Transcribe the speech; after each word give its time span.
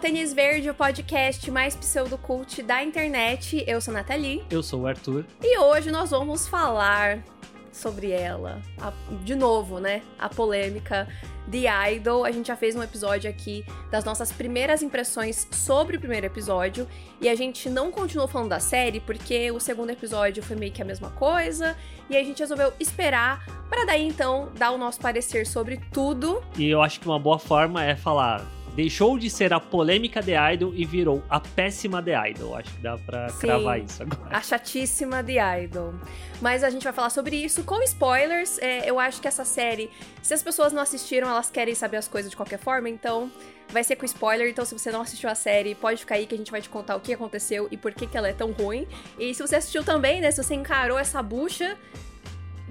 Tênis 0.00 0.32
Verde, 0.32 0.70
o 0.70 0.74
podcast 0.74 1.50
mais 1.50 1.76
pseudocult 1.76 2.62
da 2.62 2.82
internet. 2.82 3.62
Eu 3.66 3.82
sou 3.82 3.92
a 3.92 3.98
Nathalie. 3.98 4.42
Eu 4.50 4.62
sou 4.62 4.80
o 4.80 4.86
Arthur. 4.86 5.26
E 5.42 5.58
hoje 5.58 5.90
nós 5.90 6.10
vamos 6.10 6.48
falar 6.48 7.22
sobre 7.70 8.10
ela. 8.10 8.62
A, 8.80 8.94
de 9.22 9.34
novo, 9.34 9.78
né? 9.78 10.00
A 10.18 10.26
polêmica 10.30 11.06
The 11.50 11.92
Idol. 11.92 12.24
A 12.24 12.30
gente 12.30 12.46
já 12.46 12.56
fez 12.56 12.74
um 12.74 12.82
episódio 12.82 13.28
aqui 13.28 13.62
das 13.90 14.02
nossas 14.02 14.32
primeiras 14.32 14.82
impressões 14.82 15.46
sobre 15.52 15.98
o 15.98 16.00
primeiro 16.00 16.24
episódio. 16.24 16.88
E 17.20 17.28
a 17.28 17.34
gente 17.34 17.68
não 17.68 17.90
continuou 17.90 18.26
falando 18.26 18.48
da 18.48 18.58
série 18.58 19.00
porque 19.00 19.50
o 19.50 19.60
segundo 19.60 19.90
episódio 19.90 20.42
foi 20.42 20.56
meio 20.56 20.72
que 20.72 20.80
a 20.80 20.84
mesma 20.84 21.10
coisa. 21.10 21.76
E 22.08 22.16
a 22.16 22.24
gente 22.24 22.38
resolveu 22.38 22.72
esperar 22.80 23.44
para 23.68 23.84
daí 23.84 24.08
então 24.08 24.48
dar 24.56 24.70
o 24.70 24.78
nosso 24.78 24.98
parecer 24.98 25.46
sobre 25.46 25.78
tudo. 25.92 26.42
E 26.56 26.70
eu 26.70 26.80
acho 26.80 26.98
que 26.98 27.06
uma 27.06 27.18
boa 27.18 27.38
forma 27.38 27.84
é 27.84 27.94
falar 27.94 28.42
deixou 28.74 29.18
de 29.18 29.28
ser 29.28 29.52
a 29.52 29.60
polêmica 29.60 30.22
The 30.22 30.54
Idol 30.54 30.72
e 30.74 30.84
virou 30.84 31.22
a 31.28 31.40
péssima 31.40 32.02
The 32.02 32.30
Idol. 32.30 32.56
Acho 32.56 32.74
que 32.74 32.82
dá 32.82 32.96
pra 32.98 33.28
Sim, 33.28 33.38
cravar 33.40 33.80
isso 33.80 34.02
agora. 34.02 34.36
A 34.36 34.40
chatíssima 34.40 35.22
The 35.22 35.64
Idol. 35.64 35.94
Mas 36.40 36.64
a 36.64 36.70
gente 36.70 36.84
vai 36.84 36.92
falar 36.92 37.10
sobre 37.10 37.36
isso 37.36 37.62
com 37.64 37.82
spoilers. 37.82 38.58
É, 38.58 38.88
eu 38.88 38.98
acho 38.98 39.20
que 39.20 39.28
essa 39.28 39.44
série, 39.44 39.90
se 40.22 40.32
as 40.32 40.42
pessoas 40.42 40.72
não 40.72 40.80
assistiram, 40.80 41.28
elas 41.28 41.50
querem 41.50 41.74
saber 41.74 41.98
as 41.98 42.08
coisas 42.08 42.30
de 42.30 42.36
qualquer 42.36 42.58
forma, 42.58 42.88
então 42.88 43.30
vai 43.68 43.84
ser 43.84 43.96
com 43.96 44.04
spoiler. 44.04 44.48
Então, 44.48 44.64
se 44.64 44.76
você 44.76 44.90
não 44.90 45.02
assistiu 45.02 45.28
a 45.28 45.34
série, 45.34 45.74
pode 45.74 46.00
ficar 46.00 46.16
aí 46.16 46.26
que 46.26 46.34
a 46.34 46.38
gente 46.38 46.50
vai 46.50 46.60
te 46.60 46.68
contar 46.68 46.96
o 46.96 47.00
que 47.00 47.12
aconteceu 47.12 47.68
e 47.70 47.76
por 47.76 47.92
que, 47.92 48.06
que 48.06 48.16
ela 48.16 48.28
é 48.28 48.32
tão 48.32 48.52
ruim. 48.52 48.86
E 49.18 49.34
se 49.34 49.42
você 49.42 49.56
assistiu 49.56 49.84
também, 49.84 50.20
né? 50.20 50.30
Se 50.30 50.42
você 50.42 50.54
encarou 50.54 50.98
essa 50.98 51.22
bucha, 51.22 51.76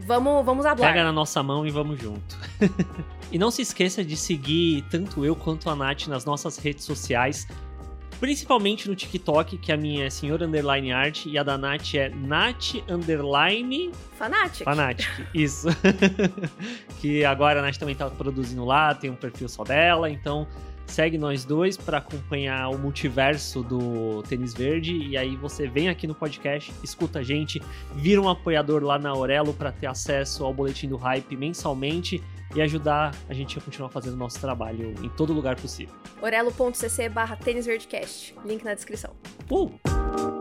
vamos, 0.06 0.46
vamos 0.46 0.66
hablar. 0.66 0.90
Pega 0.90 1.04
na 1.04 1.12
nossa 1.12 1.42
mão 1.44 1.66
e 1.66 1.72
vamos 1.72 2.00
junto. 2.00 2.38
E 3.32 3.38
não 3.38 3.52
se 3.52 3.62
esqueça 3.62 4.04
de 4.04 4.18
seguir 4.18 4.84
tanto 4.90 5.24
eu 5.24 5.36
quanto 5.36 5.70
a 5.70 5.76
Nath 5.76 6.08
nas 6.08 6.26
nossas 6.26 6.58
redes 6.58 6.84
sociais, 6.84 7.48
principalmente 8.20 8.90
no 8.90 8.96
TikTok, 8.96 9.58
que 9.58 9.72
a 9.72 9.78
minha 9.78 10.06
é 10.06 10.10
senhor 10.10 10.42
underline 10.42 10.92
art 10.92 11.28
e 11.28 11.38
a 11.38 11.44
da 11.44 11.56
Nath 11.56 11.94
é 11.94 12.10
Nath 12.10 12.76
underline 12.90 13.92
Fanatic. 14.18 14.64
Fanatic, 14.64 15.08
isso. 15.34 15.68
que 17.00 17.24
agora 17.24 17.60
a 17.60 17.62
Nath 17.62 17.78
também 17.78 17.96
tá 17.96 18.10
produzindo 18.10 18.66
lá, 18.66 18.96
tem 18.96 19.12
um 19.12 19.16
perfil 19.16 19.48
só 19.48 19.64
dela, 19.64 20.10
então 20.10 20.48
segue 20.90 21.18
nós 21.18 21.46
dois 21.46 21.78
para 21.78 22.00
acompanhar 22.00 22.70
o 22.70 22.78
multiverso 22.78 23.64
do 23.64 24.24
Tênis 24.24 24.54
Verde 24.54 24.96
e 24.96 25.18
aí 25.18 25.36
você 25.36 25.68
vem 25.68 25.90
aqui 25.90 26.08
no 26.08 26.16
podcast, 26.16 26.74
escuta 26.84 27.20
a 27.20 27.24
gente, 27.24 27.62
vira 27.96 28.22
um 28.22 28.28
apoiador 28.28 28.84
lá 28.84 28.98
na 28.98 29.10
Aurelo 29.10 29.54
para 29.54 29.72
ter 29.72 29.88
acesso 29.88 30.44
ao 30.44 30.54
boletim 30.54 30.88
do 30.88 30.98
hype 30.98 31.36
mensalmente 31.36 32.24
e 32.56 32.62
ajudar 32.62 33.16
a 33.28 33.34
gente 33.34 33.58
a 33.58 33.62
continuar 33.62 33.90
fazendo 33.90 34.14
o 34.14 34.18
nosso 34.18 34.40
trabalho 34.40 34.94
em 35.04 35.10
todo 35.10 35.34
lugar 35.34 35.56
possível. 35.56 35.96
orelo.cc 36.22 37.10
barra 37.10 37.36
tênisverdecast. 37.36 38.36
Link 38.44 38.64
na 38.64 38.74
descrição. 38.74 39.16
Uh! 39.52 40.39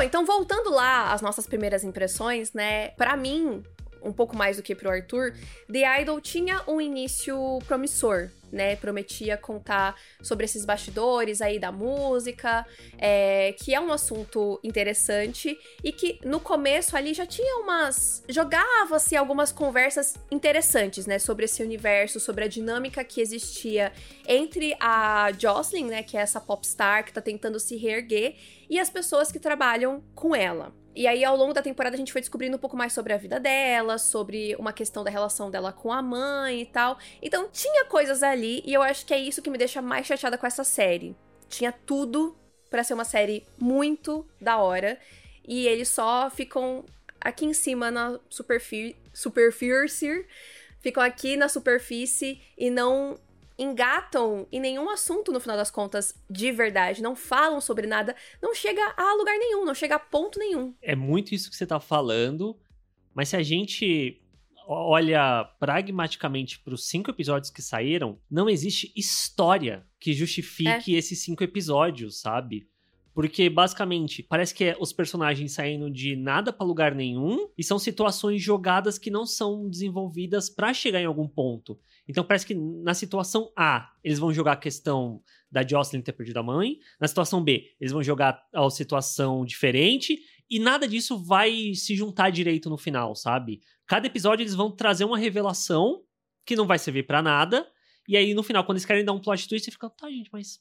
Bom, 0.00 0.04
então 0.04 0.24
voltando 0.24 0.70
lá 0.70 1.12
às 1.12 1.20
nossas 1.20 1.46
primeiras 1.46 1.84
impressões, 1.84 2.54
né? 2.54 2.88
Para 2.92 3.18
mim, 3.18 3.62
um 4.02 4.12
pouco 4.12 4.36
mais 4.36 4.56
do 4.56 4.62
que 4.62 4.74
pro 4.74 4.90
Arthur, 4.90 5.34
The 5.70 6.00
Idol 6.02 6.20
tinha 6.20 6.62
um 6.66 6.80
início 6.80 7.58
promissor, 7.66 8.30
né? 8.52 8.76
Prometia 8.76 9.36
contar 9.36 9.94
sobre 10.22 10.44
esses 10.44 10.64
bastidores 10.64 11.40
aí 11.40 11.58
da 11.58 11.70
música, 11.70 12.66
é, 12.98 13.54
que 13.58 13.74
é 13.74 13.80
um 13.80 13.92
assunto 13.92 14.60
interessante 14.62 15.56
e 15.82 15.92
que 15.92 16.18
no 16.24 16.40
começo 16.40 16.96
ali 16.96 17.14
já 17.14 17.26
tinha 17.26 17.58
umas. 17.58 18.22
jogava-se 18.28 19.16
algumas 19.16 19.52
conversas 19.52 20.14
interessantes, 20.30 21.06
né? 21.06 21.18
Sobre 21.18 21.44
esse 21.44 21.62
universo, 21.62 22.18
sobre 22.18 22.44
a 22.44 22.48
dinâmica 22.48 23.04
que 23.04 23.20
existia 23.20 23.92
entre 24.26 24.74
a 24.80 25.30
Jocelyn, 25.38 25.86
né? 25.86 26.02
Que 26.02 26.16
é 26.16 26.20
essa 26.20 26.40
popstar 26.40 27.04
que 27.04 27.12
tá 27.12 27.20
tentando 27.20 27.58
se 27.60 27.76
reerguer, 27.76 28.36
e 28.68 28.78
as 28.78 28.90
pessoas 28.90 29.32
que 29.32 29.38
trabalham 29.38 30.02
com 30.14 30.34
ela. 30.34 30.72
E 31.00 31.06
aí, 31.06 31.24
ao 31.24 31.34
longo 31.34 31.54
da 31.54 31.62
temporada, 31.62 31.96
a 31.96 31.98
gente 31.98 32.12
foi 32.12 32.20
descobrindo 32.20 32.58
um 32.58 32.60
pouco 32.60 32.76
mais 32.76 32.92
sobre 32.92 33.14
a 33.14 33.16
vida 33.16 33.40
dela, 33.40 33.96
sobre 33.96 34.54
uma 34.56 34.70
questão 34.70 35.02
da 35.02 35.10
relação 35.10 35.50
dela 35.50 35.72
com 35.72 35.90
a 35.90 36.02
mãe 36.02 36.60
e 36.60 36.66
tal. 36.66 36.98
Então, 37.22 37.48
tinha 37.50 37.86
coisas 37.86 38.22
ali, 38.22 38.62
e 38.66 38.74
eu 38.74 38.82
acho 38.82 39.06
que 39.06 39.14
é 39.14 39.18
isso 39.18 39.40
que 39.40 39.48
me 39.48 39.56
deixa 39.56 39.80
mais 39.80 40.06
chateada 40.06 40.36
com 40.36 40.46
essa 40.46 40.62
série. 40.62 41.16
Tinha 41.48 41.72
tudo 41.72 42.36
para 42.68 42.84
ser 42.84 42.92
uma 42.92 43.06
série 43.06 43.46
muito 43.58 44.28
da 44.38 44.58
hora, 44.58 44.98
e 45.48 45.66
eles 45.66 45.88
só 45.88 46.28
ficam 46.28 46.84
aqui 47.18 47.46
em 47.46 47.54
cima 47.54 47.90
na 47.90 48.20
superfície, 48.28 48.94
superfície, 49.14 50.26
ficam 50.80 51.02
aqui 51.02 51.34
na 51.34 51.48
superfície 51.48 52.42
e 52.58 52.68
não 52.68 53.18
engatam 53.60 54.48
em 54.50 54.58
nenhum 54.58 54.88
assunto 54.88 55.30
no 55.30 55.38
final 55.38 55.56
das 55.56 55.70
contas 55.70 56.14
de 56.28 56.50
verdade, 56.50 57.02
não 57.02 57.14
falam 57.14 57.60
sobre 57.60 57.86
nada, 57.86 58.16
não 58.42 58.54
chega 58.54 58.82
a 58.96 59.14
lugar 59.14 59.36
nenhum, 59.38 59.66
não 59.66 59.74
chega 59.74 59.96
a 59.96 59.98
ponto 59.98 60.38
nenhum. 60.38 60.74
É 60.80 60.96
muito 60.96 61.34
isso 61.34 61.50
que 61.50 61.56
você 61.56 61.66
tá 61.66 61.78
falando, 61.78 62.58
mas 63.14 63.28
se 63.28 63.36
a 63.36 63.42
gente 63.42 64.20
olha 64.66 65.44
pragmaticamente 65.58 66.60
para 66.60 66.72
os 66.72 66.88
cinco 66.88 67.10
episódios 67.10 67.50
que 67.50 67.60
saíram, 67.60 68.20
não 68.30 68.48
existe 68.48 68.92
história 68.96 69.84
que 69.98 70.12
justifique 70.12 70.94
é. 70.94 70.98
esses 70.98 71.20
cinco 71.22 71.42
episódios, 71.42 72.20
sabe? 72.20 72.69
Porque 73.12 73.50
basicamente 73.50 74.22
parece 74.22 74.54
que 74.54 74.64
é 74.64 74.76
os 74.78 74.92
personagens 74.92 75.52
saindo 75.52 75.90
de 75.90 76.14
nada 76.14 76.52
para 76.52 76.66
lugar 76.66 76.94
nenhum 76.94 77.48
e 77.58 77.64
são 77.64 77.78
situações 77.78 78.40
jogadas 78.40 78.98
que 78.98 79.10
não 79.10 79.26
são 79.26 79.68
desenvolvidas 79.68 80.48
para 80.48 80.72
chegar 80.72 81.00
em 81.00 81.06
algum 81.06 81.26
ponto. 81.26 81.78
Então 82.08 82.24
parece 82.24 82.46
que 82.46 82.54
na 82.54 82.94
situação 82.94 83.52
A, 83.56 83.90
eles 84.02 84.18
vão 84.18 84.32
jogar 84.32 84.52
a 84.52 84.56
questão 84.56 85.22
da 85.50 85.66
Jocelyn 85.66 86.02
ter 86.02 86.12
perdido 86.12 86.38
a 86.38 86.42
mãe, 86.42 86.78
na 87.00 87.08
situação 87.08 87.42
B, 87.42 87.74
eles 87.80 87.92
vão 87.92 88.02
jogar 88.02 88.40
a 88.54 88.70
situação 88.70 89.44
diferente 89.44 90.18
e 90.48 90.58
nada 90.58 90.88
disso 90.88 91.16
vai 91.22 91.74
se 91.74 91.94
juntar 91.94 92.30
direito 92.30 92.68
no 92.68 92.76
final, 92.76 93.14
sabe? 93.14 93.60
Cada 93.86 94.06
episódio 94.06 94.42
eles 94.42 94.54
vão 94.54 94.70
trazer 94.70 95.04
uma 95.04 95.18
revelação 95.18 96.02
que 96.44 96.56
não 96.56 96.66
vai 96.66 96.78
servir 96.78 97.06
para 97.06 97.22
nada. 97.22 97.66
E 98.08 98.16
aí, 98.16 98.34
no 98.34 98.42
final, 98.42 98.64
quando 98.64 98.76
eles 98.76 98.84
querem 98.84 99.04
dar 99.04 99.12
um 99.12 99.20
plot 99.20 99.48
twist, 99.48 99.64
você 99.64 99.70
fica, 99.70 99.88
tá, 99.90 100.10
gente, 100.10 100.28
mas 100.32 100.60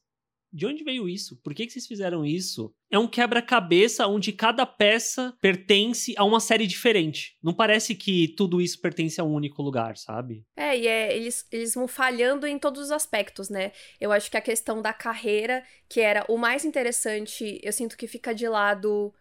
de 0.52 0.66
onde 0.66 0.84
veio 0.84 1.08
isso? 1.08 1.38
Por 1.44 1.54
que, 1.54 1.66
que 1.66 1.72
vocês 1.72 1.88
fizeram 1.88 2.26
isso? 2.26 2.74
É 2.90 2.98
um 2.98 3.08
quebra-cabeça 3.08 4.08
onde 4.08 4.32
cada 4.32 4.66
peça 4.66 5.34
pertence 5.40 6.14
a 6.18 6.24
uma 6.24 6.40
série 6.40 6.66
diferente. 6.66 7.38
Não 7.42 7.54
parece 7.54 7.94
que 7.94 8.30
tudo 8.30 8.60
isso 8.60 8.82
pertence 8.82 9.22
a 9.22 9.24
um 9.24 9.34
único 9.34 9.62
lugar, 9.62 9.96
sabe? 9.98 10.46
É, 10.56 10.78
e 10.78 10.88
é, 10.88 11.16
eles, 11.16 11.48
eles 11.52 11.76
vão 11.76 11.88
falhando 11.88 12.48
em 12.48 12.58
todos 12.58 12.82
os 12.82 12.92
aspectos, 12.92 13.50
né? 13.50 13.72
Eu 14.00 14.12
acho 14.12 14.30
que 14.30 14.38
a 14.38 14.42
questão 14.42 14.82
da 14.82 14.94
carreira, 14.94 15.64
que 15.88 16.02
era 16.02 16.26
o 16.28 16.38
mais 16.38 16.66
interessante, 16.66 17.60
eu 17.64 17.72
sinto 17.72 17.98
que 17.98 18.08
fica 18.08 18.34
de 18.34 18.48
lado 18.48 19.14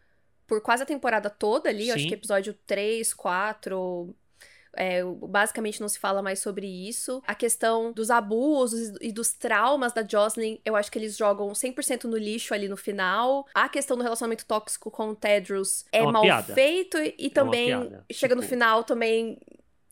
por 0.46 0.62
quase 0.62 0.82
a 0.82 0.86
temporada 0.86 1.28
toda 1.28 1.68
ali. 1.68 1.88
Eu 1.88 1.94
acho 1.94 2.08
que 2.08 2.14
episódio 2.14 2.54
3, 2.66 3.12
4, 3.12 4.14
é, 4.78 5.02
basicamente 5.04 5.80
não 5.80 5.88
se 5.88 5.98
fala 5.98 6.22
mais 6.22 6.38
sobre 6.38 6.66
isso. 6.66 7.20
A 7.26 7.34
questão 7.34 7.92
dos 7.92 8.10
abusos 8.10 8.96
e 9.00 9.10
dos 9.10 9.32
traumas 9.32 9.92
da 9.92 10.06
Jocelyn, 10.06 10.58
eu 10.64 10.76
acho 10.76 10.90
que 10.90 10.98
eles 10.98 11.16
jogam 11.16 11.48
100% 11.48 12.04
no 12.04 12.16
lixo 12.16 12.54
ali 12.54 12.68
no 12.68 12.76
final. 12.76 13.44
A 13.52 13.68
questão 13.68 13.96
do 13.96 14.04
relacionamento 14.04 14.46
tóxico 14.46 14.90
com 14.90 15.08
o 15.08 15.16
Tedros 15.16 15.84
é, 15.90 15.98
é 15.98 16.06
mal 16.06 16.22
piada. 16.22 16.54
feito 16.54 16.96
e 16.96 17.26
é 17.26 17.30
também 17.30 17.92
chega 18.12 18.36
no 18.36 18.40
tipo 18.40 18.50
final 18.50 18.84
também 18.84 19.38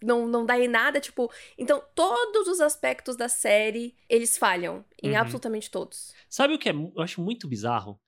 não, 0.03 0.29
não 0.29 0.47
dá 0.47 0.59
em 0.59 0.69
nada, 0.69 1.01
tipo. 1.01 1.31
Então, 1.59 1.83
todos 1.95 2.47
os 2.47 2.61
aspectos 2.61 3.17
da 3.17 3.29
série, 3.29 3.95
eles 4.09 4.39
falham. 4.39 4.85
Em 5.03 5.11
uhum. 5.11 5.19
absolutamente 5.19 5.71
todos. 5.71 6.15
Sabe 6.29 6.55
o 6.55 6.59
que 6.59 6.69
é, 6.69 6.73
eu 6.73 7.03
acho 7.03 7.21
muito 7.21 7.49
bizarro? 7.49 7.99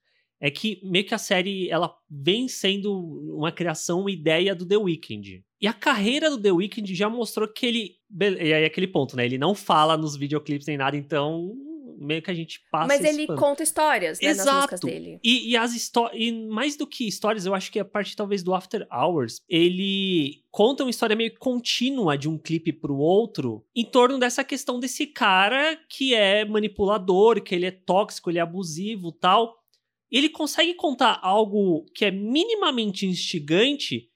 É 0.40 0.50
que 0.50 0.80
meio 0.84 1.04
que 1.04 1.14
a 1.14 1.18
série 1.18 1.68
ela 1.68 1.92
vem 2.08 2.46
sendo 2.46 2.94
uma 3.36 3.50
criação, 3.50 4.00
uma 4.00 4.10
ideia 4.10 4.54
do 4.54 4.64
The 4.64 4.76
Weeknd. 4.76 5.44
E 5.60 5.66
a 5.66 5.72
carreira 5.72 6.30
do 6.30 6.40
The 6.40 6.52
Weeknd 6.52 6.94
já 6.94 7.08
mostrou 7.08 7.48
que 7.48 7.66
ele. 7.66 7.96
E 8.40 8.52
aí, 8.52 8.64
aquele 8.64 8.86
ponto, 8.86 9.16
né? 9.16 9.24
Ele 9.24 9.38
não 9.38 9.54
fala 9.54 9.96
nos 9.96 10.16
videoclipes 10.16 10.66
nem 10.66 10.76
nada, 10.76 10.96
então 10.96 11.52
meio 11.98 12.22
que 12.22 12.30
a 12.30 12.34
gente 12.34 12.60
passa. 12.70 12.86
Mas 12.86 13.04
ele 13.04 13.26
pano. 13.26 13.38
conta 13.38 13.62
histórias, 13.62 14.20
né, 14.20 14.28
Exato. 14.28 14.46
nas 14.46 14.56
músicas 14.56 14.80
dele. 14.80 15.20
E, 15.22 15.50
e 15.50 15.56
as 15.56 15.74
histórias. 15.74 16.20
E 16.20 16.32
mais 16.32 16.76
do 16.76 16.86
que 16.86 17.06
histórias, 17.06 17.44
eu 17.44 17.54
acho 17.54 17.72
que 17.72 17.78
a 17.78 17.84
parte 17.84 18.14
talvez 18.14 18.42
do 18.42 18.54
After 18.54 18.86
Hours, 18.90 19.42
ele 19.48 20.42
conta 20.50 20.84
uma 20.84 20.90
história 20.90 21.16
meio 21.16 21.36
contínua 21.38 22.16
de 22.16 22.28
um 22.28 22.38
clipe 22.38 22.72
pro 22.72 22.96
outro 22.96 23.64
em 23.74 23.84
torno 23.84 24.18
dessa 24.18 24.44
questão 24.44 24.78
desse 24.78 25.06
cara 25.06 25.78
que 25.88 26.14
é 26.14 26.44
manipulador, 26.44 27.42
que 27.42 27.54
ele 27.54 27.66
é 27.66 27.70
tóxico, 27.70 28.30
ele 28.30 28.38
é 28.38 28.42
abusivo 28.42 29.12
tal. 29.12 29.56
Ele 30.10 30.28
consegue 30.28 30.72
contar 30.74 31.18
algo 31.22 31.84
que 31.94 32.04
é 32.04 32.10
minimamente 32.10 33.06
instigante 33.06 34.08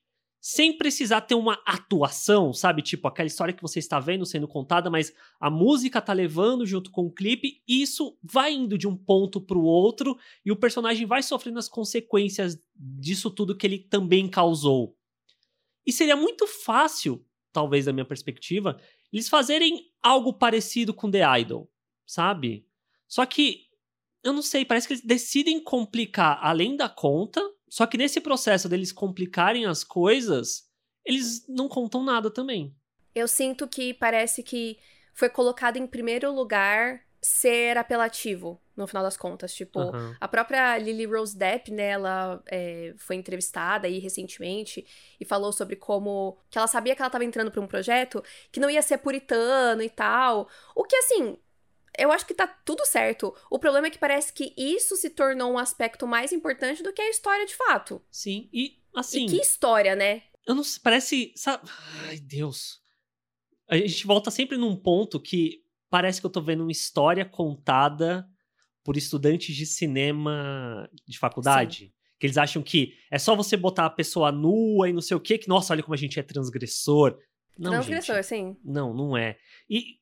sem 0.45 0.77
precisar 0.77 1.21
ter 1.21 1.37
uma 1.37 1.63
atuação, 1.65 2.53
sabe? 2.53 2.83
Tipo, 2.83 3.07
aquela 3.07 3.29
história 3.29 3.55
que 3.55 3.63
você 3.63 3.79
está 3.79 4.01
vendo 4.01 4.27
sendo 4.27 4.49
contada, 4.49 4.91
mas 4.91 5.15
a 5.39 5.49
música 5.49 6.03
tá 6.03 6.13
levando 6.13 6.67
junto 6.67 6.91
com 6.91 7.07
o 7.07 7.13
clipe, 7.13 7.63
e 7.67 7.81
isso 7.81 8.19
vai 8.21 8.53
indo 8.53 8.77
de 8.77 8.89
um 8.89 8.97
ponto 8.97 9.41
para 9.41 9.57
o 9.57 9.63
outro, 9.63 10.19
e 10.45 10.51
o 10.51 10.57
personagem 10.57 11.07
vai 11.07 11.23
sofrendo 11.23 11.61
as 11.61 11.69
consequências 11.69 12.61
disso 12.75 13.31
tudo 13.31 13.57
que 13.57 13.65
ele 13.65 13.79
também 13.79 14.29
causou. 14.29 14.97
E 15.87 15.93
seria 15.93 16.17
muito 16.17 16.45
fácil, 16.49 17.25
talvez 17.53 17.85
da 17.85 17.93
minha 17.93 18.05
perspectiva, 18.05 18.81
eles 19.13 19.29
fazerem 19.29 19.93
algo 20.03 20.33
parecido 20.33 20.93
com 20.93 21.09
The 21.09 21.39
Idol, 21.39 21.71
sabe? 22.05 22.67
Só 23.07 23.25
que 23.25 23.69
eu 24.25 24.33
não 24.33 24.43
sei, 24.43 24.65
parece 24.65 24.89
que 24.89 24.95
eles 24.95 25.05
decidem 25.05 25.63
complicar 25.63 26.41
além 26.43 26.77
da 26.77 26.89
conta 26.89 27.41
só 27.73 27.87
que 27.87 27.97
nesse 27.97 28.21
processo 28.21 28.69
deles 28.69 28.93
complicarem 28.93 29.65
as 29.65 29.83
coisas, 29.83 30.65
eles 31.07 31.49
não 31.49 31.71
contam 31.71 32.05
nada 32.05 32.31
também. 32.31 32.77
Eu 33.15 33.27
sinto 33.27 33.67
que 33.67 33.95
parece 33.95 34.43
que 34.43 34.79
foi 35.15 35.31
colocado 35.31 35.79
em 35.79 35.87
primeiro 35.87 36.31
lugar 36.31 37.01
ser 37.23 37.79
apelativo, 37.79 38.61
no 38.77 38.87
final 38.87 39.03
das 39.03 39.17
contas. 39.17 39.55
Tipo, 39.55 39.81
uhum. 39.81 40.15
a 40.21 40.29
própria 40.29 40.77
Lily 40.77 41.07
Rose 41.07 41.35
Depp, 41.35 41.71
né, 41.71 41.93
ela 41.93 42.43
é, 42.51 42.93
foi 42.99 43.17
entrevistada 43.17 43.87
aí 43.87 43.99
recentemente 43.99 44.87
e 45.19 45.25
falou 45.25 45.51
sobre 45.51 45.75
como 45.75 46.37
que 46.51 46.59
ela 46.59 46.67
sabia 46.67 46.95
que 46.95 47.01
ela 47.01 47.09
estava 47.09 47.25
entrando 47.25 47.51
para 47.51 47.63
um 47.63 47.67
projeto 47.67 48.23
que 48.51 48.61
não 48.61 48.69
ia 48.69 48.83
ser 48.83 48.99
puritano 48.99 49.81
e 49.81 49.89
tal. 49.89 50.47
O 50.77 50.85
que, 50.85 50.97
assim, 50.97 51.39
eu 51.99 52.11
acho 52.11 52.27
que 52.27 52.35
tá 52.35 52.47
tudo 52.47 52.85
certo. 52.87 53.35
O 53.51 53.59
problema 53.59 53.87
é 53.87 53.91
que 53.91 53.99
parece 53.99 54.33
que 54.33 54.55
isso 54.57 54.97
se 54.97 55.11
tornou 55.11 55.53
um 55.53 55.59
aspecto 55.59 56.07
mais 56.07 56.33
importante 56.33 56.83
do 56.83 56.93
que 56.93 57.03
a 57.03 57.11
história 57.11 57.47
de 57.47 57.55
fato. 57.55 58.03
Sim, 58.11 58.49
e 58.53 58.79
assim. 58.95 59.27
E 59.27 59.29
que 59.29 59.37
história, 59.37 59.95
né? 59.95 60.23
Eu 60.47 60.55
não 60.55 60.63
parece. 60.83 61.33
Sabe... 61.37 61.69
Ai, 62.07 62.19
Deus. 62.19 62.81
A 63.69 63.77
gente 63.77 64.07
volta 64.07 64.31
sempre 64.31 64.57
num 64.57 64.77
ponto 64.77 65.21
que 65.21 65.63
parece 65.89 66.21
que 66.21 66.27
eu 66.27 66.31
tô 66.31 66.41
vendo 66.41 66.63
uma 66.63 66.73
história 66.73 67.25
contada 67.25 68.27
por 68.83 68.97
estudantes 68.97 69.55
de 69.55 69.67
cinema 69.67 70.89
de 71.07 71.19
faculdade. 71.19 71.87
Sim. 71.87 71.93
Que 72.19 72.27
eles 72.27 72.39
acham 72.39 72.63
que 72.63 72.95
é 73.11 73.19
só 73.19 73.35
você 73.35 73.57
botar 73.57 73.87
a 73.87 73.91
pessoa 73.91 74.31
nua 74.31 74.89
e 74.89 74.93
não 74.93 75.01
sei 75.01 75.17
o 75.17 75.21
quê, 75.21 75.39
que, 75.39 75.49
nossa, 75.49 75.73
olha 75.73 75.83
como 75.83 75.95
a 75.95 75.99
gente 75.99 76.19
é 76.19 76.23
transgressor. 76.23 77.19
Não, 77.59 77.73
transgressor, 77.73 78.17
gente, 78.17 78.27
sim. 78.27 78.57
Não, 78.65 78.95
não 78.95 79.17
é. 79.17 79.37
E 79.69 79.99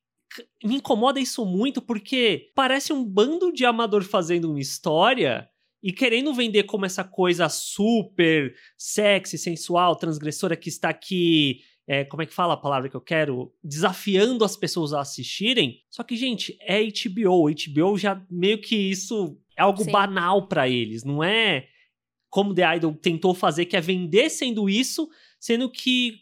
me 0.63 0.77
incomoda 0.77 1.21
isso 1.21 1.45
muito 1.45 1.83
porque 1.83 2.51
parece 2.55 2.93
um 2.93 3.05
bando 3.05 3.53
de 3.53 3.65
amador 3.65 4.03
fazendo 4.03 4.51
uma 4.51 4.61
história 4.61 5.49
e 5.83 5.93
querendo 5.93 6.33
vender 6.35 6.65
como 6.65 6.85
essa 6.85 7.03
coisa 7.03 7.49
super 7.49 8.55
sexy, 8.77 9.39
sensual, 9.39 9.97
transgressora 9.97 10.57
que 10.57 10.69
está 10.69 10.91
aqui. 10.91 11.63
É, 11.87 12.05
como 12.05 12.23
é 12.23 12.27
que 12.27 12.35
fala 12.35 12.55
a 12.55 12.59
palavra 12.59 12.89
que 12.89 12.95
eu 12.95 13.01
quero? 13.01 13.53
Desafiando 13.65 14.45
as 14.45 14.57
pessoas 14.57 14.93
a 14.93 15.01
assistirem. 15.01 15.81
Só 15.91 16.05
que, 16.05 16.17
gente, 16.17 16.57
é 16.61 16.81
HBO. 16.83 17.47
HBO 17.49 17.99
já 17.99 18.23
meio 18.31 18.61
que 18.61 18.77
isso 18.77 19.37
é 19.57 19.63
algo 19.63 19.83
Sim. 19.83 19.91
banal 19.91 20.47
para 20.47 20.69
eles. 20.69 21.03
Não 21.03 21.25
é 21.25 21.67
como 22.29 22.55
The 22.55 22.77
Idol 22.77 22.95
tentou 22.95 23.35
fazer, 23.35 23.67
que 23.67 23.77
é 23.77 23.81
vender 23.81 24.31
sendo 24.31 24.69
isso, 24.69 25.09
sendo 25.41 25.69
que 25.69 26.21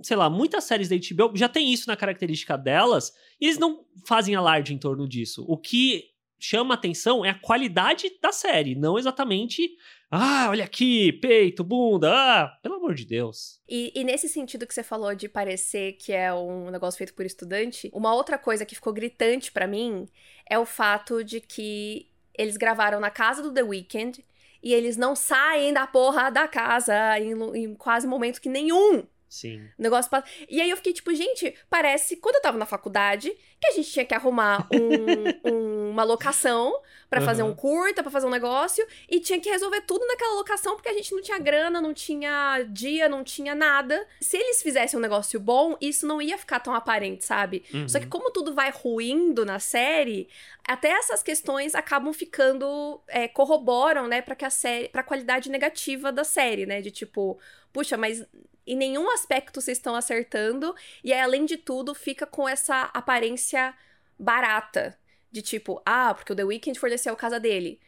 sei 0.00 0.16
lá, 0.16 0.30
muitas 0.30 0.64
séries 0.64 0.88
da 0.88 0.96
HBO 0.96 1.36
já 1.36 1.48
tem 1.48 1.72
isso 1.72 1.88
na 1.88 1.96
característica 1.96 2.56
delas, 2.56 3.12
e 3.40 3.46
eles 3.46 3.58
não 3.58 3.84
fazem 4.06 4.34
alarde 4.34 4.72
em 4.72 4.78
torno 4.78 5.08
disso. 5.08 5.44
O 5.48 5.56
que 5.56 6.12
chama 6.38 6.74
atenção 6.74 7.24
é 7.24 7.30
a 7.30 7.38
qualidade 7.38 8.10
da 8.20 8.32
série, 8.32 8.74
não 8.74 8.98
exatamente. 8.98 9.76
Ah, 10.10 10.48
olha 10.50 10.64
aqui, 10.64 11.12
peito, 11.12 11.62
bunda, 11.62 12.12
ah, 12.12 12.48
pelo 12.60 12.74
amor 12.74 12.94
de 12.94 13.06
Deus. 13.06 13.60
E, 13.68 13.92
e, 13.94 14.04
nesse 14.04 14.28
sentido 14.28 14.66
que 14.66 14.74
você 14.74 14.82
falou 14.82 15.14
de 15.14 15.28
parecer 15.28 15.92
que 15.92 16.12
é 16.12 16.34
um 16.34 16.70
negócio 16.70 16.98
feito 16.98 17.14
por 17.14 17.24
estudante, 17.24 17.88
uma 17.94 18.12
outra 18.12 18.36
coisa 18.36 18.66
que 18.66 18.74
ficou 18.74 18.92
gritante 18.92 19.52
para 19.52 19.66
mim 19.66 20.06
é 20.50 20.58
o 20.58 20.66
fato 20.66 21.22
de 21.22 21.40
que 21.40 22.10
eles 22.36 22.56
gravaram 22.56 22.98
na 22.98 23.10
casa 23.10 23.42
do 23.42 23.52
The 23.52 23.62
Weeknd 23.62 24.24
e 24.62 24.74
eles 24.74 24.96
não 24.96 25.14
saem 25.14 25.72
da 25.72 25.86
porra 25.86 26.30
da 26.30 26.48
casa 26.48 27.18
em, 27.18 27.32
em 27.56 27.74
quase 27.74 28.06
momento 28.06 28.40
que 28.40 28.48
nenhum. 28.48 29.06
Sim. 29.32 29.66
O 29.78 29.82
negócio 29.82 30.10
E 30.46 30.60
aí 30.60 30.68
eu 30.68 30.76
fiquei 30.76 30.92
tipo, 30.92 31.12
gente, 31.14 31.54
parece 31.70 32.16
quando 32.16 32.34
eu 32.34 32.42
tava 32.42 32.58
na 32.58 32.66
faculdade 32.66 33.32
que 33.58 33.66
a 33.66 33.70
gente 33.70 33.90
tinha 33.90 34.04
que 34.04 34.14
arrumar 34.14 34.68
um, 34.70 35.40
um, 35.50 35.90
uma 35.90 36.04
locação 36.04 36.78
para 37.08 37.20
uhum. 37.20 37.26
fazer 37.26 37.42
um 37.42 37.54
curta, 37.54 38.02
para 38.02 38.12
fazer 38.12 38.26
um 38.26 38.30
negócio 38.30 38.86
e 39.08 39.20
tinha 39.20 39.40
que 39.40 39.48
resolver 39.48 39.80
tudo 39.82 40.06
naquela 40.06 40.34
locação 40.34 40.74
porque 40.74 40.90
a 40.90 40.92
gente 40.92 41.14
não 41.14 41.22
tinha 41.22 41.38
grana, 41.38 41.80
não 41.80 41.94
tinha 41.94 42.62
dia, 42.68 43.08
não 43.08 43.24
tinha 43.24 43.54
nada. 43.54 44.06
Se 44.20 44.36
eles 44.36 44.62
fizessem 44.62 44.98
um 44.98 45.02
negócio 45.02 45.40
bom, 45.40 45.78
isso 45.80 46.06
não 46.06 46.20
ia 46.20 46.36
ficar 46.36 46.60
tão 46.60 46.74
aparente, 46.74 47.24
sabe? 47.24 47.64
Uhum. 47.72 47.88
Só 47.88 47.98
que 47.98 48.08
como 48.08 48.30
tudo 48.32 48.52
vai 48.52 48.70
ruindo 48.70 49.46
na 49.46 49.58
série, 49.58 50.28
até 50.68 50.90
essas 50.90 51.22
questões 51.22 51.74
acabam 51.74 52.12
ficando 52.12 53.00
é, 53.08 53.26
corroboram, 53.28 54.06
né, 54.06 54.20
para 54.20 54.36
que 54.36 54.44
a 54.44 54.50
série, 54.50 54.90
para 54.90 55.02
qualidade 55.02 55.48
negativa 55.48 56.12
da 56.12 56.22
série, 56.22 56.66
né, 56.66 56.82
de 56.82 56.90
tipo, 56.90 57.38
puxa, 57.72 57.96
mas 57.96 58.26
em 58.66 58.76
nenhum 58.76 59.10
aspecto 59.10 59.60
vocês 59.60 59.78
estão 59.78 59.94
acertando. 59.94 60.74
E 61.02 61.12
aí, 61.12 61.20
além 61.20 61.44
de 61.44 61.56
tudo, 61.56 61.94
fica 61.94 62.26
com 62.26 62.48
essa 62.48 62.90
aparência 62.94 63.74
barata. 64.18 64.98
De 65.30 65.40
tipo, 65.42 65.80
ah, 65.84 66.14
porque 66.14 66.32
o 66.32 66.36
The 66.36 66.44
Weeknd 66.44 66.78
forneceu 66.78 67.14
a 67.14 67.16
casa 67.16 67.40
dele. 67.40 67.80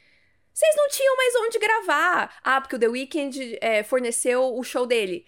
Vocês 0.52 0.74
não 0.76 0.88
tinham 0.88 1.16
mais 1.16 1.34
onde 1.36 1.58
gravar. 1.58 2.38
Ah, 2.42 2.60
porque 2.60 2.76
o 2.76 2.78
The 2.78 2.88
Weeknd 2.88 3.58
é, 3.60 3.82
forneceu 3.82 4.56
o 4.56 4.62
show 4.62 4.86
dele. 4.86 5.26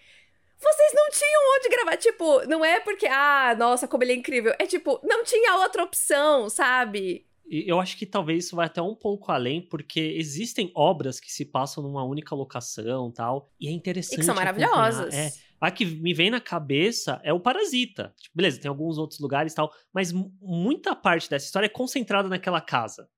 Vocês 0.57 0.93
não 0.93 1.09
tinham 1.11 1.41
onde 1.55 1.69
gravar. 1.69 1.97
Tipo, 1.97 2.47
não 2.47 2.65
é 2.65 2.79
porque, 2.79 3.05
ah, 3.07 3.55
nossa, 3.57 3.87
como 3.87 4.03
ele 4.03 4.13
é 4.13 4.15
incrível. 4.15 4.53
É 4.57 4.65
tipo, 4.65 4.99
não 5.03 5.23
tinha 5.23 5.57
outra 5.57 5.83
opção, 5.83 6.49
sabe? 6.49 7.27
Eu 7.49 7.79
acho 7.79 7.97
que 7.97 8.05
talvez 8.05 8.45
isso 8.45 8.55
vai 8.55 8.65
até 8.65 8.81
um 8.81 8.95
pouco 8.95 9.31
além, 9.31 9.61
porque 9.61 9.99
existem 9.99 10.71
obras 10.75 11.19
que 11.19 11.31
se 11.31 11.45
passam 11.45 11.81
numa 11.81 12.03
única 12.03 12.35
locação 12.35 13.11
tal, 13.11 13.49
e 13.59 13.67
é 13.67 13.71
interessante. 13.71 14.15
E 14.15 14.17
que 14.19 14.25
são 14.25 14.35
maravilhosas. 14.35 15.13
É. 15.13 15.31
A 15.59 15.71
que 15.71 15.85
me 15.85 16.13
vem 16.13 16.29
na 16.29 16.39
cabeça 16.39 17.19
é 17.23 17.33
o 17.33 17.39
Parasita. 17.39 18.13
Tipo, 18.19 18.35
beleza, 18.35 18.59
tem 18.59 18.69
alguns 18.69 18.97
outros 18.97 19.19
lugares 19.19 19.53
tal, 19.53 19.71
mas 19.91 20.11
muita 20.11 20.95
parte 20.95 21.29
dessa 21.29 21.45
história 21.45 21.65
é 21.65 21.69
concentrada 21.69 22.29
naquela 22.29 22.61
casa 22.61 23.09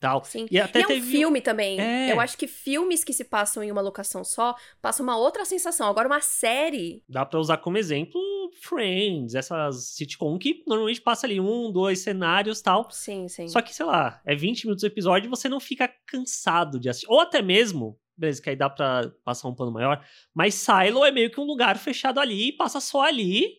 tal. 0.00 0.24
Sim. 0.24 0.46
E, 0.50 0.58
até 0.58 0.80
e 0.80 0.82
é 0.82 0.86
teve... 0.86 1.06
um 1.06 1.10
filme 1.10 1.40
também. 1.40 1.78
É. 1.78 2.12
Eu 2.12 2.18
acho 2.18 2.36
que 2.36 2.48
filmes 2.48 3.04
que 3.04 3.12
se 3.12 3.22
passam 3.22 3.62
em 3.62 3.70
uma 3.70 3.82
locação 3.82 4.24
só 4.24 4.56
passam 4.80 5.04
uma 5.04 5.16
outra 5.16 5.44
sensação. 5.44 5.88
Agora, 5.88 6.08
uma 6.08 6.20
série. 6.20 7.04
Dá 7.08 7.24
para 7.24 7.38
usar 7.38 7.58
como 7.58 7.76
exemplo 7.76 8.20
Friends, 8.60 9.34
essas 9.34 9.90
sitcom 9.94 10.38
que 10.38 10.64
normalmente 10.66 11.00
passa 11.00 11.26
ali 11.26 11.38
um, 11.38 11.70
dois 11.70 12.00
cenários 12.00 12.60
tal. 12.60 12.88
Sim, 12.90 13.28
sim. 13.28 13.46
Só 13.46 13.60
que, 13.60 13.74
sei 13.74 13.86
lá, 13.86 14.20
é 14.24 14.34
20 14.34 14.64
minutos 14.64 14.82
do 14.82 14.86
episódio 14.86 15.28
e 15.28 15.30
você 15.30 15.48
não 15.48 15.60
fica 15.60 15.92
cansado 16.06 16.80
de 16.80 16.88
assistir. 16.88 17.10
Ou 17.10 17.20
até 17.20 17.42
mesmo. 17.42 17.98
Beleza, 18.16 18.42
que 18.42 18.50
aí 18.50 18.56
dá 18.56 18.68
pra 18.68 19.10
passar 19.24 19.48
um 19.48 19.54
pano 19.54 19.72
maior. 19.72 20.04
Mas 20.34 20.54
Silo 20.54 21.04
é 21.04 21.10
meio 21.10 21.30
que 21.30 21.40
um 21.40 21.44
lugar 21.44 21.78
fechado 21.78 22.20
ali, 22.20 22.52
passa 22.52 22.78
só 22.80 23.02
ali. 23.02 23.54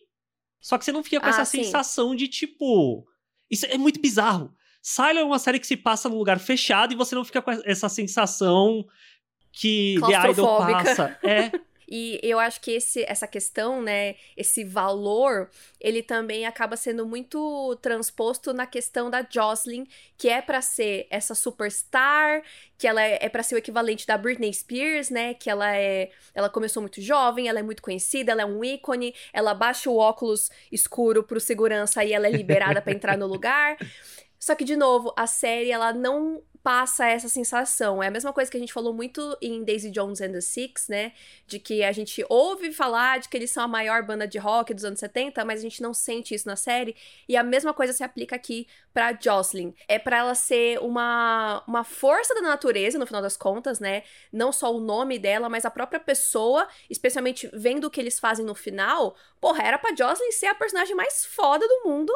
Só 0.60 0.78
que 0.78 0.84
você 0.84 0.92
não 0.92 1.02
fica 1.02 1.20
com 1.20 1.26
ah, 1.26 1.30
essa 1.30 1.44
sim. 1.44 1.64
sensação 1.64 2.14
de 2.14 2.28
tipo. 2.28 3.04
Isso 3.50 3.66
é 3.66 3.76
muito 3.76 4.00
bizarro. 4.00 4.54
Silo 4.82 5.20
é 5.20 5.24
uma 5.24 5.38
série 5.38 5.60
que 5.60 5.66
se 5.66 5.76
passa 5.76 6.08
num 6.08 6.18
lugar 6.18 6.40
fechado 6.40 6.92
e 6.92 6.96
você 6.96 7.14
não 7.14 7.24
fica 7.24 7.40
com 7.40 7.52
essa 7.64 7.88
sensação 7.88 8.84
que 9.52 9.96
The 10.00 10.30
Idol 10.30 10.58
passa. 10.58 11.18
É. 11.22 11.52
E 11.94 12.18
eu 12.22 12.38
acho 12.38 12.58
que 12.62 12.70
esse, 12.70 13.04
essa 13.06 13.26
questão, 13.26 13.82
né, 13.82 14.14
esse 14.34 14.64
valor, 14.64 15.50
ele 15.78 16.02
também 16.02 16.46
acaba 16.46 16.74
sendo 16.74 17.04
muito 17.04 17.76
transposto 17.82 18.54
na 18.54 18.66
questão 18.66 19.10
da 19.10 19.22
Jocelyn, 19.28 19.84
que 20.16 20.26
é 20.30 20.40
para 20.40 20.62
ser 20.62 21.06
essa 21.10 21.34
superstar, 21.34 22.42
que 22.78 22.88
ela 22.88 23.02
é, 23.02 23.18
é 23.20 23.28
para 23.28 23.42
ser 23.42 23.56
o 23.56 23.58
equivalente 23.58 24.06
da 24.06 24.16
Britney 24.16 24.54
Spears, 24.54 25.10
né, 25.10 25.34
que 25.34 25.50
ela 25.50 25.76
é, 25.76 26.10
ela 26.34 26.48
começou 26.48 26.80
muito 26.80 26.98
jovem, 27.02 27.46
ela 27.46 27.58
é 27.58 27.62
muito 27.62 27.82
conhecida, 27.82 28.32
ela 28.32 28.40
é 28.40 28.46
um 28.46 28.64
ícone, 28.64 29.14
ela 29.30 29.52
baixa 29.52 29.90
o 29.90 29.98
óculos 29.98 30.50
escuro 30.72 31.22
pro 31.22 31.38
segurança 31.38 32.02
e 32.02 32.14
ela 32.14 32.26
é 32.26 32.30
liberada 32.30 32.80
para 32.80 32.94
entrar 32.94 33.18
no 33.18 33.26
lugar. 33.26 33.76
Só 34.42 34.56
que, 34.56 34.64
de 34.64 34.74
novo, 34.74 35.14
a 35.16 35.24
série, 35.24 35.70
ela 35.70 35.92
não 35.92 36.42
passa 36.64 37.06
essa 37.06 37.28
sensação. 37.28 38.02
É 38.02 38.08
a 38.08 38.10
mesma 38.10 38.32
coisa 38.32 38.50
que 38.50 38.56
a 38.56 38.60
gente 38.60 38.72
falou 38.72 38.92
muito 38.92 39.36
em 39.40 39.62
Daisy 39.62 39.88
Jones 39.88 40.20
and 40.20 40.32
the 40.32 40.40
Six, 40.40 40.88
né? 40.88 41.12
De 41.46 41.60
que 41.60 41.84
a 41.84 41.92
gente 41.92 42.26
ouve 42.28 42.72
falar 42.72 43.20
de 43.20 43.28
que 43.28 43.36
eles 43.36 43.52
são 43.52 43.62
a 43.62 43.68
maior 43.68 44.02
banda 44.02 44.26
de 44.26 44.38
rock 44.38 44.74
dos 44.74 44.84
anos 44.84 44.98
70, 44.98 45.44
mas 45.44 45.60
a 45.60 45.62
gente 45.62 45.80
não 45.80 45.94
sente 45.94 46.34
isso 46.34 46.48
na 46.48 46.56
série. 46.56 46.96
E 47.28 47.36
a 47.36 47.44
mesma 47.44 47.72
coisa 47.72 47.92
se 47.92 48.02
aplica 48.02 48.34
aqui 48.34 48.66
pra 48.92 49.16
Jocelyn. 49.16 49.72
É 49.86 49.96
para 49.96 50.18
ela 50.18 50.34
ser 50.34 50.80
uma, 50.80 51.62
uma 51.68 51.84
força 51.84 52.34
da 52.34 52.42
natureza, 52.42 52.98
no 52.98 53.06
final 53.06 53.22
das 53.22 53.36
contas, 53.36 53.78
né? 53.78 54.02
Não 54.32 54.50
só 54.50 54.74
o 54.74 54.80
nome 54.80 55.20
dela, 55.20 55.48
mas 55.48 55.64
a 55.64 55.70
própria 55.70 56.00
pessoa, 56.00 56.66
especialmente 56.90 57.48
vendo 57.52 57.84
o 57.84 57.90
que 57.90 58.00
eles 58.00 58.18
fazem 58.18 58.44
no 58.44 58.56
final. 58.56 59.14
Porra, 59.40 59.62
era 59.62 59.78
pra 59.78 59.94
Jocelyn 59.94 60.32
ser 60.32 60.46
a 60.46 60.54
personagem 60.56 60.96
mais 60.96 61.24
foda 61.24 61.64
do 61.64 61.88
mundo 61.88 62.12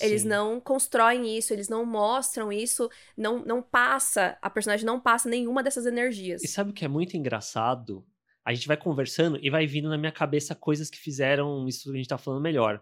eles 0.00 0.24
não 0.24 0.60
constroem 0.60 1.36
isso, 1.36 1.52
eles 1.52 1.68
não 1.68 1.84
mostram 1.84 2.52
isso, 2.52 2.90
não, 3.16 3.38
não 3.44 3.62
passa, 3.62 4.36
a 4.42 4.50
personagem 4.50 4.84
não 4.84 5.00
passa 5.00 5.28
nenhuma 5.28 5.62
dessas 5.62 5.86
energias. 5.86 6.42
E 6.42 6.48
sabe 6.48 6.70
o 6.70 6.74
que 6.74 6.84
é 6.84 6.88
muito 6.88 7.16
engraçado? 7.16 8.04
a 8.46 8.54
gente 8.54 8.68
vai 8.68 8.76
conversando 8.76 9.40
e 9.42 9.50
vai 9.50 9.66
vindo 9.66 9.88
na 9.88 9.98
minha 9.98 10.12
cabeça 10.12 10.54
coisas 10.54 10.88
que 10.88 10.96
fizeram 10.96 11.66
isso 11.66 11.90
que 11.90 11.96
a 11.96 11.96
gente 11.96 12.08
tá 12.08 12.16
falando 12.16 12.40
melhor. 12.40 12.80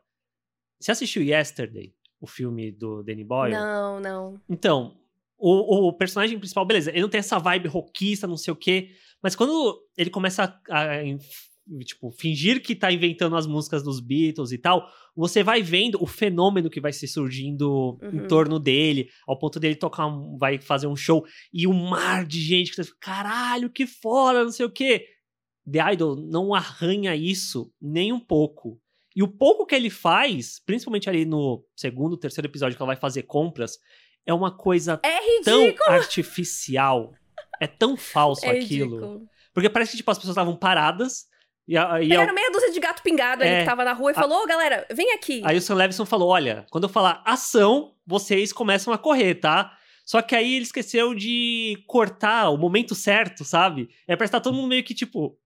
Você 0.79 0.93
assistiu 0.93 1.23
Yesterday, 1.23 1.95
o 2.21 2.27
filme 2.27 2.71
do 2.71 3.03
Danny 3.03 3.25
Boyle? 3.25 3.55
Não, 3.55 3.99
não. 3.99 4.41
Então, 4.47 4.95
o, 5.39 5.89
o, 5.89 5.93
personagem 5.95 6.39
principal, 6.39 6.67
beleza, 6.67 6.91
ele 6.91 7.01
não 7.01 7.09
tem 7.09 7.19
essa 7.19 7.39
vibe 7.39 7.69
rockista, 7.69 8.27
não 8.27 8.37
sei 8.37 8.53
o 8.53 8.57
quê, 8.57 8.91
mas 9.23 9.35
quando 9.35 9.83
ele 9.97 10.11
começa 10.11 10.61
a, 10.69 10.81
a 10.81 11.03
tipo, 11.85 12.11
fingir 12.11 12.63
que 12.63 12.75
tá 12.75 12.93
inventando 12.93 13.37
as 13.37 13.47
músicas 13.47 13.83
dos 13.83 14.01
Beatles 14.01 14.53
e 14.53 14.59
tal, 14.59 14.87
você 15.17 15.43
vai 15.43 15.63
vendo 15.63 16.03
o 16.03 16.07
fenômeno 16.07 16.69
que 16.69 16.81
vai 16.81 16.93
se 16.93 17.09
surgindo 17.09 17.99
uhum. 18.03 18.25
em 18.25 18.27
torno 18.27 18.59
dele, 18.59 19.09
ao 19.27 19.39
ponto 19.39 19.59
dele 19.59 19.75
tocar, 19.75 20.07
um, 20.07 20.37
vai 20.37 20.59
fazer 20.59 20.87
um 20.87 20.97
show, 20.97 21.25
e 21.53 21.67
um 21.67 21.89
mar 21.89 22.27
de 22.27 22.41
gente 22.41 22.71
que 22.71 22.77
tá 22.77 22.89
caralho, 23.01 23.71
que 23.71 23.87
foda, 23.87 24.45
não 24.45 24.53
sei 24.53 24.67
o 24.67 24.71
quê. 24.71 25.07
The 25.71 25.93
Idol 25.95 26.17
não 26.17 26.55
arranha 26.55 27.17
isso 27.17 27.73
nem 27.81 28.13
um 28.13 28.21
pouco. 28.21 28.79
E 29.17 29.23
o 29.23 29.29
pouco 29.29 29.65
que 29.65 29.75
ele 29.75 29.91
faz, 29.91 30.61
principalmente 30.65 31.09
ali 31.09 31.25
no 31.25 31.65
segundo, 31.77 32.17
terceiro 32.17 32.49
episódio 32.49 32.77
que 32.77 32.83
ela 32.83 32.93
vai 32.93 33.01
fazer 33.01 33.23
compras, 33.23 33.79
é 34.27 34.35
uma 34.35 34.55
coisa 34.55 35.01
é 35.03 35.43
tão 35.43 35.73
artificial. 35.87 37.13
É 37.61 37.67
tão 37.67 37.97
falso 37.97 38.45
é 38.47 38.59
aquilo. 38.59 38.97
Ridículo. 38.97 39.29
Porque 39.53 39.71
parece 39.71 39.93
que 39.93 39.99
tipo, 39.99 40.11
as 40.11 40.19
pessoas 40.19 40.33
estavam 40.33 40.57
paradas. 40.57 41.27
E, 41.67 41.77
a, 41.79 42.03
e 42.03 42.09
Pegaram 42.09 42.35
meia 42.35 42.51
dúzia 42.51 42.71
de 42.71 42.79
gato 42.79 43.03
pingado 43.03 43.43
é, 43.43 43.49
ali 43.49 43.59
que 43.61 43.65
tava 43.65 43.85
na 43.85 43.93
rua 43.93 44.11
e 44.11 44.13
a, 44.13 44.21
falou: 44.21 44.43
Ô, 44.43 44.47
galera, 44.47 44.87
vem 44.93 45.13
aqui. 45.13 45.43
Aí 45.45 45.57
o 45.57 45.63
Sam 45.63 45.75
Levinson 45.77 46.05
falou: 46.05 46.29
Olha, 46.29 46.67
quando 46.71 46.85
eu 46.85 46.91
falar 46.91 47.23
ação, 47.25 47.95
vocês 48.07 48.53
começam 48.53 48.93
a 48.93 48.99
correr, 48.99 49.37
tá? 49.37 49.77
Só 50.05 50.21
que 50.21 50.37
aí 50.37 50.55
ele 50.55 50.65
esqueceu 50.65 51.15
de 51.15 51.83
cortar 51.87 52.51
o 52.51 52.59
momento 52.59 52.95
certo, 52.95 53.45
sabe? 53.45 53.89
É 54.07 54.15
pra 54.15 54.27
estar 54.27 54.41
todo 54.41 54.55
mundo 54.55 54.69
meio 54.69 54.85
que 54.85 54.95
tipo. 54.95 55.39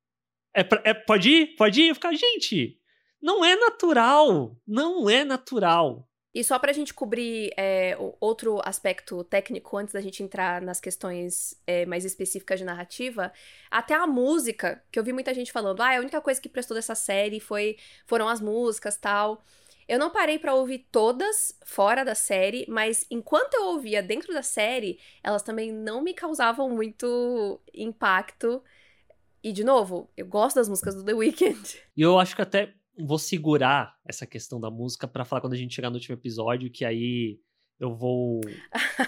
É, 0.53 0.65
pra, 0.65 0.81
é 0.85 0.93
pode 0.93 1.31
ir? 1.31 1.47
Pode 1.57 1.81
ir? 1.81 1.89
Eu 1.89 1.95
ficar, 1.95 2.13
gente, 2.15 2.77
não 3.23 3.45
é 3.45 3.55
natural. 3.55 4.57
Não 4.67 5.09
é 5.09 5.25
natural. 5.25 6.08
E 6.39 6.45
só 6.45 6.57
para 6.57 6.71
a 6.71 6.73
gente 6.73 6.95
cobrir 6.95 7.53
é, 7.57 7.99
outro 8.21 8.61
aspecto 8.65 9.25
técnico, 9.25 9.77
antes 9.77 9.93
da 9.93 10.01
gente 10.01 10.23
entrar 10.23 10.63
nas 10.63 10.79
questões 10.79 11.61
é, 11.67 11.85
mais 11.85 12.05
específicas 12.05 12.61
de 12.61 12.65
narrativa, 12.65 13.33
até 13.69 13.93
a 13.93 14.07
música, 14.07 14.81
que 14.93 15.01
eu 15.01 15.03
vi 15.03 15.13
muita 15.13 15.35
gente 15.35 15.51
falando, 15.51 15.81
ah, 15.81 15.97
a 15.97 15.99
única 15.99 16.21
coisa 16.21 16.41
que 16.41 16.49
prestou 16.49 16.77
dessa 16.77 16.95
série 16.95 17.41
foi, 17.41 17.77
foram 18.07 18.29
as 18.29 18.41
músicas 18.41 18.97
tal. 18.97 19.43
Eu 19.89 19.99
não 19.99 20.11
parei 20.11 20.39
para 20.39 20.55
ouvir 20.55 20.87
todas 20.93 21.59
fora 21.65 22.05
da 22.05 22.15
série, 22.15 22.65
mas 22.69 23.05
enquanto 23.11 23.55
eu 23.55 23.65
ouvia 23.71 24.01
dentro 24.01 24.33
da 24.33 24.43
série, 24.43 25.01
elas 25.25 25.43
também 25.43 25.73
não 25.73 26.01
me 26.01 26.15
causavam 26.15 26.71
muito 26.71 27.61
impacto. 27.75 28.63
E, 29.43 29.51
de 29.51 29.65
novo, 29.65 30.09
eu 30.17 30.27
gosto 30.27 30.55
das 30.55 30.69
músicas 30.69 30.95
do 30.95 31.05
The 31.05 31.15
Weeknd. 31.15 31.83
E 31.97 32.03
eu 32.03 32.17
acho 32.17 32.37
que 32.37 32.43
até 32.43 32.75
vou 32.99 33.19
segurar 33.19 33.97
essa 34.05 34.27
questão 34.27 34.61
da 34.61 34.71
música 34.71 35.07
para 35.07 35.25
falar 35.25 35.41
quando 35.41 35.53
a 35.53 35.57
gente 35.57 35.75
chegar 35.75 35.91
no 35.91 35.97
último 35.97 36.15
episódio, 36.15 36.71
que 36.71 36.85
aí 36.85 37.41
eu 37.79 37.95
vou 37.95 38.41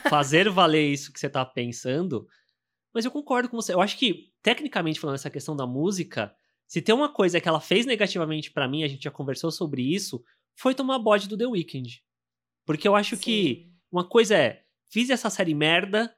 fazer 0.09 0.49
valer 0.51 0.93
isso 0.93 1.13
que 1.13 1.19
você 1.19 1.29
tá 1.29 1.45
pensando. 1.45 2.27
Mas 2.95 3.05
eu 3.05 3.11
concordo 3.11 3.49
com 3.49 3.57
você. 3.57 3.73
Eu 3.73 3.81
acho 3.81 3.97
que, 3.99 4.33
tecnicamente 4.43 5.01
falando, 5.01 5.17
essa 5.17 5.31
questão 5.31 5.57
da 5.57 5.67
música, 5.67 6.35
se 6.67 6.81
tem 6.81 6.95
uma 6.95 7.13
coisa 7.13 7.41
que 7.41 7.49
ela 7.49 7.61
fez 7.61 7.87
negativamente 7.87 8.51
para 8.51 8.69
mim, 8.69 8.85
a 8.85 8.89
gente 8.89 9.05
já 9.05 9.11
conversou 9.11 9.51
sobre 9.51 9.83
isso, 9.83 10.23
foi 10.55 10.75
tomar 10.75 10.99
bode 10.99 11.29
do 11.29 11.37
The 11.37 11.47
Weeknd. 11.47 12.03
Porque 12.65 12.87
eu 12.87 12.95
acho 12.95 13.17
Sim. 13.17 13.23
que 13.23 13.73
uma 13.91 14.09
coisa 14.09 14.37
é, 14.37 14.65
fiz 14.89 15.11
essa 15.11 15.31
série 15.31 15.55
merda, 15.55 16.15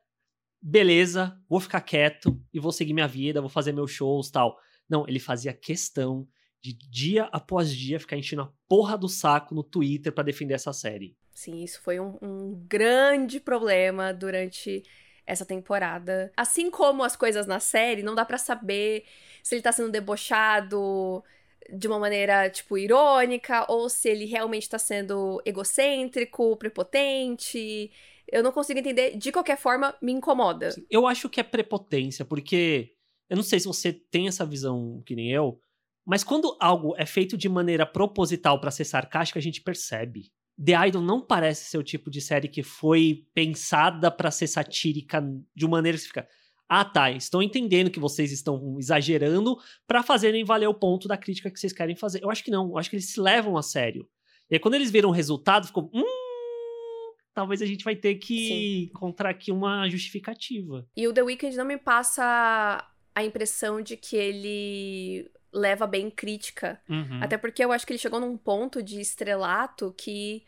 beleza, 0.60 1.38
vou 1.48 1.60
ficar 1.60 1.80
quieto 1.80 2.38
e 2.52 2.60
vou 2.60 2.72
seguir 2.72 2.92
minha 2.92 3.08
vida, 3.08 3.40
vou 3.40 3.50
fazer 3.50 3.72
meus 3.72 3.90
shows 3.90 4.30
tal. 4.30 4.58
Não, 4.88 5.06
ele 5.08 5.18
fazia 5.18 5.52
questão 5.52 6.28
de 6.62 6.72
dia 6.72 7.24
após 7.32 7.74
dia 7.74 7.98
ficar 7.98 8.16
enchendo 8.16 8.42
a 8.42 8.52
porra 8.68 8.96
do 8.96 9.08
saco 9.08 9.54
no 9.54 9.64
Twitter 9.64 10.12
para 10.12 10.24
defender 10.24 10.54
essa 10.54 10.72
série. 10.72 11.16
Sim, 11.34 11.64
isso 11.64 11.80
foi 11.82 11.98
um, 11.98 12.16
um, 12.22 12.64
grande 12.68 13.40
problema 13.40 14.12
durante 14.12 14.84
essa 15.26 15.44
temporada. 15.44 16.32
Assim 16.36 16.70
como 16.70 17.02
as 17.02 17.16
coisas 17.16 17.46
na 17.46 17.58
série, 17.58 18.02
não 18.02 18.14
dá 18.14 18.24
para 18.24 18.38
saber 18.38 19.04
se 19.42 19.54
ele 19.54 19.62
tá 19.62 19.72
sendo 19.72 19.90
debochado 19.90 21.24
de 21.72 21.88
uma 21.88 21.98
maneira, 21.98 22.48
tipo, 22.50 22.78
irônica, 22.78 23.64
ou 23.68 23.88
se 23.88 24.08
ele 24.08 24.24
realmente 24.24 24.68
tá 24.68 24.78
sendo 24.78 25.42
egocêntrico, 25.44 26.56
prepotente. 26.56 27.90
Eu 28.30 28.42
não 28.42 28.52
consigo 28.52 28.78
entender. 28.78 29.16
De 29.16 29.32
qualquer 29.32 29.56
forma, 29.56 29.96
me 30.00 30.12
incomoda. 30.12 30.74
Eu 30.90 31.06
acho 31.06 31.28
que 31.28 31.40
é 31.40 31.44
prepotência, 31.44 32.24
porque. 32.24 32.94
Eu 33.28 33.36
não 33.36 33.42
sei 33.42 33.58
se 33.58 33.66
você 33.66 33.92
tem 33.92 34.28
essa 34.28 34.44
visão 34.44 35.02
que 35.06 35.16
nem 35.16 35.30
eu, 35.32 35.58
mas 36.04 36.24
quando 36.24 36.56
algo 36.60 36.94
é 36.96 37.06
feito 37.06 37.36
de 37.36 37.48
maneira 37.48 37.86
proposital 37.86 38.60
para 38.60 38.70
ser 38.70 38.84
sarcástico, 38.84 39.38
a 39.38 39.42
gente 39.42 39.60
percebe. 39.60 40.32
The 40.62 40.88
Idol 40.88 41.02
não 41.02 41.20
parece 41.20 41.70
ser 41.70 41.78
o 41.78 41.82
tipo 41.82 42.10
de 42.10 42.20
série 42.20 42.48
que 42.48 42.62
foi 42.62 43.26
pensada 43.32 44.10
para 44.10 44.30
ser 44.30 44.46
satírica 44.46 45.22
de 45.54 45.64
uma 45.64 45.78
maneira 45.78 45.96
que 45.96 46.04
fica. 46.04 46.28
Ah, 46.68 46.84
tá, 46.84 47.10
estou 47.10 47.42
entendendo 47.42 47.90
que 47.90 48.00
vocês 48.00 48.32
estão 48.32 48.76
exagerando 48.78 49.58
para 49.86 50.02
fazerem 50.02 50.44
valer 50.44 50.68
o 50.68 50.74
ponto 50.74 51.06
da 51.06 51.16
crítica 51.16 51.50
que 51.50 51.58
vocês 51.58 51.72
querem 51.72 51.94
fazer. 51.94 52.22
Eu 52.22 52.30
acho 52.30 52.42
que 52.42 52.50
não, 52.50 52.70
eu 52.70 52.78
acho 52.78 52.88
que 52.88 52.96
eles 52.96 53.10
se 53.10 53.20
levam 53.20 53.56
a 53.56 53.62
sério. 53.62 54.08
E 54.50 54.54
aí, 54.54 54.60
quando 54.60 54.74
eles 54.74 54.90
viram 54.90 55.10
o 55.10 55.12
resultado, 55.12 55.66
ficou. 55.66 55.90
Hum, 55.92 57.12
talvez 57.34 57.60
a 57.62 57.66
gente 57.66 57.84
vai 57.84 57.96
ter 57.96 58.14
que 58.16 58.48
Sim. 58.48 58.82
encontrar 58.84 59.30
aqui 59.30 59.52
uma 59.52 59.88
justificativa. 59.88 60.86
E 60.96 61.06
o 61.06 61.12
The 61.12 61.22
Weeknd 61.22 61.56
não 61.56 61.64
me 61.64 61.78
passa 61.78 62.86
a 63.14 63.24
impressão 63.24 63.82
de 63.82 63.96
que 63.96 64.16
ele 64.16 65.30
leva 65.52 65.86
bem 65.86 66.10
crítica. 66.10 66.80
Uhum. 66.88 67.20
Até 67.22 67.36
porque 67.36 67.64
eu 67.64 67.72
acho 67.72 67.86
que 67.86 67.92
ele 67.92 67.98
chegou 67.98 68.20
num 68.20 68.36
ponto 68.36 68.82
de 68.82 69.00
estrelato 69.00 69.94
que. 69.96 70.42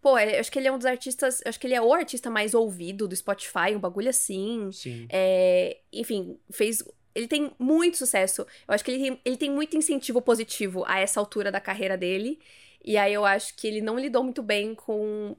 Pô, 0.00 0.18
eu 0.18 0.38
acho 0.38 0.52
que 0.52 0.58
ele 0.58 0.68
é 0.68 0.72
um 0.72 0.76
dos 0.76 0.86
artistas. 0.86 1.40
Eu 1.44 1.48
acho 1.48 1.58
que 1.58 1.66
ele 1.66 1.74
é 1.74 1.80
o 1.80 1.92
artista 1.92 2.30
mais 2.30 2.54
ouvido 2.54 3.08
do 3.08 3.16
Spotify, 3.16 3.74
um 3.74 3.80
bagulho 3.80 4.10
assim. 4.10 4.70
Sim. 4.72 5.06
É, 5.10 5.78
enfim, 5.92 6.38
fez. 6.50 6.84
Ele 7.14 7.26
tem 7.26 7.50
muito 7.58 7.96
sucesso. 7.96 8.42
Eu 8.68 8.74
acho 8.74 8.84
que 8.84 8.90
ele 8.90 9.02
tem, 9.02 9.20
ele 9.24 9.36
tem 9.36 9.50
muito 9.50 9.76
incentivo 9.76 10.20
positivo 10.20 10.84
a 10.86 10.98
essa 10.98 11.18
altura 11.18 11.50
da 11.50 11.60
carreira 11.60 11.96
dele. 11.96 12.38
E 12.84 12.96
aí 12.96 13.12
eu 13.12 13.24
acho 13.24 13.56
que 13.56 13.66
ele 13.66 13.80
não 13.80 13.98
lidou 13.98 14.22
muito 14.22 14.42
bem 14.42 14.74
com 14.74 15.34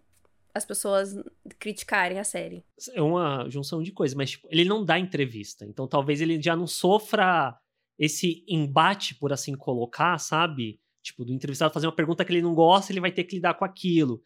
as 0.54 0.66
pessoas 0.66 1.16
criticarem 1.60 2.20
a 2.20 2.24
série. 2.24 2.66
É 2.94 3.02
uma 3.02 3.48
junção 3.48 3.82
de 3.82 3.92
coisas, 3.92 4.16
mas 4.16 4.32
tipo, 4.32 4.48
ele 4.52 4.66
não 4.66 4.84
dá 4.84 4.98
entrevista. 4.98 5.64
Então 5.66 5.88
talvez 5.88 6.20
ele 6.20 6.42
já 6.42 6.56
não 6.56 6.68
sofra 6.68 7.58
esse 7.98 8.46
embate, 8.48 9.16
por 9.16 9.34
assim 9.34 9.56
colocar, 9.56 10.18
sabe? 10.18 10.80
Tipo, 11.02 11.26
do 11.26 11.34
entrevistado 11.34 11.74
fazer 11.74 11.88
uma 11.88 11.96
pergunta 11.96 12.24
que 12.24 12.32
ele 12.32 12.42
não 12.42 12.54
gosta, 12.54 12.92
ele 12.92 13.02
vai 13.02 13.12
ter 13.12 13.24
que 13.24 13.36
lidar 13.36 13.56
com 13.56 13.66
aquilo. 13.66 14.22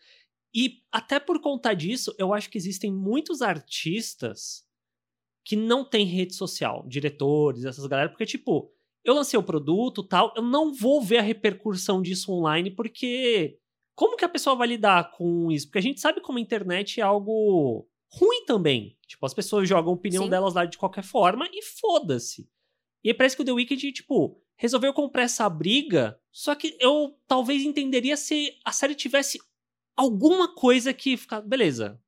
E 0.54 0.82
até 0.92 1.20
por 1.20 1.40
conta 1.40 1.74
disso, 1.74 2.14
eu 2.18 2.34
acho 2.34 2.50
que 2.50 2.58
existem 2.58 2.92
muitos 2.92 3.42
artistas 3.42 4.66
que 5.46 5.56
não 5.56 5.84
têm 5.84 6.06
rede 6.06 6.36
social, 6.36 6.86
diretores, 6.88 7.66
essas 7.66 7.86
galera, 7.86 8.10
porque, 8.10 8.26
tipo, 8.26 8.72
eu 9.04 9.14
lancei 9.14 9.40
o 9.40 9.44
produto 9.44 10.04
tal, 10.04 10.34
eu 10.36 10.44
não 10.44 10.74
vou 10.74 11.02
ver 11.02 11.18
a 11.18 11.24
repercussão 11.24 12.02
disso 12.02 12.32
online, 12.32 12.70
porque 12.70 13.58
como 13.96 14.18
que 14.18 14.26
a 14.26 14.30
pessoa 14.30 14.56
vai 14.56 14.68
lidar 14.68 15.12
com 15.12 15.52
isso? 15.52 15.68
Porque 15.68 15.80
a 15.80 15.84
gente 15.84 16.00
sabe 16.02 16.22
como 16.22 16.38
a 16.38 16.42
internet 16.42 17.00
é 17.00 17.04
algo 17.04 17.88
ruim 18.12 18.46
também. 18.46 18.98
Tipo, 19.08 19.26
as 19.26 19.34
pessoas 19.34 19.68
jogam 19.68 19.92
a 19.92 19.96
opinião 19.96 20.26
Sim. 20.26 20.30
delas 20.30 20.54
lá 20.54 20.66
de 20.66 20.78
qualquer 20.78 21.04
forma 21.04 21.48
e 21.52 21.64
foda-se. 21.64 22.50
E 23.04 23.14
parece 23.14 23.36
que 23.36 23.42
o 23.42 23.46
The 23.46 23.52
Wicked, 23.52 23.92
tipo, 23.92 24.42
resolveu 24.56 24.94
comprar 24.94 25.24
essa 25.24 25.50
briga, 25.50 26.20
só 26.32 26.54
que 26.54 26.78
eu 26.80 27.18
talvez 27.28 27.64
entenderia 27.64 28.16
se 28.16 28.54
a 28.64 28.72
série 28.72 28.96
tivesse 28.96 29.40
alguma 29.96 30.54
coisa 30.54 30.94
que 30.94 31.18
ficar. 31.18 31.42
Beleza. 31.42 32.00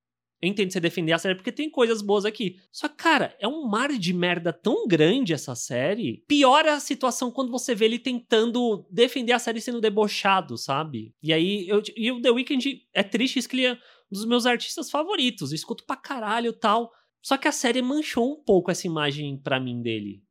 Eu 0.42 0.50
entendo 0.50 0.74
você 0.74 0.80
defender 0.82 1.14
a 1.14 1.18
série 1.18 1.36
porque 1.36 1.54
tem 1.54 1.70
coisas 1.70 2.02
boas 2.02 2.26
aqui. 2.26 2.58
Só 2.70 2.90
que, 2.90 2.96
cara, 2.96 3.34
é 3.40 3.48
um 3.48 3.66
mar 3.66 3.94
de 3.94 4.14
merda 4.14 4.52
tão 4.52 4.86
grande 4.86 5.32
essa 5.32 5.56
série. 5.56 6.22
Piora 6.28 6.74
a 6.74 6.82
situação 6.82 7.32
quando 7.32 7.50
você 7.50 7.74
vê 7.74 7.86
ele 7.86 7.98
tentando 7.98 8.86
defender 8.92 9.32
a 9.32 9.40
série 9.40 9.62
sendo 9.62 9.80
debochado, 9.80 10.58
sabe? 10.58 11.16
E 11.24 11.32
aí, 11.32 11.66
eu, 11.70 11.82
e 11.96 12.12
o 12.12 12.22
The 12.22 12.30
Weeknd 12.30 12.82
é 12.94 13.04
triste 13.04 13.40
isso 13.40 13.48
que 13.48 13.56
ele 13.56 13.68
é 13.68 13.74
um 13.74 13.78
dos 14.12 14.26
meus 14.26 14.46
artistas 14.46 14.92
favoritos. 14.92 15.52
Eu 15.52 15.56
escuto 15.56 15.86
pra 15.86 15.96
caralho 15.96 16.52
tal. 16.52 16.92
Só 17.22 17.38
que 17.38 17.48
a 17.48 17.54
série 17.54 17.82
manchou 17.82 18.34
um 18.34 18.44
pouco 18.44 18.70
essa 18.70 18.86
imagem 18.86 19.38
para 19.38 19.62
mim 19.62 19.82
dele. 19.82 20.22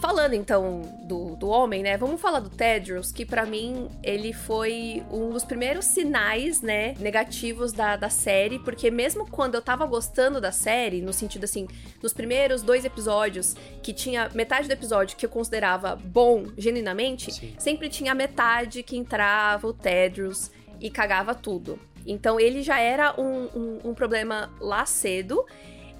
Falando 0.00 0.34
então 0.34 0.82
do, 1.02 1.34
do 1.34 1.48
homem, 1.48 1.82
né? 1.82 1.96
Vamos 1.96 2.20
falar 2.20 2.38
do 2.38 2.48
Tedros, 2.48 3.10
que 3.10 3.26
para 3.26 3.44
mim 3.44 3.88
ele 4.02 4.32
foi 4.32 5.02
um 5.10 5.30
dos 5.30 5.44
primeiros 5.44 5.86
sinais, 5.86 6.62
né, 6.62 6.94
negativos 7.00 7.72
da, 7.72 7.96
da 7.96 8.08
série, 8.08 8.60
porque 8.60 8.90
mesmo 8.90 9.28
quando 9.28 9.56
eu 9.56 9.62
tava 9.62 9.84
gostando 9.84 10.40
da 10.40 10.52
série, 10.52 11.02
no 11.02 11.12
sentido 11.12 11.44
assim, 11.44 11.66
nos 12.00 12.12
primeiros 12.12 12.62
dois 12.62 12.84
episódios, 12.84 13.56
que 13.82 13.92
tinha 13.92 14.30
metade 14.34 14.68
do 14.68 14.72
episódio 14.72 15.16
que 15.16 15.26
eu 15.26 15.30
considerava 15.30 15.96
bom 15.96 16.44
genuinamente, 16.56 17.32
Sim. 17.32 17.54
sempre 17.58 17.88
tinha 17.88 18.14
metade 18.14 18.82
que 18.84 18.96
entrava 18.96 19.66
o 19.66 19.72
Tedros 19.72 20.50
e 20.80 20.88
cagava 20.90 21.34
tudo. 21.34 21.78
Então 22.06 22.38
ele 22.38 22.62
já 22.62 22.78
era 22.78 23.20
um, 23.20 23.48
um, 23.54 23.80
um 23.90 23.94
problema 23.94 24.50
lá 24.60 24.86
cedo. 24.86 25.44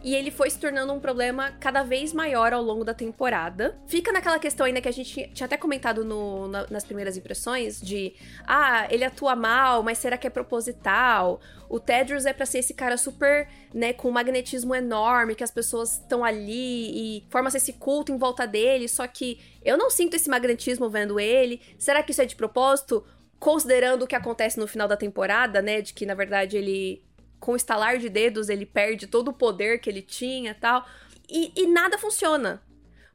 E 0.06 0.14
ele 0.14 0.30
foi 0.30 0.48
se 0.48 0.60
tornando 0.60 0.92
um 0.92 1.00
problema 1.00 1.50
cada 1.58 1.82
vez 1.82 2.12
maior 2.12 2.52
ao 2.52 2.62
longo 2.62 2.84
da 2.84 2.94
temporada. 2.94 3.76
Fica 3.88 4.12
naquela 4.12 4.38
questão 4.38 4.64
ainda 4.64 4.80
que 4.80 4.88
a 4.88 4.92
gente 4.92 5.28
tinha 5.34 5.46
até 5.46 5.56
comentado 5.56 6.04
no, 6.04 6.46
na, 6.46 6.64
nas 6.70 6.84
primeiras 6.84 7.16
impressões 7.16 7.80
de 7.80 8.14
ah, 8.46 8.86
ele 8.88 9.02
atua 9.02 9.34
mal, 9.34 9.82
mas 9.82 9.98
será 9.98 10.16
que 10.16 10.25
é 10.25 10.30
proposital? 10.30 11.40
O 11.68 11.80
Tedros 11.80 12.25
é 12.25 12.32
para 12.32 12.46
ser 12.46 12.58
esse 12.58 12.72
cara 12.72 12.96
super, 12.96 13.48
né, 13.75 13.92
com 13.92 14.08
um 14.08 14.12
magnetismo 14.12 14.76
enorme, 14.76 15.34
que 15.34 15.42
as 15.42 15.50
pessoas 15.50 15.94
estão 15.94 16.25
ali 16.25 17.16
e 17.18 17.26
forma-se 17.28 17.56
esse 17.56 17.72
culto 17.72 18.12
em 18.12 18.16
volta 18.16 18.46
dele, 18.46 18.86
só 18.86 19.08
que 19.08 19.40
eu 19.64 19.76
não 19.76 19.90
sinto 19.90 20.14
esse 20.14 20.30
magnetismo 20.30 20.88
vendo 20.88 21.18
ele. 21.18 21.60
Será 21.80 22.00
que 22.00 22.12
isso 22.12 22.22
é 22.22 22.26
de 22.26 22.36
propósito? 22.36 23.04
considerando 23.38 24.04
o 24.04 24.06
que 24.06 24.16
acontece 24.16 24.58
no 24.58 24.66
final 24.66 24.88
da 24.88 24.96
temporada, 24.96 25.60
né? 25.60 25.80
De 25.80 25.92
que, 25.92 26.06
na 26.06 26.14
verdade, 26.14 26.56
ele, 26.56 27.02
com 27.47 27.53
o 27.53 27.57
estalar 27.57 27.99
de 27.99 28.09
dedos, 28.09 28.49
ele 28.49 28.67
perde 28.67 29.07
todo 29.07 29.29
o 29.29 29.33
poder 29.33 29.79
que 29.79 29.88
ele 29.88 30.03
tinha 30.03 30.53
tal. 30.53 30.85
E, 31.31 31.53
e 31.55 31.69
nada 31.69 31.97
funciona. 31.97 32.61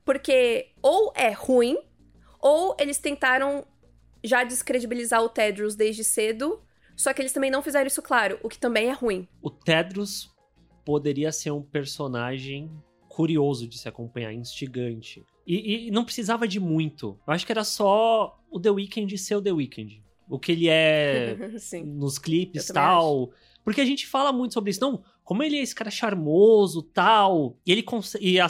Porque 0.05 0.69
ou 0.81 1.11
é 1.17 1.31
ruim, 1.31 1.77
ou 2.39 2.73
eles 2.79 2.97
tentaram 2.97 3.67
já 4.23 4.45
descredibilizar 4.45 5.21
o 5.21 5.27
Tedros 5.27 5.75
desde 5.75 6.05
cedo, 6.05 6.61
só 6.95 7.13
que 7.13 7.21
eles 7.21 7.33
também 7.33 7.51
não 7.51 7.61
fizeram 7.61 7.87
isso 7.87 8.01
claro, 8.01 8.39
o 8.41 8.47
que 8.47 8.57
também 8.57 8.87
é 8.87 8.93
ruim. 8.93 9.27
O 9.41 9.49
Tedros 9.49 10.31
poderia 10.85 11.33
ser 11.33 11.51
um 11.51 11.61
personagem 11.61 12.71
curioso 13.09 13.67
de 13.67 13.77
se 13.77 13.89
acompanhar, 13.89 14.31
instigante. 14.31 15.25
E, 15.45 15.87
e, 15.87 15.91
não 15.91 16.05
precisava 16.05 16.47
de 16.47 16.57
muito. 16.59 17.19
Eu 17.27 17.33
acho 17.33 17.45
que 17.45 17.51
era 17.51 17.65
só 17.65 18.39
o 18.49 18.61
The 18.61 18.69
Weeknd 18.69 19.17
ser 19.17 19.35
o 19.35 19.41
The 19.41 19.51
Weeknd 19.51 20.01
o 20.31 20.39
que 20.39 20.53
ele 20.53 20.69
é 20.69 21.35
nos 21.83 22.17
clipes 22.17 22.69
e 22.69 22.73
tal. 22.73 23.23
Acho. 23.23 23.50
Porque 23.63 23.81
a 23.81 23.85
gente 23.85 24.07
fala 24.07 24.31
muito 24.31 24.53
sobre 24.53 24.71
isso. 24.71 24.81
Não, 24.81 25.03
como 25.23 25.43
ele 25.43 25.57
é 25.57 25.61
esse 25.61 25.75
cara 25.75 25.91
charmoso 25.91 26.81
tal. 26.81 27.57
E 27.65 27.71
ele 27.71 27.85
e 28.19 28.39
a, 28.39 28.47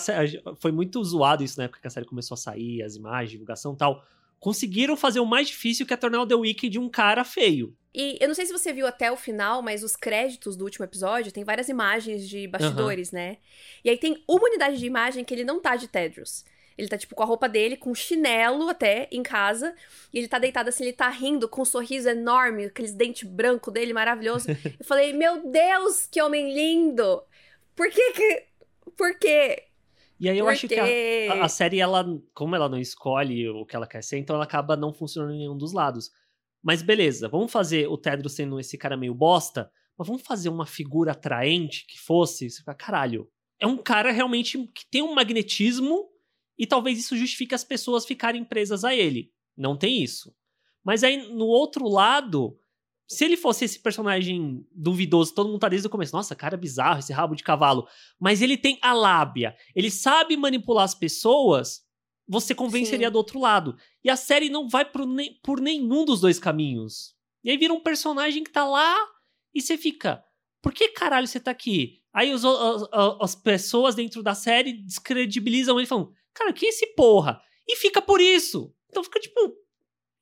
foi 0.57 0.71
muito 0.71 1.03
zoado 1.03 1.43
isso 1.43 1.57
na 1.57 1.65
época 1.65 1.81
que 1.81 1.87
a 1.87 1.89
série 1.89 2.05
começou 2.05 2.35
a 2.35 2.37
sair, 2.37 2.81
as 2.81 2.95
imagens, 2.95 3.31
divulgação 3.31 3.75
tal. 3.75 4.03
Conseguiram 4.39 4.97
fazer 4.97 5.19
o 5.19 5.25
mais 5.25 5.47
difícil 5.47 5.85
que 5.85 5.93
é 5.93 5.97
tornar 5.97 6.21
o 6.21 6.27
The 6.27 6.35
Weeknd 6.35 6.79
um 6.79 6.89
cara 6.89 7.23
feio. 7.23 7.75
E 7.93 8.17
eu 8.21 8.27
não 8.27 8.35
sei 8.35 8.45
se 8.45 8.53
você 8.53 8.71
viu 8.71 8.87
até 8.87 9.11
o 9.11 9.17
final, 9.17 9.61
mas 9.61 9.83
os 9.83 9.95
créditos 9.95 10.55
do 10.55 10.63
último 10.63 10.85
episódio 10.85 11.31
tem 11.31 11.43
várias 11.43 11.67
imagens 11.67 12.27
de 12.27 12.47
bastidores, 12.47 13.11
uhum. 13.11 13.19
né? 13.19 13.37
E 13.83 13.89
aí 13.89 13.97
tem 13.97 14.23
uma 14.27 14.47
unidade 14.47 14.77
de 14.77 14.85
imagem 14.85 15.25
que 15.25 15.33
ele 15.33 15.43
não 15.43 15.61
tá 15.61 15.75
de 15.75 15.89
Tedros. 15.89 16.45
Ele 16.77 16.87
tá, 16.87 16.97
tipo, 16.97 17.15
com 17.15 17.23
a 17.23 17.25
roupa 17.25 17.47
dele, 17.47 17.77
com 17.77 17.93
chinelo 17.93 18.69
até, 18.69 19.07
em 19.11 19.21
casa. 19.21 19.75
E 20.13 20.17
ele 20.17 20.27
tá 20.27 20.39
deitado 20.39 20.69
assim, 20.69 20.83
ele 20.83 20.93
tá 20.93 21.09
rindo 21.09 21.47
com 21.47 21.61
um 21.61 21.65
sorriso 21.65 22.09
enorme, 22.09 22.65
aqueles 22.65 22.93
dentes 22.93 23.27
brancos 23.29 23.73
dele, 23.73 23.93
maravilhoso. 23.93 24.47
Eu 24.79 24.85
falei, 24.85 25.13
meu 25.13 25.49
Deus, 25.49 26.07
que 26.07 26.21
homem 26.21 26.53
lindo! 26.53 27.23
Por 27.75 27.89
que 27.89 28.13
que... 28.13 28.45
Por 28.97 29.17
quê? 29.17 29.63
E 30.21 30.29
aí 30.29 30.37
eu 30.37 30.45
Por 30.45 30.51
acho 30.51 30.67
quê? 30.67 30.75
que 30.75 31.29
a, 31.31 31.45
a, 31.45 31.49
série, 31.49 31.79
ela, 31.79 32.05
como 32.35 32.55
ela 32.55 32.69
não 32.69 32.77
escolhe 32.77 33.49
o 33.49 33.65
que 33.65 33.75
ela 33.75 33.87
quer 33.87 34.03
ser, 34.03 34.19
então 34.19 34.35
ela 34.35 34.43
acaba 34.43 34.77
não 34.77 34.93
funcionando 34.93 35.33
em 35.33 35.39
nenhum 35.39 35.57
dos 35.57 35.73
lados. 35.73 36.11
Mas 36.61 36.83
beleza, 36.83 37.27
vamos 37.27 37.51
fazer 37.51 37.87
o 37.87 37.97
Tedro 37.97 38.29
sendo 38.29 38.59
esse 38.59 38.77
cara 38.77 38.95
meio 38.95 39.15
bosta, 39.15 39.71
mas 39.97 40.07
vamos 40.07 40.21
fazer 40.21 40.49
uma 40.49 40.67
figura 40.67 41.13
atraente 41.13 41.87
que 41.87 41.99
fosse. 41.99 42.51
Você 42.51 42.59
fica, 42.59 42.75
caralho. 42.75 43.27
É 43.59 43.65
um 43.65 43.77
cara 43.77 44.11
realmente 44.11 44.59
que 44.67 44.85
tem 44.85 45.01
um 45.01 45.15
magnetismo 45.15 46.10
e 46.61 46.67
talvez 46.67 46.99
isso 46.99 47.17
justifique 47.17 47.55
as 47.55 47.63
pessoas 47.63 48.05
ficarem 48.05 48.45
presas 48.45 48.83
a 48.83 48.93
ele. 48.93 49.31
Não 49.57 49.75
tem 49.75 50.03
isso. 50.03 50.31
Mas 50.83 51.03
aí, 51.03 51.17
no 51.33 51.47
outro 51.47 51.89
lado, 51.89 52.55
se 53.07 53.25
ele 53.25 53.35
fosse 53.35 53.65
esse 53.65 53.79
personagem 53.79 54.63
duvidoso, 54.71 55.33
todo 55.33 55.47
mundo 55.47 55.59
tá 55.59 55.67
desde 55.67 55.87
o 55.87 55.89
começo, 55.89 56.15
nossa, 56.15 56.35
cara 56.35 56.55
bizarro, 56.55 56.99
esse 56.99 57.11
rabo 57.11 57.33
de 57.33 57.41
cavalo. 57.41 57.87
Mas 58.19 58.43
ele 58.43 58.55
tem 58.55 58.77
a 58.79 58.93
lábia, 58.93 59.55
ele 59.75 59.89
sabe 59.89 60.37
manipular 60.37 60.83
as 60.83 60.93
pessoas, 60.93 61.81
você 62.27 62.53
convenceria 62.53 63.07
Sim. 63.07 63.11
do 63.11 63.17
outro 63.17 63.39
lado. 63.39 63.75
E 64.03 64.09
a 64.11 64.15
série 64.15 64.47
não 64.47 64.69
vai 64.69 64.85
por, 64.85 65.07
ne 65.07 65.31
por 65.41 65.59
nenhum 65.59 66.05
dos 66.05 66.21
dois 66.21 66.37
caminhos. 66.37 67.15
E 67.43 67.49
aí 67.49 67.57
vira 67.57 67.73
um 67.73 67.81
personagem 67.81 68.43
que 68.43 68.51
tá 68.51 68.65
lá 68.65 68.95
e 69.51 69.63
você 69.63 69.79
fica, 69.79 70.23
por 70.61 70.71
que 70.71 70.89
caralho 70.89 71.25
você 71.25 71.39
tá 71.39 71.49
aqui? 71.49 72.03
Aí 72.13 72.31
os, 72.31 72.45
as, 72.45 72.87
as 73.19 73.33
pessoas 73.33 73.95
dentro 73.95 74.21
da 74.21 74.35
série 74.35 74.73
descredibilizam 74.73 75.79
ele 75.79 75.87
falando, 75.87 76.13
Cara, 76.33 76.53
que 76.53 76.65
é 76.65 76.69
esse 76.69 76.87
porra? 76.87 77.41
E 77.67 77.75
fica 77.75 78.01
por 78.01 78.21
isso. 78.21 78.73
Então 78.89 79.03
fica 79.03 79.19
tipo. 79.19 79.39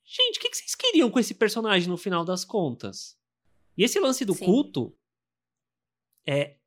Gente, 0.03 0.39
o 0.39 0.41
que, 0.41 0.55
vocês 0.55 0.73
queriam 0.73 1.11
com 1.11 1.19
esse 1.19 1.35
personagem 1.35 1.87
no 1.87 1.97
final 1.97 2.25
das 2.25 2.43
contas? 2.43 3.17
E 3.77 3.83
esse 3.83 3.99
lance 3.99 4.25
do 4.25 4.33
Sim. 4.33 4.45
culto 4.45 4.97
é 6.25 6.57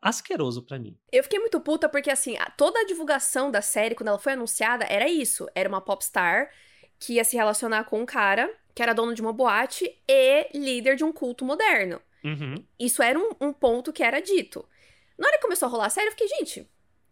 asqueroso 0.00 0.62
para 0.62 0.78
mim. 0.78 0.98
Eu 1.12 1.22
fiquei 1.22 1.38
muito 1.38 1.60
puta 1.60 1.88
porque, 1.88 2.10
assim, 2.10 2.34
toda 2.56 2.80
a 2.80 2.84
divulgação 2.84 3.50
da 3.50 3.62
série, 3.62 3.94
quando 3.94 4.08
ela 4.08 4.18
foi 4.18 4.32
anunciada, 4.32 4.84
era 4.84 5.08
isso. 5.08 5.46
Era 5.54 5.68
uma 5.68 5.80
popstar 5.80 6.50
que 6.98 7.14
ia 7.14 7.24
se 7.24 7.36
relacionar 7.36 7.84
com 7.84 8.00
um 8.00 8.06
cara 8.06 8.52
que 8.74 8.82
era 8.82 8.92
dono 8.92 9.14
de 9.14 9.20
uma 9.20 9.32
boate 9.32 9.92
e 10.06 10.56
líder 10.56 10.94
de 10.96 11.04
um 11.04 11.12
culto 11.12 11.44
moderno. 11.44 12.00
Uhum. 12.24 12.64
Isso 12.78 13.02
era 13.02 13.18
um, 13.18 13.30
um, 13.40 13.52
ponto 13.52 13.92
que 13.92 14.02
era 14.02 14.20
dito. 14.20 14.68
Na 15.16 15.26
hora 15.26 15.36
que 15.36 15.42
começou 15.42 15.66
a 15.66 15.70
rolar 15.70 15.86
a 15.86 15.90
série, 15.90 16.08
eu 16.08 16.12
fiquei, 16.12 16.28
gente, 16.28 16.68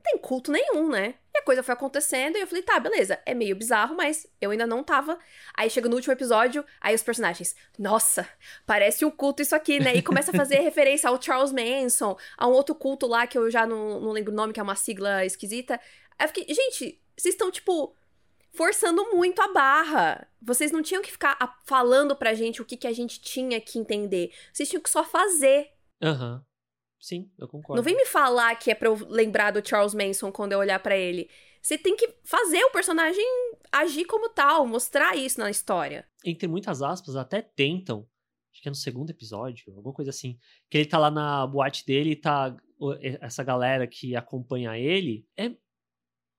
tem 0.06 0.18
culto 0.18 0.52
nenhum, 0.52 0.88
né? 0.88 1.14
E 1.34 1.38
a 1.38 1.42
coisa 1.42 1.62
foi 1.62 1.74
acontecendo 1.74 2.36
e 2.36 2.40
eu 2.40 2.46
falei, 2.46 2.62
tá, 2.62 2.78
beleza, 2.78 3.20
é 3.26 3.34
meio 3.34 3.56
bizarro, 3.56 3.96
mas 3.96 4.26
eu 4.40 4.52
ainda 4.52 4.66
não 4.66 4.82
tava. 4.82 5.18
Aí 5.54 5.68
chega 5.68 5.88
no 5.88 5.96
último 5.96 6.12
episódio, 6.12 6.64
aí 6.80 6.94
os 6.94 7.02
personagens, 7.02 7.56
nossa, 7.76 8.26
parece 8.64 9.04
um 9.04 9.10
culto 9.10 9.42
isso 9.42 9.54
aqui, 9.54 9.80
né? 9.80 9.94
E 9.94 10.02
começa 10.02 10.30
a 10.30 10.34
fazer 10.34 10.60
referência 10.62 11.10
ao 11.10 11.20
Charles 11.20 11.52
Manson, 11.52 12.16
a 12.38 12.46
um 12.46 12.52
outro 12.52 12.74
culto 12.74 13.06
lá 13.06 13.26
que 13.26 13.36
eu 13.36 13.50
já 13.50 13.66
não, 13.66 14.00
não 14.00 14.12
lembro 14.12 14.32
o 14.32 14.36
nome, 14.36 14.52
que 14.52 14.60
é 14.60 14.62
uma 14.62 14.76
sigla 14.76 15.24
esquisita. 15.24 15.80
Aí 16.18 16.24
eu 16.24 16.28
fiquei, 16.28 16.54
gente, 16.54 17.00
vocês 17.16 17.34
estão, 17.34 17.50
tipo, 17.50 17.94
forçando 18.52 19.04
muito 19.10 19.42
a 19.42 19.52
barra. 19.52 20.28
Vocês 20.40 20.70
não 20.70 20.82
tinham 20.82 21.02
que 21.02 21.10
ficar 21.10 21.36
falando 21.64 22.14
pra 22.14 22.32
gente 22.34 22.62
o 22.62 22.64
que, 22.64 22.76
que 22.76 22.86
a 22.86 22.92
gente 22.92 23.20
tinha 23.20 23.60
que 23.60 23.78
entender. 23.78 24.32
Vocês 24.52 24.68
tinham 24.68 24.82
que 24.82 24.90
só 24.90 25.02
fazer. 25.02 25.72
Aham. 26.00 26.34
Uhum. 26.34 26.55
Sim, 27.00 27.30
eu 27.38 27.46
concordo. 27.46 27.76
Não 27.76 27.84
vem 27.84 27.96
me 27.96 28.06
falar 28.06 28.54
que 28.56 28.70
é 28.70 28.74
pra 28.74 28.88
eu 28.88 28.96
lembrar 29.08 29.50
do 29.50 29.66
Charles 29.66 29.94
Manson 29.94 30.32
quando 30.32 30.52
eu 30.52 30.58
olhar 30.58 30.78
para 30.80 30.96
ele. 30.96 31.28
Você 31.62 31.76
tem 31.76 31.96
que 31.96 32.08
fazer 32.24 32.62
o 32.64 32.70
personagem 32.70 33.24
agir 33.72 34.04
como 34.04 34.28
tal, 34.28 34.66
mostrar 34.66 35.16
isso 35.16 35.40
na 35.40 35.50
história. 35.50 36.06
Entre 36.24 36.46
muitas 36.46 36.82
aspas, 36.82 37.16
até 37.16 37.42
tentam. 37.42 38.06
Acho 38.52 38.62
que 38.62 38.68
é 38.68 38.70
no 38.70 38.76
segundo 38.76 39.10
episódio, 39.10 39.74
alguma 39.74 39.94
coisa 39.94 40.10
assim. 40.10 40.38
Que 40.70 40.78
ele 40.78 40.86
tá 40.86 40.98
lá 40.98 41.10
na 41.10 41.46
boate 41.46 41.84
dele 41.84 42.12
e 42.12 42.16
tá. 42.16 42.56
Essa 43.20 43.42
galera 43.42 43.86
que 43.86 44.14
acompanha 44.14 44.78
ele. 44.78 45.26
É 45.36 45.50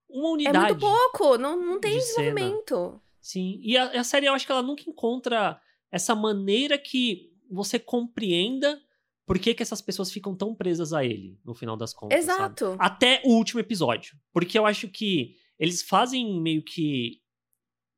uma 0.10 0.30
unidade. 0.30 0.58
É 0.58 0.60
muito 0.70 0.80
pouco, 0.80 1.38
não, 1.38 1.60
não 1.60 1.80
tem 1.80 1.92
de 1.92 1.98
desenvolvimento. 2.00 2.76
Cena. 2.76 3.02
Sim, 3.20 3.60
e 3.62 3.76
a, 3.78 4.00
a 4.00 4.04
série 4.04 4.28
eu 4.28 4.34
acho 4.34 4.46
que 4.46 4.52
ela 4.52 4.62
nunca 4.62 4.84
encontra 4.88 5.60
essa 5.92 6.16
maneira 6.16 6.78
que 6.78 7.34
você 7.50 7.78
compreenda 7.78 8.82
por 9.28 9.38
que, 9.38 9.54
que 9.54 9.62
essas 9.62 9.82
pessoas 9.82 10.10
ficam 10.10 10.34
tão 10.34 10.56
presas 10.56 10.94
a 10.94 11.04
ele, 11.04 11.38
no 11.44 11.54
final 11.54 11.76
das 11.76 11.94
contas. 11.94 12.18
Exato. 12.18 12.66
Sabe? 12.66 12.78
Até 12.80 13.22
o 13.26 13.34
último 13.34 13.60
episódio. 13.60 14.18
Porque 14.32 14.58
eu 14.58 14.66
acho 14.66 14.88
que 14.88 15.36
eles 15.60 15.84
fazem 15.84 16.42
meio 16.42 16.64
que 16.64 17.22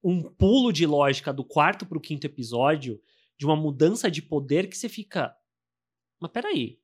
um 0.04 0.24
pulo 0.24 0.74
de 0.74 0.88
lógica 0.88 1.32
do 1.32 1.46
quarto 1.46 1.86
pro 1.86 2.02
quinto 2.02 2.26
episódio, 2.26 3.00
de 3.38 3.46
uma 3.46 3.56
mudança 3.56 4.10
de 4.10 4.24
poder 4.24 4.68
que 4.68 4.76
você 4.76 4.89
fica. 4.89 5.32
Mas 6.20 6.32
peraí. 6.32 6.80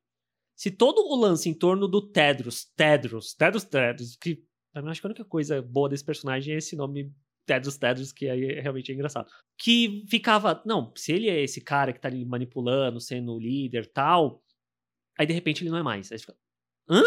Se 0.56 0.70
todo 0.70 1.00
o 1.00 1.16
lance 1.16 1.50
em 1.50 1.54
torno 1.54 1.88
do 1.88 2.00
Tedros, 2.00 2.66
Tedros, 2.76 3.34
Tedros, 3.34 3.64
Tedros, 3.64 4.16
que 4.16 4.46
pra 4.72 4.82
mim 4.82 4.92
acho 4.92 5.02
que 5.02 5.08
a 5.08 5.10
única 5.10 5.26
coisa 5.26 5.60
boa 5.60 5.90
desse 5.90 6.06
personagem 6.06 6.54
é 6.54 6.58
esse 6.58 6.76
nome 6.76 7.12
Tedros 7.46 7.78
Tedros, 7.78 8.12
que 8.12 8.30
aí 8.30 8.54
é 8.54 8.62
realmente 8.62 8.92
é 8.92 8.96
engraçado. 8.96 9.30
Que 9.58 10.04
ficava, 10.10 10.62
não, 10.66 10.92
se 10.96 11.12
ele 11.12 11.30
é 11.30 11.42
esse 11.42 11.62
cara 11.62 11.94
que 11.94 12.00
tá 12.00 12.08
ali 12.08 12.26
manipulando, 12.26 13.00
sendo 13.00 13.34
o 13.34 13.40
líder 13.40 13.88
tal, 13.88 14.44
aí 15.18 15.26
de 15.26 15.34
repente 15.34 15.64
ele 15.64 15.70
não 15.70 15.78
é 15.78 15.84
mais. 15.84 16.12
Aí 16.12 16.20
fica, 16.20 16.36
hã? 16.90 17.04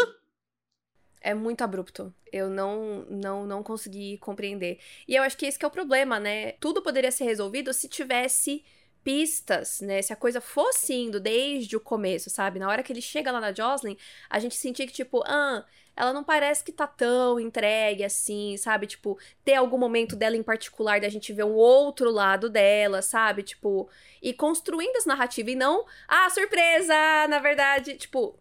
É 1.21 1.33
muito 1.33 1.61
abrupto. 1.61 2.13
Eu 2.31 2.49
não, 2.49 3.05
não, 3.09 3.45
não 3.45 3.61
consegui 3.61 4.17
compreender. 4.19 4.79
E 5.07 5.15
eu 5.15 5.23
acho 5.23 5.37
que 5.37 5.45
esse 5.45 5.59
que 5.59 5.65
é 5.65 5.67
o 5.67 5.71
problema, 5.71 6.19
né? 6.19 6.53
Tudo 6.53 6.81
poderia 6.81 7.11
ser 7.11 7.25
resolvido 7.25 7.73
se 7.73 7.89
tivesse 7.89 8.63
pistas, 9.03 9.81
né? 9.81 10.01
Se 10.01 10.13
a 10.13 10.15
coisa 10.15 10.39
fosse 10.39 10.93
indo 10.93 11.19
desde 11.19 11.75
o 11.75 11.79
começo, 11.79 12.29
sabe? 12.29 12.59
Na 12.59 12.69
hora 12.69 12.83
que 12.83 12.91
ele 12.93 13.01
chega 13.01 13.31
lá 13.31 13.41
na 13.41 13.53
Jocelyn, 13.53 13.97
a 14.29 14.39
gente 14.39 14.55
sentia 14.55 14.85
que, 14.87 14.93
tipo, 14.93 15.21
ah, 15.25 15.65
ela 15.99 16.13
não 16.13 16.23
parece 16.23 16.63
que 16.63 16.71
tá 16.71 16.87
tão 16.87 17.37
entregue 17.41 18.05
assim, 18.05 18.55
sabe? 18.55 18.87
Tipo, 18.87 19.19
ter 19.43 19.55
algum 19.55 19.77
momento 19.77 20.15
dela 20.15 20.37
em 20.37 20.41
particular 20.41 21.01
da 21.01 21.09
gente 21.09 21.33
ver 21.33 21.43
um 21.43 21.53
outro 21.53 22.09
lado 22.09 22.49
dela, 22.49 23.01
sabe? 23.01 23.43
Tipo, 23.43 23.89
e 24.21 24.33
construindo 24.33 24.95
essa 24.95 25.09
narrativa 25.09 25.51
e 25.51 25.55
não, 25.55 25.85
ah, 26.07 26.29
surpresa, 26.29 26.93
na 27.27 27.39
verdade, 27.39 27.97
tipo. 27.97 28.39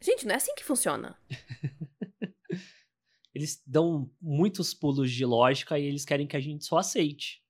Gente, 0.00 0.26
não 0.26 0.32
é 0.32 0.36
assim 0.36 0.54
que 0.54 0.64
funciona. 0.64 1.14
eles 3.34 3.62
dão 3.66 4.10
muitos 4.18 4.72
pulos 4.72 5.10
de 5.10 5.26
lógica 5.26 5.78
e 5.78 5.84
eles 5.84 6.06
querem 6.06 6.26
que 6.26 6.38
a 6.38 6.40
gente 6.40 6.64
só 6.64 6.78
aceite. 6.78 7.43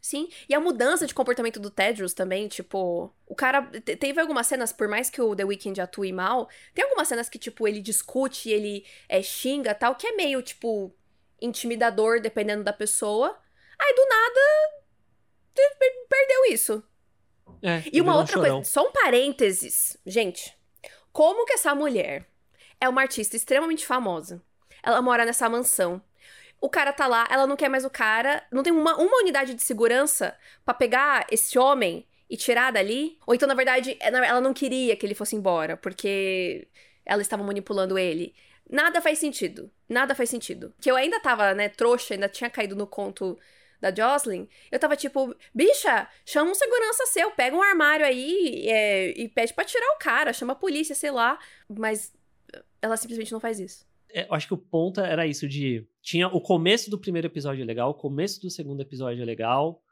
Sim, 0.00 0.28
e 0.48 0.54
a 0.54 0.60
mudança 0.60 1.06
de 1.06 1.14
comportamento 1.14 1.58
do 1.58 1.70
Tedros 1.70 2.14
também, 2.14 2.48
tipo, 2.48 3.12
o 3.26 3.34
cara 3.34 3.62
teve 3.62 4.20
algumas 4.20 4.46
cenas, 4.46 4.72
por 4.72 4.88
mais 4.88 5.10
que 5.10 5.20
o 5.20 5.34
The 5.34 5.44
Weeknd 5.44 5.80
atue 5.80 6.12
mal, 6.12 6.48
tem 6.74 6.84
algumas 6.84 7.08
cenas 7.08 7.28
que 7.28 7.38
tipo 7.38 7.66
ele 7.66 7.80
discute, 7.80 8.50
ele 8.50 8.84
é, 9.08 9.22
xinga, 9.22 9.74
tal, 9.74 9.94
que 9.94 10.06
é 10.06 10.12
meio 10.12 10.40
tipo 10.42 10.94
intimidador 11.40 12.20
dependendo 12.20 12.64
da 12.64 12.72
pessoa. 12.72 13.36
Aí 13.78 13.94
do 13.94 14.06
nada 14.08 14.78
perdeu 16.08 16.44
isso. 16.52 16.82
É, 17.62 17.82
e 17.92 18.00
uma 18.00 18.16
outra 18.16 18.38
um 18.38 18.40
coisa, 18.40 18.64
só 18.64 18.86
um 18.86 18.92
parênteses, 18.92 19.96
gente. 20.06 20.56
Como 21.12 21.44
que 21.44 21.54
essa 21.54 21.74
mulher 21.74 22.28
é 22.80 22.88
uma 22.88 23.02
artista 23.02 23.36
extremamente 23.36 23.86
famosa? 23.86 24.42
Ela 24.82 25.02
mora 25.02 25.24
nessa 25.24 25.48
mansão 25.48 26.02
o 26.60 26.68
cara 26.68 26.92
tá 26.92 27.06
lá, 27.06 27.26
ela 27.30 27.46
não 27.46 27.56
quer 27.56 27.68
mais 27.68 27.84
o 27.84 27.90
cara, 27.90 28.42
não 28.50 28.62
tem 28.62 28.72
uma, 28.72 28.96
uma 28.96 29.18
unidade 29.18 29.54
de 29.54 29.62
segurança 29.62 30.36
para 30.64 30.74
pegar 30.74 31.26
esse 31.30 31.58
homem 31.58 32.06
e 32.28 32.36
tirar 32.36 32.72
dali. 32.72 33.18
Ou 33.26 33.34
então, 33.34 33.48
na 33.48 33.54
verdade, 33.54 33.96
é, 34.00 34.08
ela 34.08 34.40
não 34.40 34.52
queria 34.52 34.96
que 34.96 35.06
ele 35.06 35.14
fosse 35.14 35.36
embora, 35.36 35.76
porque 35.76 36.68
ela 37.04 37.22
estava 37.22 37.42
manipulando 37.42 37.98
ele. 37.98 38.34
Nada 38.68 39.00
faz 39.00 39.18
sentido. 39.18 39.70
Nada 39.88 40.14
faz 40.14 40.28
sentido. 40.28 40.74
Que 40.80 40.90
eu 40.90 40.96
ainda 40.96 41.20
tava, 41.20 41.54
né, 41.54 41.68
trouxa, 41.68 42.14
ainda 42.14 42.28
tinha 42.28 42.50
caído 42.50 42.76
no 42.76 42.86
conto 42.86 43.38
da 43.80 43.94
Jocelyn, 43.94 44.48
eu 44.72 44.78
tava 44.78 44.96
tipo, 44.96 45.34
bicha, 45.54 46.08
chama 46.26 46.50
um 46.50 46.54
segurança 46.54 47.06
seu, 47.06 47.30
pega 47.30 47.56
um 47.56 47.62
armário 47.62 48.04
aí 48.04 48.68
é, 48.68 49.10
e 49.16 49.28
pede 49.28 49.54
pra 49.54 49.64
tirar 49.64 49.86
o 49.94 49.98
cara, 49.98 50.32
chama 50.32 50.52
a 50.52 50.56
polícia, 50.56 50.96
sei 50.96 51.12
lá. 51.12 51.38
Mas 51.68 52.12
ela 52.82 52.96
simplesmente 52.96 53.32
não 53.32 53.40
faz 53.40 53.60
isso. 53.60 53.87
É, 54.10 54.26
eu 54.26 54.34
acho 54.34 54.46
que 54.46 54.54
o 54.54 54.58
ponto 54.58 55.00
era 55.00 55.26
isso 55.26 55.48
de 55.48 55.86
tinha 56.00 56.28
o 56.28 56.40
começo 56.40 56.90
do 56.90 56.98
primeiro 56.98 57.28
episódio 57.28 57.64
legal, 57.64 57.90
o 57.90 57.94
começo 57.94 58.40
do 58.40 58.50
segundo 58.50 58.80
episódio 58.80 59.24
legal 59.24 59.82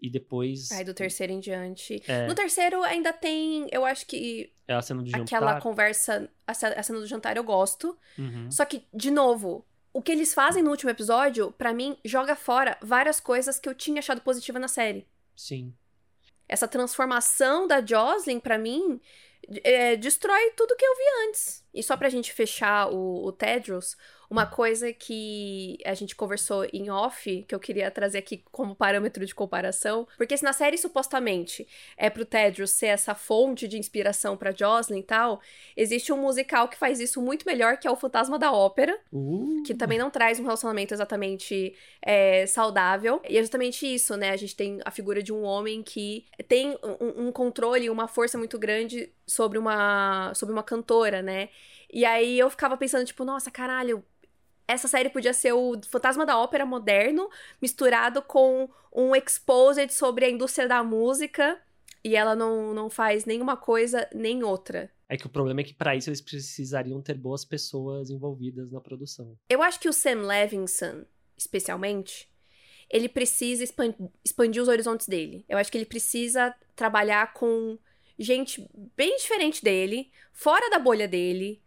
e 0.00 0.08
depois 0.08 0.70
aí 0.72 0.84
do 0.84 0.94
terceiro 0.94 1.32
em 1.32 1.40
diante. 1.40 2.02
É. 2.06 2.26
No 2.26 2.34
terceiro 2.34 2.82
ainda 2.82 3.12
tem, 3.12 3.66
eu 3.70 3.84
acho 3.84 4.06
que 4.06 4.52
é 4.66 4.74
a 4.74 4.82
cena 4.82 5.02
do 5.02 5.08
jantar. 5.08 5.22
Aquela 5.22 5.60
conversa, 5.60 6.30
a 6.46 6.54
cena 6.54 7.00
do 7.00 7.06
jantar 7.06 7.36
eu 7.36 7.44
gosto. 7.44 7.98
Uhum. 8.18 8.50
Só 8.50 8.64
que 8.64 8.84
de 8.94 9.10
novo, 9.10 9.66
o 9.92 10.02
que 10.02 10.12
eles 10.12 10.32
fazem 10.32 10.62
no 10.62 10.70
último 10.70 10.90
episódio, 10.90 11.52
para 11.52 11.74
mim, 11.74 11.96
joga 12.04 12.36
fora 12.36 12.78
várias 12.80 13.18
coisas 13.18 13.58
que 13.58 13.68
eu 13.68 13.74
tinha 13.74 13.98
achado 13.98 14.20
positiva 14.20 14.58
na 14.58 14.68
série. 14.68 15.06
Sim. 15.34 15.74
Essa 16.46 16.68
transformação 16.68 17.66
da 17.66 17.84
Jocelyn, 17.84 18.40
para 18.40 18.56
mim, 18.56 19.00
é, 19.64 19.96
destrói 19.96 20.50
tudo 20.56 20.76
que 20.76 20.84
eu 20.84 20.96
vi 20.96 21.28
antes. 21.28 21.64
E 21.72 21.82
só 21.82 21.96
pra 21.96 22.08
gente 22.08 22.32
fechar 22.32 22.90
o, 22.92 23.26
o 23.26 23.32
Tedros, 23.32 23.96
uma 24.30 24.44
coisa 24.44 24.92
que 24.92 25.78
a 25.84 25.94
gente 25.94 26.14
conversou 26.14 26.66
em 26.72 26.90
off, 26.90 27.44
que 27.48 27.54
eu 27.54 27.58
queria 27.58 27.90
trazer 27.90 28.18
aqui 28.18 28.42
como 28.52 28.74
parâmetro 28.74 29.24
de 29.24 29.34
comparação, 29.34 30.06
porque 30.16 30.36
se 30.36 30.44
na 30.44 30.52
série 30.52 30.76
supostamente 30.76 31.66
é 31.96 32.10
pro 32.10 32.26
Tedros 32.26 32.70
ser 32.72 32.86
essa 32.86 33.14
fonte 33.14 33.66
de 33.66 33.78
inspiração 33.78 34.36
para 34.36 34.52
Jocelyn 34.52 35.00
e 35.00 35.02
tal, 35.02 35.40
existe 35.76 36.12
um 36.12 36.18
musical 36.18 36.68
que 36.68 36.76
faz 36.76 37.00
isso 37.00 37.22
muito 37.22 37.46
melhor, 37.46 37.78
que 37.78 37.88
é 37.88 37.90
o 37.90 37.96
Fantasma 37.96 38.38
da 38.38 38.52
Ópera, 38.52 38.98
uh. 39.12 39.62
que 39.64 39.74
também 39.74 39.98
não 39.98 40.10
traz 40.10 40.38
um 40.38 40.44
relacionamento 40.44 40.92
exatamente 40.92 41.74
é, 42.02 42.46
saudável. 42.46 43.22
E 43.28 43.38
é 43.38 43.40
justamente 43.40 43.86
isso, 43.86 44.16
né? 44.16 44.30
A 44.30 44.36
gente 44.36 44.54
tem 44.54 44.80
a 44.84 44.90
figura 44.90 45.22
de 45.22 45.32
um 45.32 45.42
homem 45.42 45.82
que 45.82 46.26
tem 46.46 46.76
um, 46.82 47.28
um 47.28 47.32
controle, 47.32 47.88
uma 47.88 48.08
força 48.08 48.36
muito 48.36 48.58
grande 48.58 49.10
sobre 49.26 49.58
uma, 49.58 50.32
sobre 50.34 50.52
uma 50.52 50.62
cantora, 50.62 51.22
né? 51.22 51.48
E 51.90 52.04
aí 52.04 52.38
eu 52.38 52.50
ficava 52.50 52.76
pensando, 52.76 53.06
tipo, 53.06 53.24
nossa, 53.24 53.50
caralho, 53.50 54.04
essa 54.68 54.86
série 54.86 55.08
podia 55.08 55.32
ser 55.32 55.52
o 55.52 55.80
Fantasma 55.88 56.26
da 56.26 56.38
Ópera 56.38 56.66
moderno, 56.66 57.30
misturado 57.60 58.20
com 58.20 58.68
um 58.94 59.16
exposed 59.16 59.92
sobre 59.92 60.26
a 60.26 60.30
indústria 60.30 60.68
da 60.68 60.84
música, 60.84 61.58
e 62.04 62.14
ela 62.14 62.36
não, 62.36 62.74
não 62.74 62.90
faz 62.90 63.24
nenhuma 63.24 63.56
coisa 63.56 64.06
nem 64.14 64.44
outra. 64.44 64.92
É 65.08 65.16
que 65.16 65.26
o 65.26 65.30
problema 65.30 65.62
é 65.62 65.64
que 65.64 65.72
para 65.72 65.96
isso 65.96 66.10
eles 66.10 66.20
precisariam 66.20 67.00
ter 67.00 67.14
boas 67.14 67.46
pessoas 67.46 68.10
envolvidas 68.10 68.70
na 68.70 68.80
produção. 68.80 69.38
Eu 69.48 69.62
acho 69.62 69.80
que 69.80 69.88
o 69.88 69.92
Sam 69.92 70.26
Levinson, 70.26 71.04
especialmente, 71.36 72.28
ele 72.90 73.08
precisa 73.08 73.64
expandir 74.22 74.62
os 74.62 74.68
horizontes 74.68 75.08
dele. 75.08 75.46
Eu 75.48 75.56
acho 75.56 75.72
que 75.72 75.78
ele 75.78 75.86
precisa 75.86 76.54
trabalhar 76.76 77.32
com 77.32 77.78
gente 78.18 78.68
bem 78.94 79.16
diferente 79.16 79.64
dele, 79.64 80.10
fora 80.32 80.68
da 80.68 80.78
bolha 80.78 81.08
dele, 81.08 81.62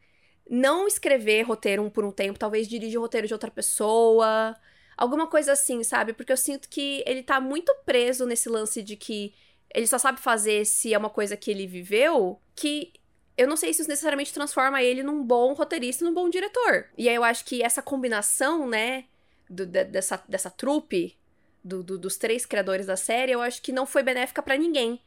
não 0.51 0.85
escrever 0.85 1.43
roteiro 1.43 1.89
por 1.89 2.03
um 2.03 2.11
tempo, 2.11 2.37
talvez 2.37 2.67
dirigir 2.67 2.99
o 2.99 3.01
roteiro 3.01 3.25
de 3.25 3.33
outra 3.33 3.49
pessoa, 3.49 4.53
alguma 4.97 5.25
coisa 5.25 5.53
assim, 5.53 5.81
sabe? 5.81 6.11
Porque 6.11 6.33
eu 6.33 6.35
sinto 6.35 6.67
que 6.67 7.01
ele 7.07 7.23
tá 7.23 7.39
muito 7.39 7.73
preso 7.85 8.25
nesse 8.25 8.49
lance 8.49 8.83
de 8.83 8.97
que 8.97 9.33
ele 9.73 9.87
só 9.87 9.97
sabe 9.97 10.19
fazer 10.19 10.65
se 10.65 10.93
é 10.93 10.97
uma 10.97 11.09
coisa 11.09 11.37
que 11.37 11.49
ele 11.49 11.65
viveu, 11.65 12.37
que 12.53 12.91
eu 13.37 13.47
não 13.47 13.55
sei 13.55 13.73
se 13.73 13.81
isso 13.81 13.89
necessariamente 13.89 14.33
transforma 14.33 14.83
ele 14.83 15.01
num 15.01 15.23
bom 15.23 15.53
roteirista, 15.53 16.03
num 16.03 16.13
bom 16.13 16.29
diretor. 16.29 16.89
E 16.97 17.07
aí 17.07 17.15
eu 17.15 17.23
acho 17.23 17.45
que 17.45 17.63
essa 17.63 17.81
combinação, 17.81 18.67
né, 18.67 19.05
do, 19.49 19.65
dessa, 19.65 20.21
dessa 20.27 20.49
trupe, 20.49 21.17
do, 21.63 21.81
do, 21.81 21.97
dos 21.97 22.17
três 22.17 22.45
criadores 22.45 22.87
da 22.87 22.97
série, 22.97 23.31
eu 23.31 23.41
acho 23.41 23.61
que 23.61 23.71
não 23.71 23.85
foi 23.85 24.03
benéfica 24.03 24.41
para 24.41 24.57
ninguém. 24.57 24.99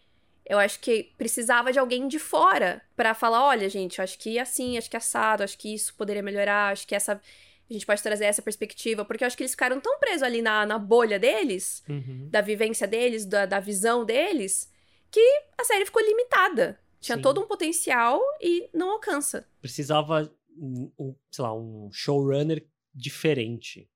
Eu 0.47 0.59
acho 0.59 0.79
que 0.81 1.13
precisava 1.17 1.73
de 1.73 1.79
alguém 1.79 2.07
de 2.07 2.19
fora 2.19 2.83
para 2.95 3.15
falar, 3.15 3.47
olha, 3.47 3.69
gente, 3.69 4.03
acho 4.03 4.19
que 4.19 4.39
assim, 4.39 4.77
acho 4.77 4.91
que 4.91 4.97
assado, 4.97 5.43
acho 5.43 5.57
que 5.57 5.73
isso 5.73 5.95
poderia 5.95 6.23
melhorar, 6.23 6.73
acho 6.73 6.87
que 6.87 6.95
essa 6.95 7.21
a 7.69 7.73
gente 7.73 7.87
pode 7.87 8.03
trazer 8.03 8.27
essa 8.27 8.43
perspectiva, 8.43 9.05
porque 9.05 9.25
eu 9.25 9.27
acho 9.27 9.37
que 9.37 9.43
eles 9.43 9.53
ficaram 9.53 9.81
tão 9.81 9.99
presos 9.99 10.23
ali 10.23 10.43
na, 10.43 10.67
na 10.67 10.79
bolha 10.79 11.19
deles, 11.19 11.83
uhum. 11.89 12.29
da 12.31 12.43
vivência 12.43 12.87
deles, 12.87 13.25
da, 13.25 13.47
da 13.47 13.59
visão 13.59 14.05
deles, 14.05 14.71
que 15.11 15.43
a 15.57 15.65
série 15.65 15.87
ficou 15.87 16.03
limitada. 16.03 16.79
Tinha 17.01 17.17
Sim. 17.17 17.23
todo 17.23 17.41
um 17.41 17.47
potencial 17.47 18.21
e 18.41 18.69
não 18.73 18.93
alcança. 18.93 19.47
Precisava, 19.61 20.31
um, 20.59 21.15
sei 21.31 21.43
lá, 21.43 21.55
um 21.55 21.91
showrunner 21.91 22.67
diferente. 22.95 23.89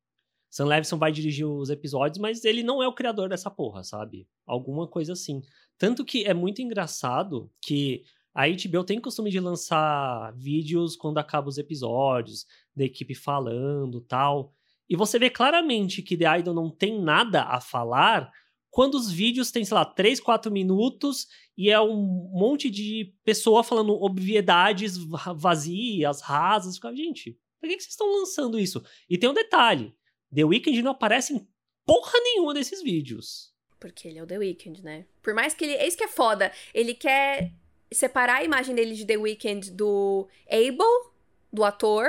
Sam 0.50 0.66
Levinson 0.66 0.98
vai 0.98 1.12
dirigir 1.12 1.46
os 1.46 1.70
episódios, 1.70 2.18
mas 2.18 2.44
ele 2.44 2.62
não 2.62 2.82
é 2.82 2.88
o 2.88 2.94
criador 2.94 3.28
dessa 3.28 3.50
porra, 3.50 3.84
sabe? 3.84 4.26
Alguma 4.46 4.88
coisa 4.88 5.12
assim. 5.12 5.42
Tanto 5.78 6.04
que 6.04 6.24
é 6.24 6.34
muito 6.34 6.60
engraçado 6.60 7.50
que 7.62 8.02
a 8.34 8.46
HBO 8.46 8.84
tem 8.84 9.00
costume 9.00 9.30
de 9.30 9.40
lançar 9.40 10.32
vídeos 10.36 10.96
quando 10.96 11.18
acaba 11.18 11.48
os 11.48 11.58
episódios, 11.58 12.46
da 12.74 12.84
equipe 12.84 13.14
falando 13.14 14.00
tal. 14.00 14.52
E 14.88 14.96
você 14.96 15.18
vê 15.18 15.30
claramente 15.30 16.02
que 16.02 16.16
The 16.16 16.40
Idol 16.40 16.54
não 16.54 16.70
tem 16.70 17.00
nada 17.00 17.42
a 17.42 17.60
falar 17.60 18.30
quando 18.70 18.94
os 18.94 19.10
vídeos 19.10 19.50
têm, 19.50 19.64
sei 19.64 19.74
lá, 19.74 19.84
3, 19.84 20.20
4 20.20 20.52
minutos 20.52 21.26
e 21.56 21.70
é 21.70 21.80
um 21.80 22.30
monte 22.32 22.70
de 22.70 23.12
pessoa 23.24 23.64
falando 23.64 23.92
obviedades 23.92 24.96
vazias, 25.36 26.20
rasas. 26.20 26.78
Gente, 26.94 27.38
por 27.60 27.68
que, 27.68 27.76
que 27.76 27.82
vocês 27.82 27.92
estão 27.92 28.06
lançando 28.20 28.58
isso? 28.58 28.82
E 29.08 29.18
tem 29.18 29.28
um 29.28 29.34
detalhe: 29.34 29.94
The 30.34 30.44
Weeknd 30.44 30.82
não 30.82 30.92
aparece 30.92 31.34
em 31.34 31.46
porra 31.84 32.18
nenhuma 32.22 32.54
desses 32.54 32.82
vídeos. 32.82 33.52
Porque 33.78 34.08
ele 34.08 34.18
é 34.18 34.22
o 34.22 34.26
The 34.26 34.38
Weeknd, 34.38 34.82
né? 34.82 35.06
Por 35.22 35.34
mais 35.34 35.54
que 35.54 35.64
ele. 35.64 35.74
É 35.74 35.86
isso 35.86 35.96
que 35.96 36.04
é 36.04 36.08
foda. 36.08 36.52
Ele 36.74 36.94
quer 36.94 37.52
separar 37.92 38.36
a 38.36 38.44
imagem 38.44 38.74
dele 38.74 38.94
de 38.94 39.04
The 39.04 39.16
Weeknd 39.16 39.70
do 39.70 40.28
Abel, 40.50 41.12
do 41.52 41.64
ator. 41.64 42.08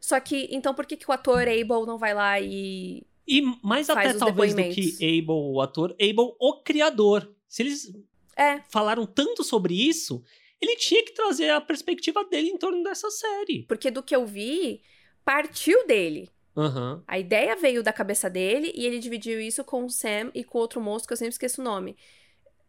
Só 0.00 0.18
que, 0.18 0.48
então 0.50 0.74
por 0.74 0.84
que, 0.84 0.96
que 0.96 1.08
o 1.08 1.12
ator 1.12 1.42
Abel 1.42 1.86
não 1.86 1.98
vai 1.98 2.14
lá 2.14 2.40
e. 2.40 3.06
E 3.26 3.40
mais 3.62 3.88
até 3.88 4.14
talvez 4.14 4.52
do 4.52 4.62
que 4.62 5.20
Abel, 5.20 5.36
o 5.36 5.60
ator, 5.60 5.92
Abel, 5.92 6.36
o 6.40 6.62
criador. 6.62 7.32
Se 7.46 7.62
eles 7.62 7.92
é. 8.36 8.60
falaram 8.68 9.06
tanto 9.06 9.44
sobre 9.44 9.74
isso, 9.74 10.24
ele 10.60 10.76
tinha 10.76 11.04
que 11.04 11.12
trazer 11.12 11.50
a 11.50 11.60
perspectiva 11.60 12.24
dele 12.24 12.48
em 12.48 12.58
torno 12.58 12.82
dessa 12.82 13.10
série. 13.10 13.64
Porque 13.68 13.90
do 13.90 14.02
que 14.02 14.14
eu 14.14 14.26
vi, 14.26 14.82
partiu 15.24 15.86
dele. 15.86 16.30
Uhum. 16.54 17.02
A 17.06 17.18
ideia 17.18 17.56
veio 17.56 17.82
da 17.82 17.92
cabeça 17.92 18.28
dele 18.28 18.72
e 18.74 18.86
ele 18.86 18.98
dividiu 18.98 19.40
isso 19.40 19.64
com 19.64 19.84
o 19.84 19.90
Sam 19.90 20.30
e 20.34 20.44
com 20.44 20.58
outro 20.58 20.80
moço 20.80 21.06
que 21.06 21.12
eu 21.12 21.16
sempre 21.16 21.32
esqueço 21.32 21.60
o 21.60 21.64
nome. 21.64 21.96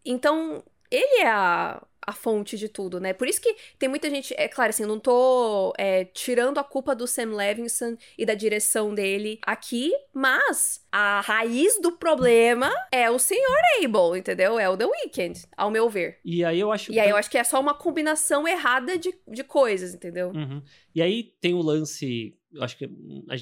Então, 0.06 0.64
ele 0.90 1.22
é 1.22 1.28
a, 1.28 1.82
a 2.06 2.14
fonte 2.14 2.58
de 2.58 2.70
tudo, 2.70 3.00
né? 3.00 3.14
Por 3.14 3.28
isso 3.28 3.42
que 3.42 3.56
tem 3.80 3.90
muita 3.90 4.10
gente. 4.10 4.34
É 4.38 4.48
claro, 4.48 4.70
assim, 4.70 4.84
eu 4.84 4.90
não 4.90 5.00
tô 5.00 5.74
é, 5.78 6.06
tirando 6.06 6.60
a 6.60 6.64
culpa 6.64 6.96
do 6.96 7.08
Sam 7.08 7.36
Levinson 7.36 7.98
e 8.18 8.26
da 8.26 8.34
direção 8.34 8.94
dele 8.94 9.40
aqui, 9.42 9.92
mas 10.14 10.86
a 10.92 11.22
raiz 11.22 11.80
do 11.82 11.94
problema 11.94 12.72
é 12.92 13.10
o 13.10 13.18
senhor 13.18 13.58
Abel, 13.84 14.16
entendeu? 14.16 14.60
É 14.60 14.70
o 14.70 14.78
The 14.78 14.86
Weeknd, 14.86 15.42
ao 15.58 15.72
meu 15.72 15.90
ver. 15.90 16.20
E 16.24 16.44
aí 16.46 16.60
eu 16.60 16.72
acho 16.72 16.92
E 16.92 17.00
aí 17.00 17.10
eu 17.10 17.18
acho 17.18 17.30
que 17.30 17.38
é 17.38 17.44
só 17.44 17.60
uma 17.60 17.74
combinação 17.74 18.48
errada 18.48 18.98
de, 18.98 19.14
de 19.28 19.44
coisas, 19.44 19.94
entendeu? 19.94 20.30
Uhum. 20.30 20.62
E 20.94 21.02
aí 21.02 21.24
tem 21.42 21.54
o 21.54 21.62
lance. 21.62 22.38
Eu 22.54 22.64
acho 22.64 22.78
que 22.78 22.90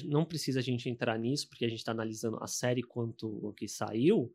não 0.06 0.24
precisa 0.24 0.60
a 0.60 0.62
gente 0.62 0.88
entrar 0.88 1.18
nisso, 1.18 1.48
porque 1.48 1.64
a 1.64 1.68
gente 1.68 1.84
tá 1.84 1.92
analisando 1.92 2.38
a 2.40 2.46
série 2.46 2.82
quanto 2.82 3.28
o 3.28 3.52
que 3.52 3.68
saiu. 3.68 4.32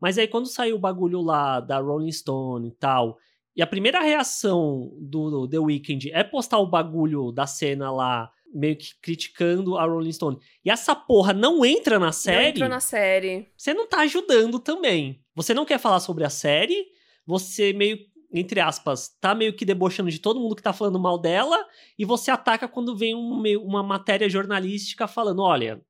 Mas 0.00 0.18
aí 0.18 0.26
quando 0.26 0.46
saiu 0.46 0.76
o 0.76 0.78
bagulho 0.78 1.20
lá 1.20 1.60
da 1.60 1.78
Rolling 1.78 2.12
Stone 2.12 2.68
e 2.68 2.72
tal, 2.72 3.18
e 3.56 3.62
a 3.62 3.66
primeira 3.66 4.00
reação 4.00 4.92
do 4.98 5.48
The 5.48 5.58
Weeknd 5.58 6.10
é 6.10 6.24
postar 6.24 6.58
o 6.58 6.66
bagulho 6.66 7.30
da 7.30 7.46
cena 7.46 7.92
lá, 7.92 8.30
meio 8.52 8.76
que 8.76 8.98
criticando 9.00 9.76
a 9.76 9.84
Rolling 9.84 10.12
Stone. 10.12 10.38
E 10.64 10.70
essa 10.70 10.94
porra 10.94 11.32
não 11.32 11.64
entra 11.64 11.98
na 11.98 12.10
série. 12.10 12.42
Não 12.42 12.48
entra 12.48 12.68
na 12.68 12.80
série. 12.80 13.48
Você 13.56 13.72
não 13.72 13.86
tá 13.86 14.00
ajudando 14.00 14.58
também. 14.58 15.22
Você 15.34 15.54
não 15.54 15.64
quer 15.64 15.78
falar 15.78 16.00
sobre 16.00 16.24
a 16.24 16.30
série, 16.30 16.86
você 17.24 17.72
meio 17.72 17.98
entre 18.40 18.58
aspas, 18.60 19.16
tá 19.20 19.34
meio 19.34 19.54
que 19.54 19.64
debochando 19.64 20.10
de 20.10 20.18
todo 20.18 20.40
mundo 20.40 20.56
que 20.56 20.62
tá 20.62 20.72
falando 20.72 20.98
mal 20.98 21.16
dela, 21.16 21.64
e 21.96 22.04
você 22.04 22.30
ataca 22.30 22.66
quando 22.66 22.96
vem 22.96 23.14
um, 23.14 23.42
uma 23.62 23.82
matéria 23.82 24.28
jornalística 24.28 25.06
falando: 25.06 25.40
olha, 25.40 25.80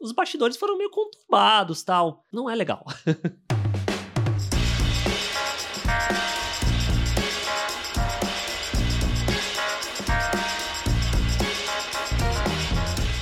os 0.00 0.12
bastidores 0.12 0.56
foram 0.56 0.78
meio 0.78 0.90
conturbados 0.90 1.82
tal. 1.82 2.24
Não 2.32 2.48
é 2.48 2.54
legal. 2.54 2.86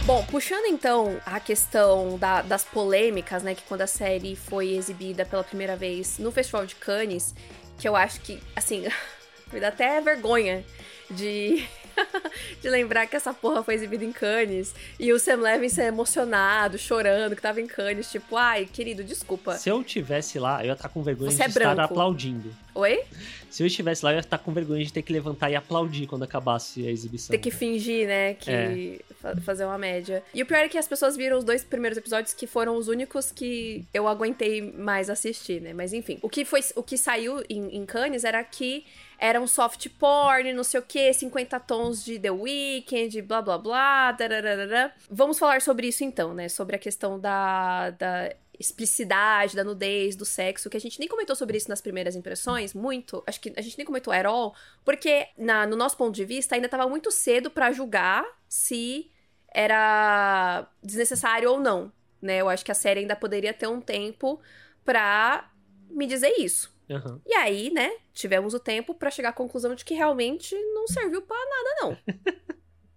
Bom, 0.09 0.25
puxando 0.31 0.65
então 0.65 1.21
a 1.27 1.39
questão 1.39 2.17
da, 2.17 2.41
das 2.41 2.65
polêmicas, 2.65 3.43
né, 3.43 3.55
que 3.55 3.63
quando 3.65 3.83
a 3.83 3.87
série 3.87 4.35
foi 4.35 4.71
exibida 4.71 5.27
pela 5.27 5.45
primeira 5.45 5.77
vez 5.77 6.19
no 6.19 6.33
Festival 6.33 6.65
de 6.65 6.77
Cannes, 6.77 7.35
que 7.79 7.89
eu 7.89 7.97
acho 7.97 8.21
que, 8.21 8.43
assim, 8.55 8.87
me 9.53 9.61
dá 9.61 9.69
até 9.69 10.01
vergonha 10.01 10.65
de 11.11 11.67
de 12.61 12.69
lembrar 12.69 13.07
que 13.07 13.17
essa 13.17 13.33
porra 13.33 13.63
foi 13.63 13.75
exibida 13.75 14.05
em 14.05 14.13
Cannes 14.13 14.75
e 14.99 15.13
o 15.13 15.19
Sam 15.19 15.37
Levinson 15.37 15.83
emocionado, 15.83 16.79
chorando, 16.79 17.37
que 17.37 17.43
tava 17.43 17.61
em 17.61 17.67
Cannes, 17.67 18.11
tipo, 18.11 18.37
ai, 18.37 18.67
querido, 18.67 19.03
desculpa. 19.05 19.57
Se 19.57 19.69
eu 19.69 19.83
tivesse 19.83 20.39
lá, 20.39 20.63
eu 20.63 20.69
ia 20.69 20.73
estar 20.73 20.89
com 20.89 21.03
vergonha 21.03 21.31
Você 21.31 21.37
de 21.39 21.43
é 21.43 21.47
estar 21.49 21.75
branco. 21.75 21.81
aplaudindo. 21.93 22.55
Oi? 22.75 23.03
Se 23.51 23.63
eu 23.63 23.67
estivesse 23.67 24.05
lá, 24.05 24.13
eu 24.13 24.17
ia 24.17 24.21
estar 24.21 24.39
com 24.39 24.53
vergonha 24.53 24.85
de 24.85 24.93
ter 24.93 25.03
que 25.03 25.13
levantar 25.13 25.51
e 25.51 25.57
aplaudir 25.57 26.07
quando 26.07 26.23
acabasse 26.23 26.87
a 26.87 26.91
exibição. 26.91 27.31
Ter 27.31 27.39
que 27.39 27.51
fingir, 27.51 28.07
né? 28.07 28.35
Que 28.35 29.01
é. 29.21 29.37
fazer 29.41 29.65
uma 29.65 29.79
média. 29.79 30.23
E 30.33 30.43
o 30.43 30.47
pior 30.47 30.59
é 30.59 30.69
que 30.69 30.79
as 30.79 30.87
pessoas 30.87 31.17
viram 31.17 31.39
os 31.39 31.45
dois 31.45 31.65
primeiros 31.65 31.99
episódios 31.99 32.35
que 32.35 32.47
foram 32.47 32.77
os 32.77 32.89
únicos 32.89 33.33
que 33.33 33.85
eu 33.93 34.07
aguentei 34.07 34.61
mais 34.61 35.11
assistir, 35.11 35.61
né? 35.61 35.73
Mas 35.73 35.93
enfim, 35.93 36.19
o 36.23 36.29
que 36.29 36.45
foi 36.45 36.61
o 36.77 36.83
que 36.83 36.97
saiu 36.97 37.43
em, 37.49 37.77
em 37.77 37.87
Cannes 37.87 38.23
era 38.23 38.45
que 38.45 38.85
era 39.19 39.41
um 39.41 39.47
soft 39.49 39.89
porn, 39.99 40.53
não 40.53 40.63
sei 40.63 40.79
o 40.79 40.83
que, 40.83 41.13
50 41.13 41.59
tons 41.61 42.05
de 42.05 42.19
The 42.21 42.31
Weeknd, 42.31 43.21
blá 43.23 43.43
blá 43.43 43.59
blá. 43.59 44.13
Dararara. 44.13 44.95
Vamos 45.11 45.39
falar 45.39 45.61
sobre 45.61 45.89
isso 45.89 46.05
então, 46.05 46.33
né? 46.33 46.49
Sobre 46.49 46.77
a 46.77 46.79
questão 46.79 47.19
da, 47.19 47.91
da 47.91 48.33
explicidade, 48.59 49.57
da 49.57 49.65
nudez, 49.65 50.15
do 50.15 50.25
sexo, 50.25 50.71
que 50.71 50.77
a 50.77 50.81
gente 50.81 51.01
nem 51.01 51.09
comentou 51.09 51.35
sobre 51.35 51.57
isso 51.57 51.69
nas 51.69 51.81
primeiras 51.81 52.15
impressões, 52.15 52.73
muito. 52.73 53.23
Acho 53.27 53.41
que 53.41 53.53
a 53.57 53.61
gente 53.61 53.77
nem 53.77 53.85
comentou 53.85 54.13
at 54.13 54.25
all, 54.25 54.55
porque 54.85 55.27
na, 55.37 55.67
no 55.67 55.77
nosso 55.77 55.97
ponto 55.97 56.15
de 56.15 56.25
vista 56.25 56.55
ainda 56.55 56.67
estava 56.67 56.89
muito 56.89 57.11
cedo 57.11 57.51
para 57.51 57.73
julgar 57.73 58.25
se 58.49 59.11
era 59.53 60.69
desnecessário 60.83 61.51
ou 61.51 61.59
não, 61.59 61.93
né? 62.23 62.39
Eu 62.41 62.49
acho 62.49 62.65
que 62.65 62.71
a 62.71 62.75
série 62.75 63.01
ainda 63.01 63.17
poderia 63.17 63.53
ter 63.53 63.67
um 63.67 63.81
tempo 63.81 64.41
pra 64.85 65.51
me 65.91 66.07
dizer 66.07 66.35
isso. 66.39 66.78
Uhum. 66.89 67.21
E 67.27 67.35
aí, 67.35 67.71
né, 67.71 67.91
tivemos 68.13 68.55
o 68.55 68.61
tempo 68.61 68.95
para 68.95 69.11
chegar 69.11 69.31
à 69.31 69.33
conclusão 69.33 69.75
de 69.75 69.85
que 69.85 69.95
realmente 69.95 70.55
não 70.73 70.87
serviu 70.87 71.23
para 71.23 71.37
nada, 71.37 71.77
não. 71.83 71.99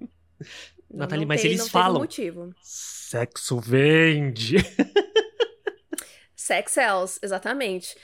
Nathalie, 0.90 1.26
mas 1.26 1.42
tem, 1.42 1.52
eles 1.52 1.70
falam. 1.70 2.02
Motivo. 2.02 2.54
Sexo 2.62 3.60
vende. 3.60 4.58
Sex 6.36 6.72
sells, 6.72 7.20
exatamente. 7.22 7.96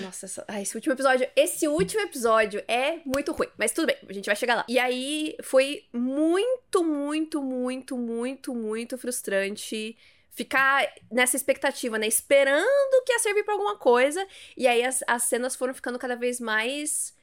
Nossa, 0.00 0.26
essa... 0.26 0.44
ah, 0.46 0.60
esse 0.60 0.76
último 0.76 0.94
episódio. 0.94 1.28
Esse 1.34 1.66
último 1.66 2.02
episódio 2.02 2.62
é 2.68 3.00
muito 3.04 3.32
ruim. 3.32 3.48
Mas 3.58 3.72
tudo 3.72 3.86
bem, 3.86 3.96
a 4.08 4.12
gente 4.12 4.26
vai 4.26 4.36
chegar 4.36 4.54
lá. 4.56 4.64
E 4.68 4.78
aí 4.78 5.36
foi 5.42 5.84
muito, 5.92 6.84
muito, 6.84 7.42
muito, 7.42 7.96
muito, 7.98 8.54
muito 8.54 8.96
frustrante 8.96 9.96
ficar 10.32 10.90
nessa 11.10 11.36
expectativa, 11.36 11.98
né? 11.98 12.06
Esperando 12.06 13.04
que 13.04 13.12
ia 13.12 13.18
servir 13.18 13.44
pra 13.44 13.54
alguma 13.54 13.76
coisa. 13.76 14.26
E 14.56 14.66
aí 14.66 14.82
as, 14.82 15.04
as 15.06 15.24
cenas 15.24 15.54
foram 15.54 15.74
ficando 15.74 15.98
cada 15.98 16.16
vez 16.16 16.40
mais 16.40 17.14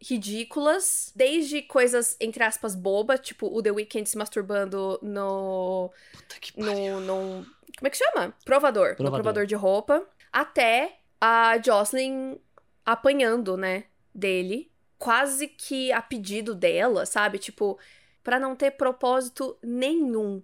ridículas, 0.00 1.10
desde 1.16 1.62
coisas, 1.62 2.16
entre 2.20 2.44
aspas, 2.44 2.74
bobas, 2.74 3.20
tipo 3.20 3.46
o 3.46 3.62
The 3.62 3.70
Weeknd 3.70 4.08
se 4.08 4.18
masturbando 4.18 4.98
no. 5.02 5.90
Puta 6.12 6.38
que 6.38 6.52
pariu. 6.52 7.00
No, 7.00 7.34
no, 7.34 7.46
como 7.78 7.86
é 7.86 7.90
que 7.90 7.96
chama? 7.96 8.34
Provador. 8.44 8.94
provador. 8.94 8.96
No 8.98 9.10
provador 9.10 9.46
de 9.46 9.54
roupa. 9.54 10.06
Até 10.32 10.98
a 11.20 11.58
Jocelyn 11.64 12.38
apanhando, 12.84 13.56
né? 13.56 13.84
Dele. 14.14 14.70
Quase 14.98 15.48
que 15.48 15.90
a 15.92 16.00
pedido 16.00 16.54
dela, 16.54 17.04
sabe? 17.04 17.38
Tipo, 17.38 17.78
para 18.22 18.38
não 18.38 18.54
ter 18.54 18.72
propósito 18.72 19.58
nenhum. 19.62 20.42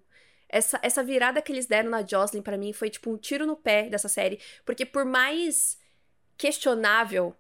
Essa, 0.53 0.81
essa 0.83 1.03
virada 1.03 1.41
que 1.41 1.53
eles 1.53 1.67
deram 1.67 1.91
na 1.91 2.05
Jocelyn 2.05 2.43
para 2.43 2.59
mim 2.59 2.73
foi 2.73 2.91
tipo 2.91 3.11
um 3.11 3.17
tiro 3.17 3.47
no 3.47 3.57
pé 3.57 3.89
dessa 3.89 4.09
série, 4.09 4.41
porque 4.65 4.85
por 4.85 5.05
mais 5.05 5.79
questionável 6.37 7.35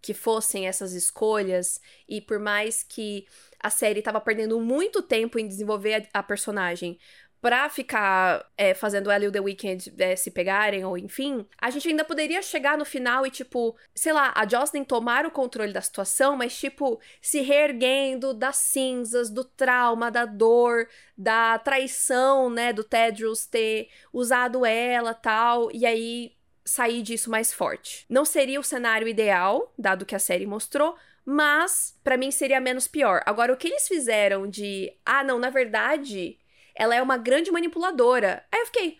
que 0.00 0.14
fossem 0.14 0.66
essas 0.66 0.92
escolhas 0.92 1.80
e 2.08 2.20
por 2.20 2.38
mais 2.38 2.82
que 2.82 3.26
a 3.58 3.68
série 3.68 4.00
tava 4.00 4.20
perdendo 4.20 4.58
muito 4.58 5.02
tempo 5.02 5.38
em 5.38 5.46
desenvolver 5.46 6.08
a, 6.14 6.20
a 6.20 6.22
personagem, 6.22 6.98
pra 7.40 7.68
ficar 7.70 8.46
é, 8.56 8.74
fazendo 8.74 9.10
ela 9.10 9.24
e 9.24 9.28
o 9.28 9.32
The 9.32 9.40
Weeknd 9.40 9.94
é, 9.98 10.14
se 10.14 10.30
pegarem, 10.30 10.84
ou 10.84 10.98
enfim, 10.98 11.46
a 11.58 11.70
gente 11.70 11.88
ainda 11.88 12.04
poderia 12.04 12.42
chegar 12.42 12.76
no 12.76 12.84
final 12.84 13.26
e, 13.26 13.30
tipo, 13.30 13.76
sei 13.94 14.12
lá, 14.12 14.32
a 14.36 14.46
Jocelyn 14.46 14.84
tomar 14.84 15.24
o 15.24 15.30
controle 15.30 15.72
da 15.72 15.80
situação, 15.80 16.36
mas, 16.36 16.56
tipo, 16.58 17.00
se 17.20 17.40
reerguendo 17.40 18.34
das 18.34 18.56
cinzas, 18.56 19.30
do 19.30 19.42
trauma, 19.42 20.10
da 20.10 20.26
dor, 20.26 20.86
da 21.16 21.58
traição, 21.58 22.50
né, 22.50 22.72
do 22.72 22.84
Tedros 22.84 23.46
ter 23.46 23.88
usado 24.12 24.66
ela 24.66 25.14
tal, 25.14 25.70
e 25.72 25.86
aí 25.86 26.32
sair 26.62 27.02
disso 27.02 27.30
mais 27.30 27.52
forte. 27.52 28.04
Não 28.08 28.24
seria 28.24 28.60
o 28.60 28.64
cenário 28.64 29.08
ideal, 29.08 29.72
dado 29.78 30.04
que 30.04 30.14
a 30.14 30.18
série 30.18 30.46
mostrou, 30.46 30.94
mas 31.24 31.98
para 32.04 32.16
mim 32.16 32.30
seria 32.30 32.60
menos 32.60 32.86
pior. 32.86 33.22
Agora, 33.24 33.52
o 33.52 33.56
que 33.56 33.68
eles 33.68 33.88
fizeram 33.88 34.46
de, 34.46 34.92
ah, 35.04 35.24
não, 35.24 35.38
na 35.38 35.50
verdade, 35.50 36.38
ela 36.74 36.94
é 36.94 37.02
uma 37.02 37.16
grande 37.16 37.50
manipuladora. 37.50 38.44
Aí 38.50 38.60
eu 38.60 38.66
fiquei. 38.66 38.98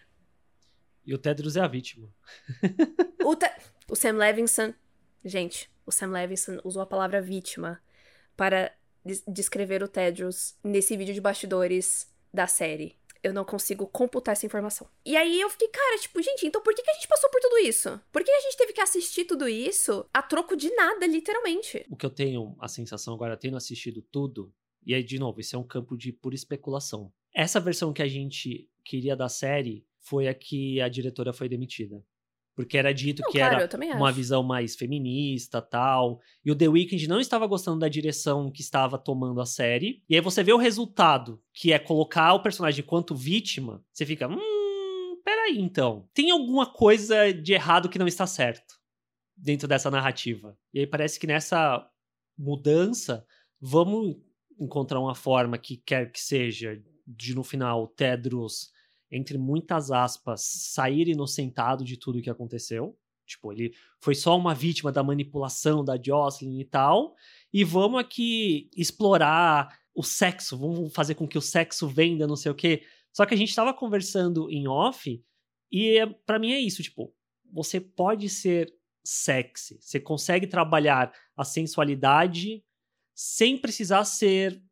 E 1.05 1.15
o 1.15 1.19
Tedros 1.19 1.57
é 1.57 1.61
a 1.61 1.69
vítima. 1.69 2.09
o, 3.25 3.35
te... 3.35 3.51
o 3.89 3.97
Sam 3.97 4.13
Levinson. 4.13 4.75
Gente, 5.25 5.71
o 5.85 5.93
Sam 5.93 6.13
Levinson 6.13 6.59
usou 6.65 6.83
a 6.83 6.87
palavra 6.87 7.21
vítima 7.21 7.81
para 8.37 8.73
descrever 9.27 9.83
o 9.83 9.89
Tedros 9.89 10.55
nesse 10.63 10.97
vídeo 10.97 11.15
de 11.15 11.21
bastidores 11.21 12.09
da 12.33 12.47
série. 12.47 12.99
Eu 13.23 13.35
não 13.35 13.45
consigo 13.45 13.87
computar 13.87 14.33
essa 14.33 14.47
informação. 14.47 14.89
E 15.05 15.15
aí 15.15 15.39
eu 15.41 15.51
fiquei, 15.51 15.69
cara, 15.69 15.99
tipo, 15.99 16.23
gente, 16.23 16.47
então 16.47 16.63
por 16.63 16.75
que, 16.75 16.83
que 16.83 16.91
a 16.91 16.95
gente 16.95 17.09
passou 17.09 17.29
por 17.31 17.41
tudo 17.41 17.59
isso? 17.59 18.01
Por 18.11 18.25
que 18.25 18.31
a 18.31 18.41
gente 18.41 18.57
teve 18.57 18.73
que 18.73 18.81
assistir 18.81 19.25
tudo 19.25 19.47
isso 19.47 20.07
a 20.13 20.23
troco 20.23 20.57
de 20.57 20.75
nada, 20.75 21.07
literalmente? 21.07 21.85
O 21.91 21.97
que 21.97 22.07
eu 22.07 22.11
tenho 22.11 22.57
a 22.59 22.67
sensação 22.67 23.13
agora, 23.13 23.37
tendo 23.37 23.59
assistido 23.59 24.01
tudo, 24.01 24.51
e 24.87 24.95
aí, 24.95 25.03
de 25.03 25.19
novo, 25.19 25.41
isso 25.41 25.55
é 25.55 25.59
um 25.59 25.67
campo 25.67 25.97
de 25.97 26.13
pura 26.13 26.35
especulação. 26.35 27.13
Essa 27.35 27.61
versão 27.61 27.93
que 27.93 28.03
a 28.03 28.09
gente 28.09 28.69
queria 28.85 29.17
da 29.17 29.29
série 29.29 29.85
foi 30.01 30.29
a 30.29 30.35
que 30.35 30.81
a 30.81 30.89
diretora 30.89 31.33
foi 31.33 31.49
demitida. 31.49 32.05
Porque 32.55 32.77
era 32.77 32.93
dito 32.93 33.23
não, 33.23 33.31
que 33.31 33.41
era 33.41 33.69
uma 33.97 34.13
visão 34.13 34.43
mais 34.43 34.75
feminista 34.75 35.63
tal. 35.63 36.21
E 36.45 36.51
o 36.51 36.57
The 36.57 36.69
Weeknd 36.69 37.09
não 37.09 37.21
estava 37.21 37.47
gostando 37.47 37.79
da 37.79 37.89
direção 37.89 38.51
que 38.51 38.61
estava 38.61 38.99
tomando 38.99 39.41
a 39.41 39.47
série. 39.47 40.03
E 40.09 40.15
aí 40.15 40.21
você 40.21 40.43
vê 40.43 40.53
o 40.53 40.59
resultado, 40.59 41.41
que 41.55 41.73
é 41.73 41.79
colocar 41.79 42.35
o 42.35 42.43
personagem 42.43 42.85
enquanto 42.85 43.15
vítima. 43.15 43.83
Você 43.93 44.05
fica, 44.05 44.29
hum, 44.29 45.21
peraí 45.25 45.59
então. 45.59 46.09
Tem 46.13 46.31
alguma 46.31 46.67
coisa 46.67 47.33
de 47.33 47.55
errado 47.55 47.89
que 47.89 47.99
não 47.99 48.07
está 48.07 48.27
certo 48.27 48.79
dentro 49.37 49.67
dessa 49.67 49.91
narrativa. 49.91 50.59
E 50.75 50.81
aí 50.81 50.87
parece 50.87 51.19
que 51.19 51.27
nessa 51.27 51.89
mudança, 52.37 53.25
vamos 53.61 54.17
encontrar 54.59 55.01
uma 55.01 55.15
forma 55.15 55.57
que 55.57 55.79
quer 55.79 56.13
que 56.13 56.21
seja 56.21 56.79
de 57.17 57.35
no 57.35 57.43
final 57.43 57.89
Tedros, 57.89 58.71
entre 59.11 59.37
muitas 59.37 59.91
aspas, 59.91 60.43
sair 60.43 61.09
inocentado 61.09 61.85
de 61.85 61.97
tudo 61.97 62.23
que 62.23 62.31
aconteceu. 62.31 62.97
Tipo, 63.27 63.53
ele 63.53 63.75
foi 64.01 64.15
só 64.15 64.37
uma 64.37 64.55
vítima 64.55 64.91
da 64.91 65.03
manipulação 65.03 65.85
da 65.85 66.01
Jocelyn 66.01 66.61
e 66.61 66.65
tal. 66.65 67.15
E 67.53 67.65
vamos 67.65 68.01
aqui 68.01 68.71
explorar 68.77 69.79
o 69.95 70.03
sexo, 70.03 70.57
vamos 70.57 70.93
fazer 70.93 71.15
com 71.15 71.27
que 71.27 71.39
o 71.39 71.43
sexo 71.43 71.89
venda, 71.89 72.27
não 72.27 72.37
sei 72.37 72.51
o 72.51 72.55
quê. 72.55 72.83
Só 73.13 73.27
que 73.27 73.35
a 73.35 73.37
gente 73.37 73.55
tava 73.55 73.75
conversando 73.75 74.51
em 74.51 74.69
off 74.69 75.23
e 75.71 75.99
é, 75.99 76.07
para 76.07 76.39
mim 76.39 76.53
é 76.53 76.59
isso, 76.59 76.83
tipo, 76.83 77.15
você 77.53 77.81
pode 77.81 78.29
ser 78.29 78.75
sexy, 79.05 79.79
você 79.81 80.01
consegue 80.01 80.47
trabalhar 80.47 81.13
a 81.37 81.45
sensualidade 81.45 82.65
sem 83.15 83.57
precisar 83.57 84.05
ser 84.05 84.63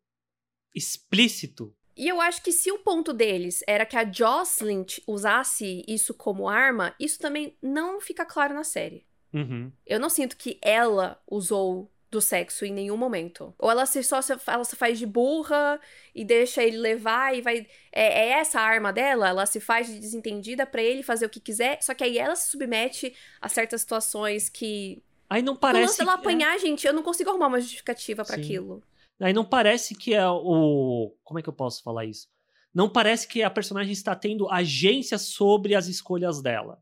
explícito. 0.75 1.75
E 1.99 2.07
eu 2.07 2.21
acho 2.21 2.41
que 2.43 2.53
se 2.53 2.71
o 2.71 2.79
ponto 2.79 3.13
deles 3.13 3.65
era 3.67 3.85
que 3.85 3.97
a 3.97 4.09
Jocelyn 4.09 4.87
usasse 5.05 5.85
isso 5.89 6.15
como 6.15 6.49
arma, 6.49 6.95
isso 6.99 7.19
também 7.19 7.57
não 7.61 8.01
fica 8.01 8.25
claro 8.25 8.55
na 8.55 8.63
série. 8.63 9.05
Uhum. 9.35 9.73
Eu 9.85 9.99
não 9.99 10.09
sinto 10.09 10.37
que 10.37 10.61
ela 10.63 11.21
usou 11.29 11.91
do 12.09 12.21
sexo 12.21 12.65
em 12.65 12.73
nenhum 12.73 12.97
momento. 12.97 13.53
Ou 13.59 13.69
ela 13.69 13.85
se 13.85 14.03
só 14.05 14.23
se, 14.23 14.33
ela 14.47 14.65
se 14.65 14.77
faz 14.77 14.97
de 14.97 15.07
burra 15.07 15.81
e 16.15 16.25
deixa 16.25 16.63
ele 16.63 16.79
levar 16.79 17.37
e 17.37 17.43
vai. 17.43 17.67
É, 17.93 18.27
é 18.27 18.29
essa 18.29 18.61
a 18.61 18.63
arma 18.63 18.93
dela? 18.93 19.29
Ela 19.29 19.45
se 19.45 19.59
faz 19.59 19.89
de 19.89 19.99
desentendida 19.99 20.65
para 20.65 20.81
ele 20.81 21.03
fazer 21.03 21.27
o 21.27 21.29
que 21.29 21.41
quiser, 21.41 21.83
só 21.83 21.95
que 21.95 22.05
aí 22.05 22.17
ela 22.17 22.37
se 22.37 22.49
submete 22.49 23.13
a 23.41 23.49
certas 23.49 23.81
situações 23.81 24.49
que. 24.49 25.03
Aí 25.29 25.43
não 25.43 25.57
parece. 25.57 25.97
Quando 25.97 26.09
ela 26.09 26.15
apanhar, 26.15 26.55
é... 26.55 26.59
gente, 26.61 26.87
eu 26.87 26.93
não 26.93 27.03
consigo 27.03 27.29
arrumar 27.29 27.49
uma 27.49 27.61
justificativa 27.61 28.25
para 28.25 28.37
aquilo. 28.37 28.83
Aí 29.21 29.33
não 29.33 29.45
parece 29.45 29.95
que 29.95 30.15
é 30.15 30.29
o. 30.29 31.15
Como 31.25 31.39
é 31.39 31.43
que 31.43 31.49
eu 31.49 31.53
posso 31.53 31.83
falar 31.83 32.05
isso? 32.05 32.29
Não 32.73 32.89
parece 32.89 33.27
que 33.27 33.43
a 33.43 33.51
personagem 33.51 33.93
está 33.93 34.15
tendo 34.15 34.49
agência 34.49 35.19
sobre 35.19 35.75
as 35.75 35.87
escolhas 35.89 36.41
dela. 36.41 36.81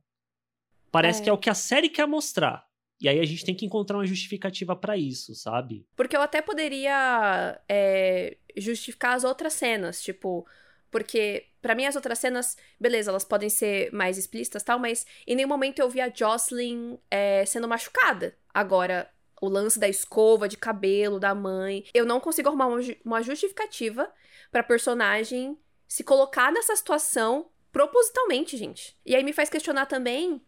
Parece 0.90 1.20
é. 1.20 1.24
que 1.24 1.30
é 1.30 1.32
o 1.32 1.38
que 1.38 1.48
a 1.48 1.54
série 1.54 1.88
quer 1.88 2.06
mostrar. 2.06 2.66
E 3.00 3.08
aí 3.08 3.20
a 3.20 3.24
gente 3.24 3.44
tem 3.44 3.54
que 3.54 3.66
encontrar 3.66 3.98
uma 3.98 4.06
justificativa 4.06 4.74
para 4.74 4.96
isso, 4.96 5.34
sabe? 5.34 5.86
Porque 5.94 6.16
eu 6.16 6.22
até 6.22 6.40
poderia 6.40 7.60
é, 7.68 8.36
justificar 8.56 9.14
as 9.14 9.24
outras 9.24 9.52
cenas, 9.52 10.02
tipo. 10.02 10.46
Porque, 10.90 11.46
para 11.60 11.74
mim, 11.74 11.84
as 11.84 11.96
outras 11.96 12.18
cenas, 12.18 12.56
beleza, 12.80 13.10
elas 13.10 13.24
podem 13.24 13.50
ser 13.50 13.92
mais 13.92 14.16
explícitas 14.16 14.62
tal, 14.62 14.78
mas 14.78 15.04
em 15.26 15.34
nenhum 15.34 15.48
momento 15.48 15.78
eu 15.80 15.90
vi 15.90 16.00
a 16.00 16.10
Jocelyn 16.14 16.96
é, 17.10 17.44
sendo 17.44 17.68
machucada. 17.68 18.34
Agora, 18.54 19.10
o 19.40 19.48
lance 19.48 19.78
da 19.78 19.88
escova 19.88 20.48
de 20.48 20.56
cabelo 20.56 21.20
da 21.20 21.34
mãe. 21.34 21.84
Eu 21.92 22.04
não 22.04 22.20
consigo 22.20 22.48
arrumar 22.48 22.68
uma 23.04 23.22
justificativa 23.22 24.10
pra 24.50 24.62
personagem 24.62 25.58
se 25.86 26.02
colocar 26.02 26.50
nessa 26.52 26.74
situação 26.74 27.50
propositalmente, 27.72 28.56
gente. 28.56 28.96
E 29.04 29.14
aí 29.14 29.22
me 29.22 29.32
faz 29.32 29.48
questionar 29.50 29.86
também 29.86 30.40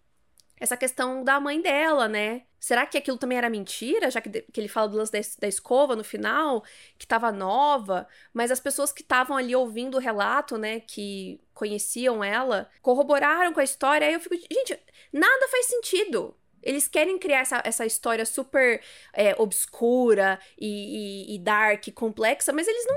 essa 0.60 0.76
questão 0.76 1.22
da 1.22 1.38
mãe 1.38 1.60
dela, 1.60 2.08
né? 2.08 2.42
Será 2.58 2.84
que 2.84 2.98
aquilo 2.98 3.16
também 3.16 3.38
era 3.38 3.48
mentira? 3.48 4.10
Já 4.10 4.20
que, 4.20 4.28
que 4.28 4.60
ele 4.60 4.68
fala 4.68 4.88
do 4.88 4.96
lance 4.96 5.12
da, 5.12 5.20
da 5.40 5.48
escova 5.48 5.94
no 5.94 6.02
final, 6.02 6.64
que 6.98 7.06
tava 7.06 7.30
nova, 7.30 8.08
mas 8.32 8.50
as 8.50 8.58
pessoas 8.58 8.90
que 8.90 9.02
estavam 9.02 9.36
ali 9.36 9.54
ouvindo 9.54 9.96
o 9.96 10.00
relato, 10.00 10.58
né, 10.58 10.80
que 10.80 11.40
conheciam 11.54 12.24
ela, 12.24 12.68
corroboraram 12.82 13.52
com 13.52 13.60
a 13.60 13.64
história. 13.64 14.06
Aí 14.06 14.14
eu 14.14 14.20
fico, 14.20 14.34
gente, 14.34 14.78
nada 15.12 15.48
faz 15.48 15.66
sentido. 15.66 16.34
Eles 16.62 16.88
querem 16.88 17.18
criar 17.18 17.40
essa, 17.40 17.62
essa 17.64 17.86
história 17.86 18.24
super 18.24 18.80
é, 19.12 19.34
obscura 19.40 20.38
e, 20.58 21.32
e, 21.32 21.34
e 21.34 21.38
dark, 21.38 21.88
complexa, 21.94 22.52
mas 22.52 22.66
eles 22.66 22.86
não 22.86 22.96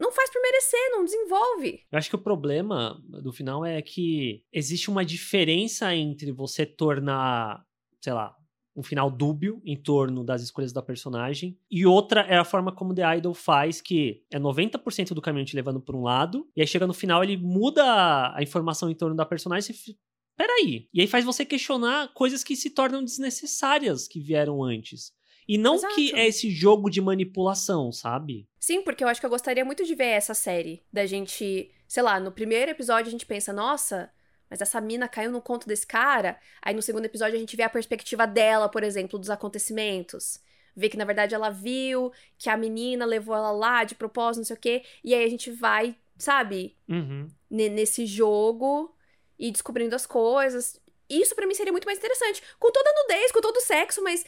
não 0.00 0.12
faz 0.12 0.30
por 0.30 0.40
merecer, 0.40 0.90
não 0.92 1.04
desenvolve. 1.04 1.82
Eu 1.90 1.98
acho 1.98 2.08
que 2.08 2.14
o 2.14 2.22
problema 2.22 3.02
do 3.04 3.32
final 3.32 3.64
é 3.64 3.82
que 3.82 4.44
existe 4.52 4.88
uma 4.88 5.04
diferença 5.04 5.92
entre 5.94 6.30
você 6.30 6.64
tornar, 6.64 7.64
sei 8.00 8.12
lá, 8.12 8.36
um 8.76 8.82
final 8.82 9.10
dúbio 9.10 9.60
em 9.64 9.76
torno 9.76 10.22
das 10.22 10.40
escolhas 10.40 10.72
da 10.72 10.80
personagem. 10.80 11.58
E 11.68 11.84
outra 11.84 12.20
é 12.20 12.36
a 12.36 12.44
forma 12.44 12.70
como 12.70 12.94
The 12.94 13.16
Idol 13.16 13.34
faz, 13.34 13.80
que 13.80 14.22
é 14.30 14.38
90% 14.38 15.14
do 15.14 15.20
caminho 15.20 15.44
te 15.44 15.56
levando 15.56 15.80
por 15.80 15.96
um 15.96 16.02
lado, 16.04 16.48
e 16.54 16.60
aí 16.60 16.66
chega 16.66 16.86
no 16.86 16.94
final 16.94 17.24
ele 17.24 17.36
muda 17.36 18.32
a 18.32 18.40
informação 18.40 18.88
em 18.88 18.94
torno 18.94 19.16
da 19.16 19.26
personagem 19.26 19.74
e 19.74 19.96
peraí. 20.38 20.88
E 20.94 21.00
aí 21.00 21.06
faz 21.08 21.24
você 21.24 21.44
questionar 21.44 22.14
coisas 22.14 22.44
que 22.44 22.54
se 22.54 22.70
tornam 22.70 23.02
desnecessárias 23.02 24.06
que 24.06 24.20
vieram 24.20 24.62
antes. 24.62 25.12
E 25.48 25.58
não 25.58 25.74
Exato. 25.74 25.94
que 25.94 26.14
é 26.14 26.28
esse 26.28 26.48
jogo 26.50 26.88
de 26.88 27.00
manipulação, 27.00 27.90
sabe? 27.90 28.46
Sim, 28.60 28.82
porque 28.82 29.02
eu 29.02 29.08
acho 29.08 29.18
que 29.18 29.26
eu 29.26 29.30
gostaria 29.30 29.64
muito 29.64 29.84
de 29.84 29.94
ver 29.94 30.08
essa 30.08 30.34
série. 30.34 30.82
Da 30.92 31.06
gente, 31.06 31.70
sei 31.88 32.02
lá, 32.02 32.20
no 32.20 32.30
primeiro 32.30 32.70
episódio 32.70 33.08
a 33.08 33.10
gente 33.10 33.26
pensa, 33.26 33.52
nossa, 33.52 34.10
mas 34.48 34.60
essa 34.60 34.80
mina 34.80 35.08
caiu 35.08 35.32
no 35.32 35.42
conto 35.42 35.66
desse 35.66 35.86
cara. 35.86 36.38
Aí 36.62 36.74
no 36.74 36.82
segundo 36.82 37.06
episódio 37.06 37.34
a 37.34 37.40
gente 37.40 37.56
vê 37.56 37.64
a 37.64 37.70
perspectiva 37.70 38.26
dela, 38.26 38.68
por 38.68 38.84
exemplo, 38.84 39.18
dos 39.18 39.30
acontecimentos. 39.30 40.40
Vê 40.76 40.88
que 40.88 40.98
na 40.98 41.04
verdade 41.04 41.34
ela 41.34 41.50
viu, 41.50 42.12
que 42.36 42.48
a 42.48 42.56
menina 42.56 43.04
levou 43.04 43.34
ela 43.34 43.50
lá 43.50 43.82
de 43.82 43.96
propósito, 43.96 44.40
não 44.40 44.44
sei 44.44 44.56
o 44.56 44.60
quê. 44.60 44.82
E 45.02 45.14
aí 45.14 45.24
a 45.24 45.28
gente 45.30 45.50
vai, 45.50 45.96
sabe, 46.16 46.76
uhum. 46.88 47.26
nesse 47.50 48.06
jogo 48.06 48.94
e 49.38 49.50
descobrindo 49.50 49.94
as 49.94 50.06
coisas. 50.06 50.80
Isso 51.08 51.34
para 51.34 51.46
mim 51.46 51.54
seria 51.54 51.72
muito 51.72 51.86
mais 51.86 51.98
interessante. 51.98 52.42
Com 52.58 52.70
toda 52.70 52.90
a 52.90 53.02
nudez, 53.02 53.32
com 53.32 53.40
todo 53.40 53.56
o 53.56 53.60
sexo, 53.60 54.02
mas 54.02 54.26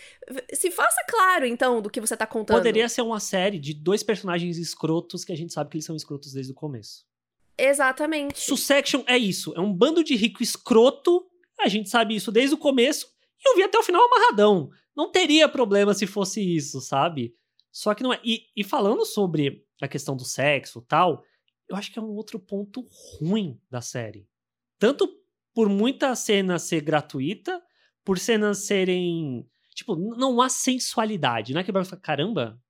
se 0.54 0.70
faça 0.70 1.04
claro, 1.08 1.44
então, 1.44 1.82
do 1.82 1.90
que 1.90 2.00
você 2.00 2.16
tá 2.16 2.26
contando. 2.26 2.56
Poderia 2.56 2.88
ser 2.88 3.02
uma 3.02 3.20
série 3.20 3.58
de 3.58 3.74
dois 3.74 4.02
personagens 4.02 4.56
escrotos 4.56 5.24
que 5.24 5.32
a 5.32 5.36
gente 5.36 5.52
sabe 5.52 5.70
que 5.70 5.76
eles 5.76 5.84
são 5.84 5.94
escrotos 5.94 6.32
desde 6.32 6.52
o 6.52 6.54
começo. 6.54 7.04
Exatamente. 7.58 8.40
Sussection 8.40 9.04
é 9.06 9.18
isso. 9.18 9.52
É 9.54 9.60
um 9.60 9.72
bando 9.72 10.02
de 10.02 10.16
rico 10.16 10.42
escroto. 10.42 11.26
A 11.60 11.68
gente 11.68 11.90
sabe 11.90 12.16
isso 12.16 12.32
desde 12.32 12.54
o 12.54 12.58
começo. 12.58 13.06
E 13.38 13.50
eu 13.50 13.56
vi 13.56 13.62
até 13.62 13.78
o 13.78 13.82
final 13.82 14.02
amarradão. 14.02 14.70
Não 14.96 15.10
teria 15.10 15.48
problema 15.48 15.92
se 15.92 16.06
fosse 16.06 16.40
isso, 16.40 16.80
sabe? 16.80 17.34
Só 17.70 17.94
que 17.94 18.02
não 18.02 18.12
é. 18.12 18.20
E, 18.24 18.46
e 18.56 18.64
falando 18.64 19.04
sobre 19.04 19.66
a 19.82 19.86
questão 19.86 20.16
do 20.16 20.24
sexo 20.24 20.80
tal, 20.80 21.22
eu 21.68 21.76
acho 21.76 21.92
que 21.92 21.98
é 21.98 22.02
um 22.02 22.14
outro 22.14 22.38
ponto 22.38 22.86
ruim 23.18 23.60
da 23.70 23.82
série. 23.82 24.26
Tanto 24.80 25.06
por 25.54 25.68
muita 25.68 26.16
cena 26.16 26.58
ser 26.58 26.80
gratuita, 26.80 27.62
por 28.02 28.18
cenas 28.18 28.64
serem. 28.64 29.46
Tipo, 29.74 29.94
não 30.16 30.40
há 30.40 30.48
sensualidade. 30.48 31.52
Não 31.52 31.60
é 31.60 31.64
que 31.64 31.70
vai 31.70 31.84
falar, 31.84 32.00
caramba, 32.00 32.60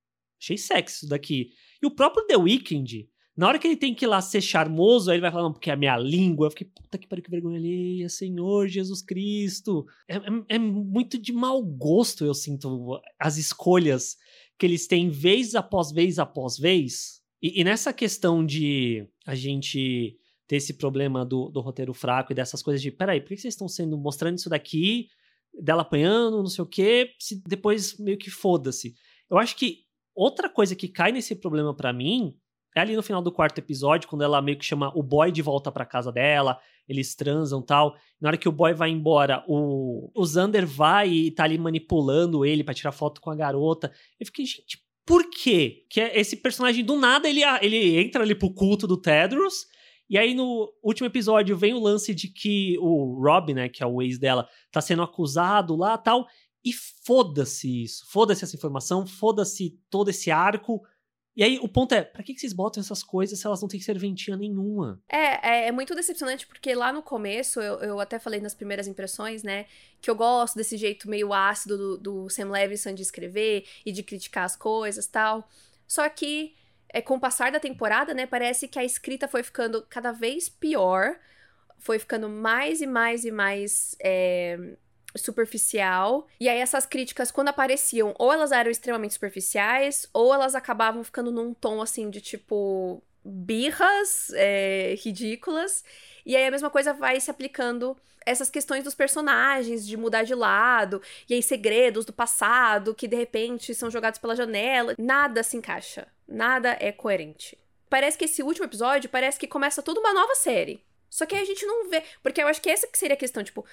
achei 0.41 0.59
sexy 0.59 0.97
isso 0.97 1.09
daqui. 1.09 1.51
E 1.81 1.87
o 1.87 1.91
próprio 1.91 2.27
The 2.27 2.37
Weeknd, 2.37 3.09
na 3.37 3.47
hora 3.47 3.59
que 3.61 3.67
ele 3.69 3.77
tem 3.77 3.95
que 3.95 4.05
ir 4.05 4.09
lá 4.09 4.21
ser 4.21 4.41
charmoso, 4.41 5.09
aí 5.09 5.17
ele 5.17 5.23
vai 5.23 5.31
falar, 5.31 5.45
não, 5.45 5.53
porque 5.53 5.71
é 5.71 5.73
a 5.73 5.77
minha 5.77 5.97
língua. 5.97 6.47
Eu 6.47 6.51
fiquei, 6.51 6.67
puta 6.67 6.99
que 6.99 7.07
pariu, 7.07 7.25
que 7.25 7.31
vergonha 7.31 7.59
alheia, 7.59 8.09
Senhor 8.09 8.67
Jesus 8.67 9.03
Cristo. 9.03 9.87
É, 10.09 10.17
é, 10.17 10.21
é, 10.57 10.59
muito 10.59 11.17
de 11.17 11.33
mau 11.33 11.63
gosto, 11.65 12.25
eu 12.25 12.35
sinto, 12.35 13.01
as 13.21 13.37
escolhas 13.37 14.17
que 14.59 14.67
eles 14.67 14.89
têm 14.89 15.09
vez 15.09 15.55
após 15.55 15.93
vez 15.93 16.19
após 16.19 16.59
vez. 16.59 17.23
E, 17.41 17.61
e 17.61 17.65
nessa 17.65 17.93
questão 17.93 18.45
de 18.45 19.07
a 19.25 19.35
gente 19.35 20.19
ter 20.51 20.57
esse 20.57 20.75
problema 20.75 21.25
do, 21.25 21.49
do 21.49 21.61
roteiro 21.61 21.95
fraco 21.95 22.33
e 22.33 22.35
dessas 22.35 22.61
coisas 22.61 22.83
de, 22.83 22.91
peraí, 22.91 23.21
por 23.21 23.29
que 23.29 23.37
vocês 23.37 23.55
estão 23.55 23.69
sendo 23.69 23.97
mostrando 23.97 24.37
isso 24.37 24.51
daqui, 24.51 25.07
dela 25.55 25.83
apanhando, 25.83 26.39
não 26.39 26.49
sei 26.49 26.65
o 26.65 26.67
quê, 26.67 27.13
se 27.21 27.41
depois 27.47 27.97
meio 28.01 28.19
que 28.19 28.31
foda-se. 28.31 28.97
Eu 29.31 29.39
acho 29.39 29.55
que 29.55 29.85
outra 30.13 30.49
coisa 30.49 30.75
que 30.75 30.89
cai 30.89 31.13
nesse 31.13 31.37
problema 31.37 31.73
para 31.73 31.93
mim 31.93 32.35
é 32.77 32.81
ali 32.81 32.97
no 32.97 33.03
final 33.03 33.23
do 33.23 33.31
quarto 33.31 33.59
episódio, 33.59 34.09
quando 34.09 34.23
ela 34.23 34.43
meio 34.43 34.59
que 34.59 34.65
chama 34.65 34.91
o 34.97 35.05
boy 35.05 35.31
de 35.31 35.41
volta 35.41 35.71
pra 35.71 35.87
casa 35.87 36.11
dela, 36.11 36.59
eles 36.89 37.15
transam 37.15 37.63
tal. 37.63 37.95
Na 38.21 38.31
hora 38.31 38.37
que 38.37 38.49
o 38.49 38.53
boy 38.53 38.75
vai 38.75 38.91
embora, 38.91 39.45
o, 39.47 40.11
o 40.13 40.27
Xander 40.27 40.67
vai 40.67 41.11
e 41.11 41.31
tá 41.31 41.45
ali 41.45 41.59
manipulando 41.59 42.45
ele 42.45 42.65
para 42.65 42.75
tirar 42.75 42.91
foto 42.91 43.21
com 43.21 43.31
a 43.31 43.37
garota. 43.37 43.93
Eu 44.19 44.27
fiquei, 44.27 44.47
gente, 44.47 44.85
por 45.07 45.31
quê? 45.31 45.87
Que 45.89 46.01
é 46.01 46.19
esse 46.19 46.39
personagem 46.39 46.85
do 46.85 46.97
nada 46.97 47.29
ele, 47.29 47.43
ele 47.63 48.01
entra 48.01 48.25
ali 48.25 48.35
pro 48.35 48.53
culto 48.53 48.89
do 48.89 48.97
Tedros 48.97 49.71
e 50.11 50.19
aí, 50.19 50.35
no 50.35 50.75
último 50.83 51.07
episódio, 51.07 51.57
vem 51.57 51.73
o 51.73 51.79
lance 51.79 52.13
de 52.13 52.27
que 52.27 52.77
o 52.81 53.15
Rob, 53.23 53.55
né, 53.55 53.69
que 53.69 53.81
é 53.81 53.87
o 53.87 54.03
ex 54.03 54.19
dela, 54.19 54.49
tá 54.73 54.81
sendo 54.81 55.03
acusado 55.03 55.77
lá 55.77 55.97
tal. 55.97 56.27
E 56.65 56.73
foda-se 56.73 57.85
isso. 57.85 58.05
Foda-se 58.11 58.43
essa 58.43 58.57
informação, 58.57 59.07
foda-se 59.07 59.79
todo 59.89 60.11
esse 60.11 60.29
arco. 60.29 60.83
E 61.37 61.45
aí, 61.45 61.61
o 61.63 61.69
ponto 61.69 61.95
é, 61.95 62.03
pra 62.03 62.25
que, 62.25 62.37
vocês 62.37 62.53
botam 62.53 62.81
essas 62.81 63.05
coisas 63.05 63.39
se 63.39 63.47
elas 63.47 63.63
não 63.63 63.69
têm 63.69 63.79
serventia 63.81 64.37
nenhuma? 64.37 65.01
É, 65.09 65.49
é, 65.49 65.69
é 65.69 65.73
muito 65.73 65.95
decepcionante, 65.95 66.45
porque 66.45 66.75
lá 66.75 66.93
no 66.93 67.05
começo, 67.05 67.61
eu, 67.61 67.79
eu, 67.79 68.01
até 68.01 68.19
falei 68.19 68.41
nas 68.41 68.53
primeiras 68.53 68.89
impressões, 68.89 69.45
né, 69.45 69.67
que 70.03 70.11
eu 70.11 70.17
gosto 70.17 70.57
desse 70.57 70.77
jeito 70.77 71.09
meio 71.09 71.33
ácido 71.33 71.79
do, 71.79 71.99
do 71.99 72.29
Sam 72.29 72.51
Levinson 72.51 72.95
de 72.95 73.03
escrever 73.03 73.65
e 73.87 73.93
de 73.93 74.03
criticar 74.03 74.45
as 74.45 74.57
coisas 74.57 75.07
tal. 75.07 75.49
Só 75.87 76.09
que 76.09 76.55
é, 76.93 77.01
com 77.01 77.15
o 77.15 77.21
passar 77.21 77.53
da 77.53 77.61
temporada, 77.61 78.13
né, 78.13 78.27
parece 78.27 78.69
que 78.69 78.79
a 78.79 78.85
escrita 78.85 79.29
foi 79.29 79.43
ficando 79.43 79.83
cada 79.89 80.13
vez 80.13 80.49
pior, 80.49 81.17
foi 81.79 81.99
ficando 81.99 82.29
mais 82.29 82.81
e 82.81 82.87
mais 82.87 83.25
e 83.25 83.31
mais 83.31 83.97
é, 84.03 84.59
superficial. 85.17 86.27
E 86.39 86.49
aí 86.49 86.59
essas 86.59 86.87
críticas, 86.87 87.31
quando 87.31 87.49
apareciam, 87.49 88.15
ou 88.19 88.33
elas 88.33 88.53
eram 88.53 88.71
extremamente 88.71 89.15
superficiais, 89.15 90.09
ou 90.13 90.33
elas 90.35 90.55
acabavam 90.55 91.03
ficando 91.03 91.33
num 91.33 91.55
tom 91.55 91.81
assim 91.81 92.11
de 92.11 92.21
tipo. 92.21 93.03
Birras 93.25 94.31
é, 94.35 94.95
ridículas. 94.99 95.85
E 96.25 96.37
aí 96.37 96.47
a 96.47 96.51
mesma 96.51 96.71
coisa 96.71 96.93
vai 96.93 97.21
se 97.21 97.31
aplicando 97.31 97.97
essas 98.25 98.51
questões 98.51 98.85
dos 98.85 98.95
personagens, 98.95 99.87
de 99.87 99.97
mudar 99.97 100.23
de 100.25 100.35
lado, 100.35 101.03
e 101.29 101.35
aí 101.35 101.43
segredos 101.43 102.05
do 102.05 102.13
passado 102.13 102.95
que 102.95 103.09
de 103.09 103.17
repente 103.17 103.75
são 103.75 103.91
jogados 103.91 104.19
pela 104.19 104.37
janela. 104.37 104.95
Nada 104.99 105.43
se 105.43 105.57
encaixa. 105.57 106.07
Nada 106.29 106.77
é 106.79 106.93
coerente. 106.93 107.59
Parece 107.89 108.17
que 108.17 108.27
esse 108.27 108.43
último 108.43 108.67
episódio 108.67 109.11
parece 109.11 109.39
que 109.39 109.49
começa 109.49 109.83
toda 109.83 110.01
uma 110.01 110.13
nova 110.13 110.35
série. 110.35 110.85
Só 111.09 111.27
que 111.27 111.35
a 111.35 111.45
gente 111.45 111.67
não 111.67 111.91
vê. 111.91 112.03
Porque 112.23 112.41
eu 112.41 112.47
acho 112.47 112.63
que 112.63 112.71
essa 112.71 112.87
que 112.87 112.97
seria 112.97 113.15
a 113.15 113.19
questão, 113.19 113.43
tipo, 113.43 113.67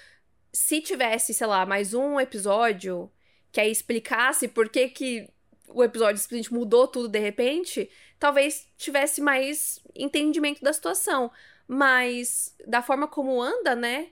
se 0.51 0.81
tivesse, 0.81 1.33
sei 1.33 1.45
lá, 1.45 1.65
mais 1.65 1.93
um 1.93 2.19
episódio 2.19 3.11
que 3.51 3.61
aí 3.61 3.71
explicasse 3.71 4.47
por 4.47 4.69
que, 4.69 4.89
que 4.89 5.29
o 5.67 5.83
episódio 5.83 6.19
simplesmente 6.19 6.53
mudou 6.53 6.87
tudo 6.87 7.07
de 7.07 7.19
repente, 7.19 7.89
talvez 8.19 8.67
tivesse 8.77 9.21
mais 9.21 9.79
entendimento 9.95 10.61
da 10.61 10.73
situação. 10.73 11.31
Mas 11.67 12.55
da 12.65 12.81
forma 12.81 13.07
como 13.07 13.41
anda, 13.41 13.75
né? 13.75 14.09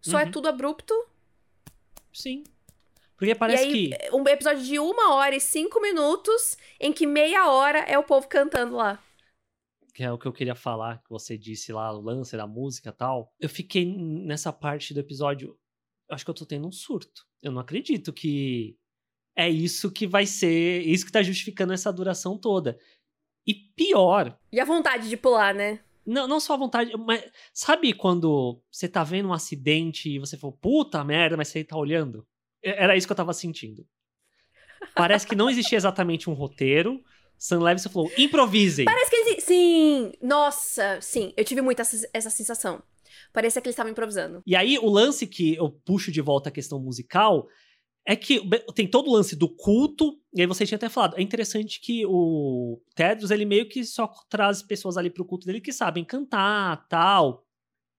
Só 0.00 0.18
é 0.18 0.22
uhum. 0.22 0.28
é 0.28 0.32
tudo 0.32 0.48
abrupto. 0.48 0.94
Sim. 2.12 2.44
Porque 3.16 3.34
parece 3.34 3.64
aí, 3.64 3.90
que. 3.90 4.14
Um 4.14 4.26
episódio 4.28 4.62
de 4.62 4.78
uma 4.78 5.14
hora 5.14 5.34
e 5.34 5.40
cinco 5.40 5.80
minutos, 5.80 6.56
em 6.78 6.92
que 6.92 7.06
meia 7.06 7.50
hora 7.50 7.80
é 7.80 7.98
o 7.98 8.04
povo 8.04 8.28
cantando 8.28 8.76
lá. 8.76 9.02
Que 9.92 10.04
é 10.04 10.12
o 10.12 10.18
que 10.18 10.26
eu 10.26 10.32
queria 10.32 10.54
falar, 10.54 11.02
que 11.02 11.10
você 11.10 11.36
disse 11.36 11.72
lá, 11.72 11.92
o 11.92 12.00
lance 12.00 12.36
da 12.36 12.46
música 12.46 12.90
e 12.90 12.92
tal. 12.92 13.34
Eu 13.40 13.48
fiquei 13.48 13.84
nessa 13.84 14.52
parte 14.52 14.94
do 14.94 15.00
episódio. 15.00 15.58
Acho 16.08 16.24
que 16.24 16.30
eu 16.30 16.34
tô 16.34 16.46
tendo 16.46 16.68
um 16.68 16.72
surto. 16.72 17.26
Eu 17.42 17.50
não 17.50 17.60
acredito 17.60 18.12
que 18.12 18.78
é 19.34 19.48
isso 19.48 19.90
que 19.90 20.06
vai 20.06 20.24
ser. 20.24 20.82
Isso 20.82 21.04
que 21.04 21.10
tá 21.12 21.22
justificando 21.22 21.72
essa 21.72 21.92
duração 21.92 22.38
toda. 22.38 22.78
E 23.48 23.54
pior. 23.54 24.38
E 24.52 24.60
a 24.60 24.64
vontade 24.66 25.08
de 25.08 25.16
pular, 25.16 25.54
né? 25.54 25.80
Não, 26.04 26.28
não 26.28 26.38
só 26.38 26.52
a 26.52 26.58
vontade, 26.58 26.92
mas 26.98 27.24
sabe 27.52 27.94
quando 27.94 28.62
você 28.70 28.86
tá 28.86 29.02
vendo 29.02 29.30
um 29.30 29.32
acidente 29.32 30.10
e 30.10 30.18
você 30.18 30.36
falou, 30.36 30.54
puta 30.60 31.02
merda, 31.02 31.34
mas 31.34 31.48
você 31.48 31.64
tá 31.64 31.76
olhando? 31.76 32.26
Era 32.62 32.94
isso 32.94 33.06
que 33.06 33.12
eu 33.12 33.16
tava 33.16 33.32
sentindo. 33.32 33.86
Parece 34.94 35.26
que 35.26 35.34
não 35.34 35.48
existia 35.48 35.76
exatamente 35.76 36.28
um 36.28 36.34
roteiro. 36.34 37.02
Sam 37.38 37.62
Levinson 37.62 37.88
falou, 37.88 38.10
improvisem. 38.18 38.84
Parece 38.84 39.10
que 39.10 39.16
eles... 39.16 39.44
Sim, 39.44 40.12
nossa, 40.20 41.00
sim. 41.00 41.32
Eu 41.36 41.44
tive 41.44 41.62
muito 41.62 41.80
essa, 41.80 42.08
essa 42.12 42.30
sensação. 42.30 42.82
Parecia 43.32 43.62
que 43.62 43.68
eles 43.68 43.74
estavam 43.74 43.92
improvisando. 43.92 44.42
E 44.46 44.56
aí, 44.56 44.78
o 44.78 44.90
lance 44.90 45.26
que 45.26 45.54
eu 45.54 45.70
puxo 45.70 46.10
de 46.10 46.20
volta 46.20 46.48
a 46.48 46.52
questão 46.52 46.80
musical 46.80 47.46
é 48.08 48.16
que 48.16 48.40
tem 48.74 48.88
todo 48.88 49.10
o 49.10 49.12
lance 49.12 49.36
do 49.36 49.46
culto, 49.46 50.18
e 50.32 50.40
aí 50.40 50.46
você 50.46 50.64
tinha 50.64 50.76
até 50.76 50.88
falado, 50.88 51.18
é 51.18 51.20
interessante 51.20 51.78
que 51.78 52.06
o 52.06 52.80
Tedros, 52.94 53.30
ele 53.30 53.44
meio 53.44 53.68
que 53.68 53.84
só 53.84 54.10
traz 54.30 54.62
pessoas 54.62 54.96
ali 54.96 55.10
pro 55.10 55.26
culto 55.26 55.46
dele 55.46 55.60
que 55.60 55.74
sabem 55.74 56.02
cantar, 56.02 56.88
tal. 56.88 57.46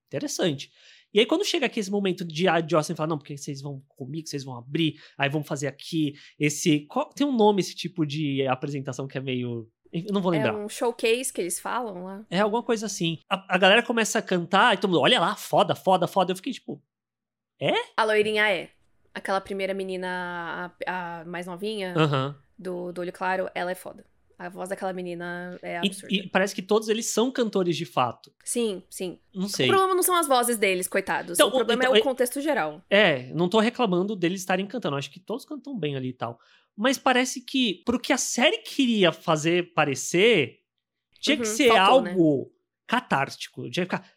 Interessante. 0.08 0.72
E 1.14 1.20
aí 1.20 1.26
quando 1.26 1.44
chega 1.44 1.66
aqui 1.66 1.78
esse 1.78 1.92
momento 1.92 2.24
de 2.24 2.48
a 2.48 2.60
Jocelyn 2.60 2.96
fala, 2.96 3.10
não, 3.10 3.18
porque 3.18 3.38
vocês 3.38 3.62
vão 3.62 3.84
comigo, 3.86 4.26
vocês 4.26 4.42
vão 4.42 4.56
abrir, 4.56 5.00
aí 5.16 5.28
vamos 5.28 5.46
fazer 5.46 5.68
aqui 5.68 6.14
esse... 6.36 6.80
Qual, 6.86 7.08
tem 7.10 7.24
um 7.24 7.36
nome 7.36 7.60
esse 7.60 7.76
tipo 7.76 8.04
de 8.04 8.44
apresentação 8.48 9.06
que 9.06 9.16
é 9.16 9.20
meio... 9.20 9.70
Eu 9.92 10.12
não 10.12 10.20
vou 10.20 10.32
lembrar. 10.32 10.54
É 10.54 10.56
um 10.56 10.68
showcase 10.68 11.32
que 11.32 11.40
eles 11.40 11.60
falam 11.60 12.02
lá. 12.02 12.26
É 12.28 12.40
alguma 12.40 12.64
coisa 12.64 12.86
assim. 12.86 13.20
A, 13.28 13.54
a 13.54 13.58
galera 13.58 13.82
começa 13.82 14.18
a 14.18 14.22
cantar 14.22 14.74
e 14.74 14.78
todo 14.78 14.90
mundo, 14.90 15.02
olha 15.02 15.20
lá, 15.20 15.36
foda, 15.36 15.76
foda, 15.76 16.08
foda. 16.08 16.32
Eu 16.32 16.36
fiquei 16.36 16.52
tipo, 16.52 16.82
é? 17.60 17.74
A 17.96 18.02
loirinha 18.02 18.50
é 18.50 18.70
aquela 19.20 19.40
primeira 19.40 19.72
menina, 19.72 20.72
a, 20.86 21.20
a 21.20 21.24
mais 21.24 21.46
novinha, 21.46 21.94
uhum. 21.96 22.34
do, 22.58 22.92
do 22.92 23.00
olho 23.00 23.12
claro, 23.12 23.48
ela 23.54 23.70
é 23.70 23.74
foda. 23.74 24.04
A 24.38 24.48
voz 24.48 24.70
daquela 24.70 24.92
menina 24.94 25.58
é 25.60 25.76
absurda. 25.76 26.14
E, 26.14 26.20
e, 26.20 26.28
parece 26.28 26.54
que 26.54 26.62
todos 26.62 26.88
eles 26.88 27.04
são 27.04 27.30
cantores 27.30 27.76
de 27.76 27.84
fato. 27.84 28.32
Sim, 28.42 28.82
sim. 28.88 29.18
Não 29.34 29.46
sei. 29.46 29.66
O 29.66 29.68
problema 29.68 29.94
não 29.94 30.02
são 30.02 30.16
as 30.16 30.26
vozes 30.26 30.56
deles, 30.56 30.88
coitados. 30.88 31.34
Então, 31.34 31.48
o 31.48 31.52
problema 31.52 31.84
então, 31.84 31.94
é 31.94 32.00
o 32.00 32.02
contexto 32.02 32.40
geral. 32.40 32.82
É, 32.88 33.30
não 33.34 33.50
tô 33.50 33.60
reclamando 33.60 34.16
deles 34.16 34.40
estarem 34.40 34.66
cantando. 34.66 34.96
Acho 34.96 35.10
que 35.10 35.20
todos 35.20 35.44
cantam 35.44 35.78
bem 35.78 35.94
ali 35.94 36.08
e 36.08 36.14
tal. 36.14 36.40
Mas 36.74 36.96
parece 36.96 37.42
que, 37.42 37.82
pro 37.84 38.00
que 38.00 38.14
a 38.14 38.16
série 38.16 38.58
queria 38.62 39.12
fazer 39.12 39.74
parecer, 39.74 40.60
tinha 41.20 41.36
uhum, 41.36 41.42
que 41.42 41.48
ser 41.48 41.68
faltou, 41.68 42.00
né? 42.00 42.10
algo 42.12 42.38
né? 42.38 42.50
catártico. 42.86 43.70
Tinha 43.70 43.84
que 43.84 43.94
ficar 43.94 44.10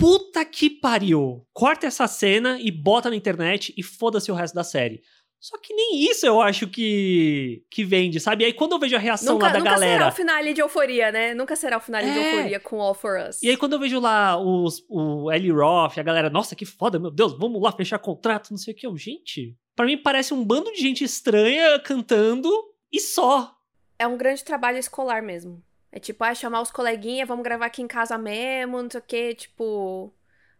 puta 0.00 0.44
que 0.44 0.70
pariu. 0.70 1.46
Corta 1.52 1.86
essa 1.86 2.08
cena 2.08 2.58
e 2.58 2.70
bota 2.70 3.10
na 3.10 3.16
internet 3.16 3.72
e 3.76 3.82
foda-se 3.82 4.32
o 4.32 4.34
resto 4.34 4.54
da 4.54 4.64
série. 4.64 5.02
Só 5.38 5.56
que 5.58 5.72
nem 5.72 6.04
isso 6.04 6.26
eu 6.26 6.40
acho 6.40 6.68
que 6.68 7.64
que 7.70 7.82
vende, 7.82 8.20
sabe? 8.20 8.44
E 8.44 8.46
aí 8.46 8.52
quando 8.52 8.72
eu 8.72 8.78
vejo 8.78 8.94
a 8.94 8.98
reação 8.98 9.34
nunca, 9.34 9.46
lá 9.46 9.52
da 9.52 9.58
nunca 9.58 9.70
galera. 9.70 9.92
Nunca 9.92 10.10
será 10.10 10.12
o 10.12 10.16
finale 10.16 10.52
de 10.52 10.60
euforia, 10.60 11.12
né? 11.12 11.34
Nunca 11.34 11.56
será 11.56 11.78
o 11.78 11.80
finale 11.80 12.08
é. 12.08 12.12
de 12.12 12.18
euforia 12.18 12.60
com 12.60 12.80
All 12.80 12.94
for 12.94 13.18
Us. 13.26 13.42
E 13.42 13.48
aí 13.48 13.56
quando 13.56 13.72
eu 13.74 13.78
vejo 13.78 13.98
lá 14.00 14.36
os, 14.36 14.84
o 14.88 15.32
Ellie 15.32 15.50
Roth, 15.50 15.96
a 15.96 16.02
galera, 16.02 16.28
nossa, 16.28 16.54
que 16.54 16.66
foda, 16.66 16.98
meu 16.98 17.10
Deus, 17.10 17.38
vamos 17.38 17.60
lá 17.62 17.72
fechar 17.72 17.98
contrato, 17.98 18.50
não 18.50 18.58
sei 18.58 18.74
o 18.74 18.76
que. 18.76 18.86
Eu, 18.86 18.96
gente, 18.98 19.56
para 19.74 19.86
mim 19.86 19.96
parece 19.96 20.34
um 20.34 20.44
bando 20.44 20.70
de 20.72 20.80
gente 20.80 21.04
estranha 21.04 21.78
cantando 21.78 22.50
e 22.92 23.00
só. 23.00 23.54
É 23.98 24.06
um 24.06 24.18
grande 24.18 24.44
trabalho 24.44 24.76
escolar 24.76 25.22
mesmo. 25.22 25.62
É 25.92 25.98
tipo, 25.98 26.22
ah, 26.22 26.34
chamar 26.34 26.60
os 26.62 26.70
coleguinhas, 26.70 27.26
vamos 27.26 27.42
gravar 27.42 27.66
aqui 27.66 27.82
em 27.82 27.88
casa 27.88 28.16
mesmo, 28.16 28.82
não 28.82 28.90
sei 28.90 29.00
o 29.00 29.02
quê, 29.02 29.34
tipo. 29.34 30.14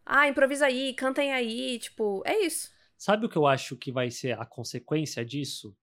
Ah, 0.05 0.28
improvisa 0.28 0.66
aí, 0.66 0.93
cantem 0.95 1.33
aí, 1.33 1.78
tipo, 1.78 2.22
é 2.26 2.39
isso. 2.41 2.70
Sabe 2.99 3.26
o 3.26 3.28
que 3.28 3.37
eu 3.37 3.47
acho 3.47 3.76
que 3.76 3.93
vai 3.93 4.11
ser 4.11 4.39
a 4.39 4.45
consequência 4.45 5.24
disso? 5.24 5.74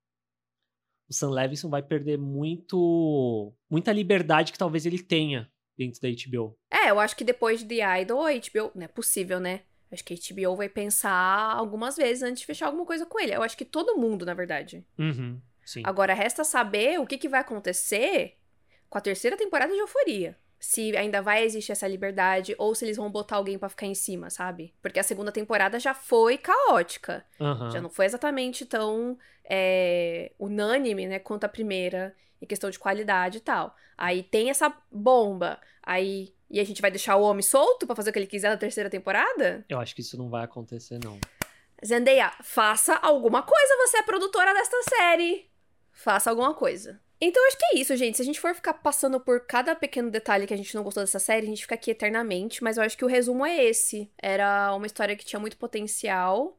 O 1.09 1.13
Sam 1.13 1.31
Levinson 1.31 1.69
vai 1.69 1.81
perder 1.81 2.17
muito. 2.17 3.53
muita 3.69 3.93
liberdade 3.93 4.51
que 4.51 4.57
talvez 4.57 4.85
ele 4.85 5.01
tenha 5.01 5.49
dentro 5.77 6.01
da 6.01 6.09
HBO. 6.09 6.57
É, 6.69 6.89
eu 6.89 6.99
acho 6.99 7.15
que 7.15 7.23
depois 7.23 7.61
de 7.61 7.67
The 7.67 8.01
Idol, 8.01 8.25
a 8.25 8.31
HBO. 8.31 8.71
Não 8.75 8.83
é 8.83 8.87
possível, 8.87 9.39
né? 9.39 9.61
Acho 9.89 10.03
que 10.03 10.13
a 10.13 10.17
HBO 10.17 10.57
vai 10.57 10.67
pensar 10.67 11.55
algumas 11.55 11.95
vezes 11.95 12.23
antes 12.23 12.41
de 12.41 12.45
fechar 12.45 12.65
alguma 12.65 12.85
coisa 12.85 13.05
com 13.05 13.17
ele. 13.19 13.33
Eu 13.33 13.41
acho 13.41 13.55
que 13.55 13.63
todo 13.63 13.97
mundo, 13.97 14.25
na 14.25 14.33
verdade. 14.33 14.85
Uhum, 14.99 15.41
sim. 15.65 15.81
Agora, 15.85 16.13
resta 16.13 16.43
saber 16.43 16.99
o 16.99 17.05
que, 17.05 17.17
que 17.17 17.29
vai 17.29 17.39
acontecer 17.39 18.37
com 18.89 18.97
a 18.97 19.01
terceira 19.01 19.37
temporada 19.37 19.73
de 19.73 19.79
Euforia. 19.79 20.37
Se 20.59 20.97
ainda 20.97 21.21
vai 21.21 21.43
existir 21.43 21.71
essa 21.71 21.87
liberdade 21.87 22.55
ou 22.57 22.73
se 22.73 22.83
eles 22.83 22.97
vão 22.97 23.11
botar 23.11 23.35
alguém 23.35 23.59
para 23.59 23.69
ficar 23.69 23.85
em 23.85 23.93
cima, 23.93 24.29
sabe? 24.29 24.73
Porque 24.81 24.99
a 24.99 25.03
segunda 25.03 25.31
temporada 25.31 25.79
já 25.79 25.93
foi 25.93 26.37
caótica. 26.37 27.23
Uhum. 27.39 27.69
Já 27.69 27.79
não 27.79 27.89
foi 27.89 28.05
exatamente 28.05 28.65
tão 28.65 29.17
é, 29.45 30.31
unânime, 30.39 31.07
né, 31.07 31.19
quanto 31.19 31.43
a 31.43 31.49
primeira, 31.49 32.15
em 32.41 32.45
questão 32.47 32.69
de 32.71 32.79
qualidade 32.79 33.37
e 33.37 33.41
tal. 33.41 33.75
Aí 33.97 34.23
tem 34.23 34.49
essa 34.49 34.75
bomba. 34.91 35.59
Aí. 35.83 36.33
E 36.49 36.59
a 36.59 36.63
gente 36.63 36.81
vai 36.81 36.89
deixar 36.89 37.17
o 37.17 37.23
homem 37.23 37.41
solto 37.41 37.85
para 37.85 37.95
fazer 37.95 38.09
o 38.09 38.13
que 38.13 38.19
ele 38.19 38.25
quiser 38.25 38.49
na 38.49 38.57
terceira 38.57 38.89
temporada? 38.89 39.65
Eu 39.67 39.79
acho 39.79 39.93
que 39.93 39.99
isso 40.01 40.17
não 40.17 40.29
vai 40.29 40.45
acontecer, 40.45 40.97
não. 41.03 41.19
Zendaya, 41.85 42.31
faça 42.41 42.95
alguma 42.95 43.43
coisa, 43.43 43.75
você 43.85 43.97
é 43.97 44.01
produtora 44.01 44.53
desta 44.53 44.77
série. 44.83 45.49
Faça 45.91 46.29
alguma 46.29 46.53
coisa. 46.53 47.01
Então 47.19 47.45
acho 47.47 47.57
que 47.57 47.65
é 47.65 47.79
isso, 47.79 47.95
gente. 47.95 48.17
Se 48.17 48.21
a 48.21 48.25
gente 48.25 48.39
for 48.39 48.53
ficar 48.53 48.75
passando 48.75 49.19
por 49.19 49.45
cada 49.45 49.75
pequeno 49.75 50.11
detalhe 50.11 50.45
que 50.45 50.53
a 50.53 50.57
gente 50.57 50.75
não 50.75 50.83
gostou 50.83 51.01
dessa 51.03 51.19
série, 51.19 51.45
a 51.45 51.49
gente 51.49 51.63
fica 51.63 51.75
aqui 51.75 51.91
eternamente, 51.91 52.63
mas 52.63 52.77
eu 52.77 52.83
acho 52.83 52.97
que 52.97 53.05
o 53.05 53.07
resumo 53.07 53.45
é 53.45 53.63
esse. 53.63 54.11
Era 54.21 54.73
uma 54.75 54.85
história 54.85 55.15
que 55.15 55.25
tinha 55.25 55.39
muito 55.39 55.57
potencial, 55.57 56.57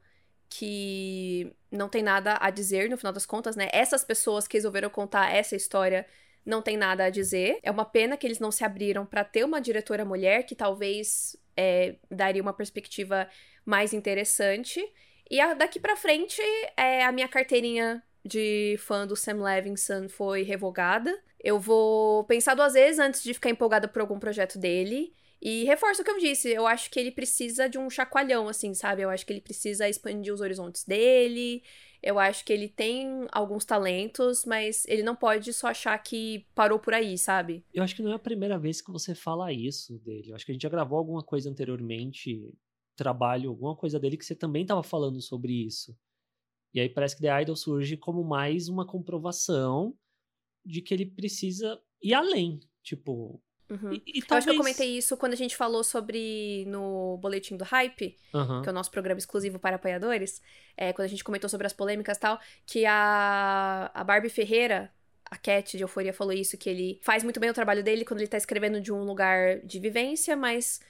que 0.48 1.54
não 1.70 1.88
tem 1.88 2.02
nada 2.02 2.36
a 2.40 2.50
dizer 2.50 2.90
no 2.90 2.96
final 2.96 3.12
das 3.12 3.26
contas, 3.26 3.54
né? 3.54 3.68
Essas 3.72 4.04
pessoas 4.04 4.48
que 4.48 4.56
resolveram 4.56 4.90
contar 4.90 5.32
essa 5.32 5.54
história 5.54 6.06
não 6.44 6.62
tem 6.62 6.76
nada 6.76 7.04
a 7.04 7.10
dizer. 7.10 7.60
É 7.62 7.70
uma 7.70 7.84
pena 7.84 8.16
que 8.16 8.26
eles 8.26 8.40
não 8.40 8.50
se 8.50 8.64
abriram 8.64 9.06
para 9.06 9.22
ter 9.24 9.44
uma 9.44 9.60
diretora 9.60 10.04
mulher 10.04 10.44
que 10.44 10.56
talvez 10.56 11.36
é, 11.56 11.96
daria 12.10 12.42
uma 12.42 12.52
perspectiva 12.54 13.28
mais 13.64 13.92
interessante. 13.92 14.82
E 15.30 15.40
a, 15.40 15.54
daqui 15.54 15.78
para 15.78 15.96
frente, 15.96 16.40
é, 16.76 17.04
a 17.04 17.12
minha 17.12 17.28
carteirinha 17.28 18.02
de 18.24 18.76
fã 18.78 19.06
do 19.06 19.16
Sam 19.16 19.42
Levinson 19.42 20.08
foi 20.08 20.42
revogada. 20.42 21.16
Eu 21.42 21.58
vou 21.58 22.24
pensar 22.24 22.54
duas 22.54 22.74
vezes 22.74 22.98
antes 22.98 23.22
de 23.22 23.34
ficar 23.34 23.50
empolgada 23.50 23.88
por 23.88 24.00
algum 24.00 24.18
projeto 24.18 24.58
dele. 24.58 25.12
E 25.40 25.64
reforço 25.64 26.02
o 26.02 26.04
que 26.04 26.10
eu 26.10 26.18
disse, 26.18 26.48
eu 26.48 26.66
acho 26.66 26.90
que 26.90 26.98
ele 26.98 27.12
precisa 27.12 27.68
de 27.68 27.78
um 27.78 27.88
chacoalhão, 27.88 28.48
assim, 28.48 28.74
sabe? 28.74 29.02
Eu 29.02 29.10
acho 29.10 29.24
que 29.24 29.32
ele 29.32 29.40
precisa 29.40 29.88
expandir 29.88 30.34
os 30.34 30.40
horizontes 30.40 30.84
dele. 30.84 31.62
Eu 32.02 32.18
acho 32.18 32.44
que 32.44 32.52
ele 32.52 32.68
tem 32.68 33.26
alguns 33.30 33.64
talentos, 33.64 34.44
mas 34.44 34.84
ele 34.86 35.02
não 35.02 35.14
pode 35.14 35.52
só 35.52 35.68
achar 35.68 35.96
que 35.98 36.44
parou 36.54 36.78
por 36.78 36.92
aí, 36.92 37.16
sabe? 37.16 37.64
Eu 37.72 37.82
acho 37.82 37.94
que 37.94 38.02
não 38.02 38.12
é 38.12 38.14
a 38.14 38.20
primeira 38.20 38.58
vez 38.58 38.80
que 38.80 38.90
você 38.90 39.14
fala 39.14 39.52
isso 39.52 39.98
dele. 40.00 40.30
Eu 40.30 40.36
acho 40.36 40.44
que 40.44 40.52
a 40.52 40.54
gente 40.54 40.62
já 40.62 40.68
gravou 40.68 40.98
alguma 40.98 41.22
coisa 41.22 41.48
anteriormente, 41.48 42.52
trabalho, 42.96 43.50
alguma 43.50 43.76
coisa 43.76 43.98
dele 43.98 44.16
que 44.16 44.24
você 44.24 44.34
também 44.34 44.62
estava 44.62 44.82
falando 44.82 45.20
sobre 45.20 45.52
isso. 45.52 45.96
E 46.72 46.80
aí 46.80 46.88
parece 46.88 47.16
que 47.16 47.22
The 47.22 47.42
Idol 47.42 47.56
surge 47.56 47.96
como 47.96 48.22
mais 48.22 48.68
uma 48.68 48.86
comprovação 48.86 49.94
de 50.64 50.82
que 50.82 50.92
ele 50.92 51.06
precisa 51.06 51.80
ir 52.02 52.14
além. 52.14 52.60
Tipo. 52.82 53.40
Uhum. 53.70 53.92
E, 53.92 54.02
e 54.06 54.22
talvez... 54.22 54.30
Eu 54.30 54.36
acho 54.36 54.46
que 54.46 54.52
eu 54.52 54.56
comentei 54.56 54.96
isso 54.96 55.16
quando 55.16 55.34
a 55.34 55.36
gente 55.36 55.56
falou 55.56 55.84
sobre 55.84 56.64
no 56.66 57.18
Boletim 57.18 57.56
do 57.56 57.64
Hype, 57.64 58.16
uhum. 58.32 58.62
que 58.62 58.68
é 58.68 58.72
o 58.72 58.74
nosso 58.74 58.90
programa 58.90 59.18
exclusivo 59.18 59.58
para 59.58 59.76
apoiadores. 59.76 60.40
É, 60.76 60.92
quando 60.92 61.06
a 61.06 61.08
gente 61.08 61.24
comentou 61.24 61.50
sobre 61.50 61.66
as 61.66 61.72
polêmicas 61.72 62.16
e 62.16 62.20
tal, 62.20 62.40
que 62.66 62.84
a, 62.86 63.90
a 63.92 64.04
Barbie 64.04 64.30
Ferreira 64.30 64.90
a 65.30 65.36
Cat 65.36 65.76
de 65.76 65.82
Euforia 65.82 66.12
falou 66.12 66.32
isso, 66.32 66.56
que 66.56 66.70
ele 66.70 66.98
faz 67.02 67.22
muito 67.22 67.38
bem 67.38 67.50
o 67.50 67.54
trabalho 67.54 67.84
dele 67.84 68.04
quando 68.04 68.20
ele 68.20 68.28
tá 68.28 68.38
escrevendo 68.38 68.80
de 68.80 68.92
um 68.92 69.04
lugar 69.04 69.60
de 69.60 69.78
vivência, 69.78 70.34
mas 70.34 70.80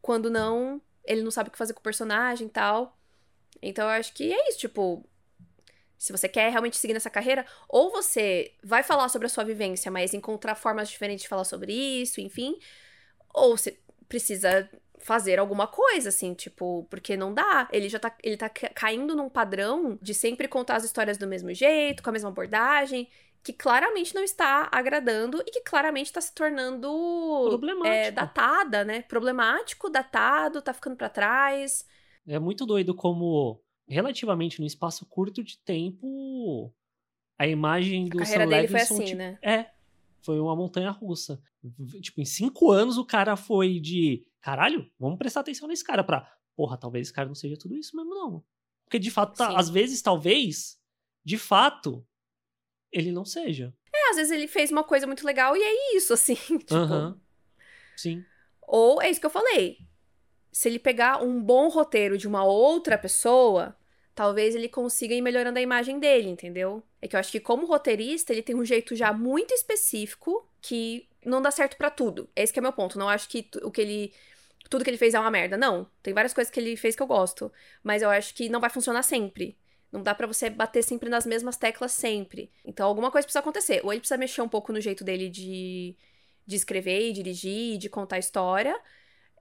quando 0.00 0.30
não, 0.30 0.80
ele 1.04 1.22
não 1.22 1.30
sabe 1.30 1.48
o 1.48 1.52
que 1.52 1.58
fazer 1.58 1.74
com 1.74 1.80
o 1.80 1.82
personagem 1.82 2.46
e 2.46 2.50
tal. 2.50 2.96
Então 3.60 3.84
eu 3.84 3.90
acho 3.90 4.14
que 4.14 4.32
é 4.32 4.48
isso, 4.48 4.58
tipo, 4.58 5.04
se 5.98 6.12
você 6.12 6.28
quer 6.28 6.50
realmente 6.50 6.78
seguir 6.78 6.94
nessa 6.94 7.10
carreira, 7.10 7.44
ou 7.68 7.90
você 7.90 8.52
vai 8.62 8.82
falar 8.82 9.08
sobre 9.08 9.26
a 9.26 9.28
sua 9.28 9.44
vivência, 9.44 9.90
mas 9.90 10.14
encontrar 10.14 10.54
formas 10.54 10.88
diferentes 10.88 11.22
de 11.22 11.28
falar 11.28 11.44
sobre 11.44 11.72
isso, 11.72 12.20
enfim, 12.20 12.56
ou 13.34 13.56
você 13.56 13.78
precisa 14.08 14.70
fazer 15.00 15.38
alguma 15.38 15.66
coisa, 15.66 16.08
assim, 16.08 16.34
tipo, 16.34 16.86
porque 16.90 17.16
não 17.16 17.32
dá. 17.32 17.68
Ele 17.72 17.88
já 17.88 17.98
tá, 17.98 18.14
ele 18.22 18.36
tá 18.36 18.48
caindo 18.48 19.16
num 19.16 19.28
padrão 19.28 19.98
de 20.00 20.14
sempre 20.14 20.48
contar 20.48 20.76
as 20.76 20.84
histórias 20.84 21.18
do 21.18 21.26
mesmo 21.26 21.52
jeito, 21.52 22.02
com 22.02 22.10
a 22.10 22.12
mesma 22.12 22.28
abordagem, 22.28 23.08
que 23.42 23.52
claramente 23.52 24.14
não 24.14 24.22
está 24.22 24.68
agradando 24.70 25.42
e 25.46 25.50
que 25.50 25.62
claramente 25.62 26.06
está 26.06 26.20
se 26.20 26.34
tornando 26.34 27.60
é, 27.84 28.10
datada, 28.10 28.84
né? 28.84 29.02
Problemático, 29.02 29.88
datado, 29.88 30.62
tá 30.62 30.74
ficando 30.74 30.96
para 30.96 31.08
trás. 31.08 31.86
É 32.26 32.38
muito 32.38 32.66
doido 32.66 32.94
como 32.94 33.60
relativamente 33.88 34.60
no 34.60 34.66
espaço 34.66 35.06
curto 35.06 35.42
de 35.42 35.58
tempo, 35.58 36.72
a 37.38 37.46
imagem 37.46 38.08
do 38.08 38.18
a 38.18 38.22
carreira 38.22 38.44
Sam 38.44 38.50
dele 38.50 38.62
Levinson, 38.62 38.86
foi 38.86 38.96
assim, 38.96 39.04
tipo, 39.04 39.18
né? 39.18 39.38
É, 39.42 39.70
foi 40.22 40.38
uma 40.40 40.54
montanha 40.54 40.90
russa. 40.90 41.40
Tipo, 42.00 42.20
em 42.20 42.24
cinco 42.24 42.70
anos 42.70 42.98
o 42.98 43.04
cara 43.04 43.36
foi 43.36 43.80
de 43.80 44.26
caralho, 44.40 44.90
vamos 44.98 45.18
prestar 45.18 45.40
atenção 45.40 45.68
nesse 45.68 45.84
cara 45.84 46.04
pra, 46.04 46.30
porra, 46.56 46.76
talvez 46.76 47.06
esse 47.06 47.12
cara 47.12 47.28
não 47.28 47.34
seja 47.34 47.56
tudo 47.56 47.76
isso 47.76 47.96
mesmo, 47.96 48.14
não. 48.14 48.44
Porque 48.84 48.98
de 48.98 49.10
fato, 49.10 49.36
tá, 49.36 49.56
às 49.58 49.68
vezes, 49.68 50.00
talvez, 50.00 50.80
de 51.24 51.36
fato, 51.36 52.06
ele 52.90 53.12
não 53.12 53.24
seja. 53.24 53.74
É, 53.94 54.10
às 54.10 54.16
vezes 54.16 54.32
ele 54.32 54.48
fez 54.48 54.70
uma 54.70 54.84
coisa 54.84 55.06
muito 55.06 55.26
legal 55.26 55.56
e 55.56 55.62
é 55.62 55.96
isso, 55.96 56.12
assim. 56.12 56.34
tipo... 56.58 57.20
Sim. 57.96 58.24
Ou 58.62 59.00
é 59.02 59.10
isso 59.10 59.20
que 59.20 59.26
eu 59.26 59.30
falei. 59.30 59.78
Se 60.50 60.68
ele 60.68 60.78
pegar 60.78 61.22
um 61.22 61.42
bom 61.42 61.68
roteiro 61.68 62.16
de 62.16 62.26
uma 62.26 62.44
outra 62.44 62.96
pessoa, 62.96 63.77
talvez 64.18 64.56
ele 64.56 64.68
consiga 64.68 65.14
ir 65.14 65.22
melhorando 65.22 65.60
a 65.60 65.62
imagem 65.62 66.00
dele, 66.00 66.28
entendeu? 66.28 66.82
É 67.00 67.06
que 67.06 67.14
eu 67.14 67.20
acho 67.20 67.30
que 67.30 67.38
como 67.38 67.64
roteirista, 67.66 68.32
ele 68.32 68.42
tem 68.42 68.56
um 68.56 68.64
jeito 68.64 68.96
já 68.96 69.12
muito 69.12 69.54
específico 69.54 70.44
que 70.60 71.08
não 71.24 71.40
dá 71.40 71.52
certo 71.52 71.76
para 71.76 71.88
tudo. 71.88 72.28
Esse 72.34 72.52
que 72.52 72.58
é 72.58 72.62
meu 72.62 72.72
ponto. 72.72 72.98
Não 72.98 73.08
acho 73.08 73.28
que 73.28 73.48
o 73.62 73.70
que 73.70 73.80
ele 73.80 74.12
tudo 74.68 74.82
que 74.82 74.90
ele 74.90 74.98
fez 74.98 75.14
é 75.14 75.20
uma 75.20 75.30
merda. 75.30 75.56
Não, 75.56 75.88
tem 76.02 76.12
várias 76.12 76.34
coisas 76.34 76.50
que 76.52 76.58
ele 76.58 76.76
fez 76.76 76.96
que 76.96 77.02
eu 77.02 77.06
gosto, 77.06 77.52
mas 77.80 78.02
eu 78.02 78.10
acho 78.10 78.34
que 78.34 78.48
não 78.48 78.58
vai 78.58 78.70
funcionar 78.70 79.04
sempre. 79.04 79.56
Não 79.92 80.02
dá 80.02 80.12
para 80.16 80.26
você 80.26 80.50
bater 80.50 80.82
sempre 80.82 81.08
nas 81.08 81.24
mesmas 81.24 81.56
teclas 81.56 81.92
sempre. 81.92 82.50
Então 82.64 82.88
alguma 82.88 83.12
coisa 83.12 83.24
precisa 83.24 83.38
acontecer. 83.38 83.82
Ou 83.84 83.92
ele 83.92 84.00
precisa 84.00 84.18
mexer 84.18 84.42
um 84.42 84.48
pouco 84.48 84.72
no 84.72 84.80
jeito 84.80 85.04
dele 85.04 85.28
de, 85.28 85.94
de 86.44 86.56
escrever 86.56 87.10
e 87.10 87.12
dirigir, 87.12 87.78
de 87.78 87.88
contar 87.88 88.18
história. 88.18 88.76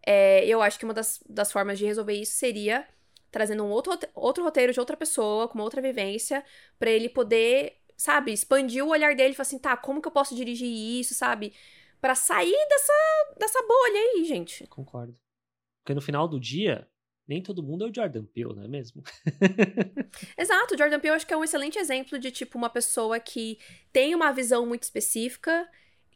É, 0.06 0.46
eu 0.46 0.62
acho 0.62 0.78
que 0.78 0.86
uma 0.86 0.94
das, 0.94 1.20
das 1.28 1.52
formas 1.52 1.80
de 1.80 1.86
resolver 1.86 2.14
isso 2.14 2.34
seria 2.34 2.88
trazendo 3.32 3.64
um 3.64 3.70
outro, 3.70 3.98
outro 4.14 4.44
roteiro 4.44 4.74
de 4.74 4.80
outra 4.80 4.98
pessoa, 4.98 5.48
com 5.48 5.56
uma 5.56 5.64
outra 5.64 5.82
vivência, 5.82 6.44
para 6.80 6.90
ele 6.90 7.10
poder, 7.10 7.78
sabe, 7.96 8.32
expandir 8.32 8.84
o 8.84 8.90
olhar 8.90 9.16
dele 9.16 9.32
e 9.32 9.36
falar 9.36 9.48
assim, 9.48 9.60
tá, 9.60 9.76
como 9.76 10.02
que 10.02 10.08
eu 10.08 10.12
posso 10.12 10.36
dirigir 10.36 10.68
isso, 10.68 11.14
sabe? 11.14 11.54
para 12.02 12.16
sair 12.16 12.68
dessa, 12.70 12.94
dessa 13.38 13.62
bolha 13.62 14.00
aí, 14.00 14.26
gente. 14.26 14.66
Concordo. 14.68 15.18
Porque 15.84 15.94
no 15.94 16.02
final 16.02 16.28
do 16.28 16.40
dia, 16.40 16.88
nem 17.28 17.42
todo 17.42 17.64
mundo 17.64 17.86
é 17.86 17.90
o 17.90 17.94
Jordan 17.94 18.26
Peele, 18.26 18.56
não 18.56 18.64
é 18.64 18.68
mesmo? 18.68 19.04
Exato, 20.38 20.76
o 20.76 20.78
Jordan 20.78 21.00
Peele 21.00 21.16
acho 21.16 21.26
que 21.26 21.34
é 21.34 21.38
um 21.38 21.44
excelente 21.44 21.80
exemplo 21.80 22.20
de, 22.20 22.32
tipo, 22.32 22.58
uma 22.58 22.70
pessoa 22.70 23.20
que 23.20 23.58
tem 23.92 24.14
uma 24.14 24.32
visão 24.32 24.66
muito 24.66 24.84
específica, 24.84 25.68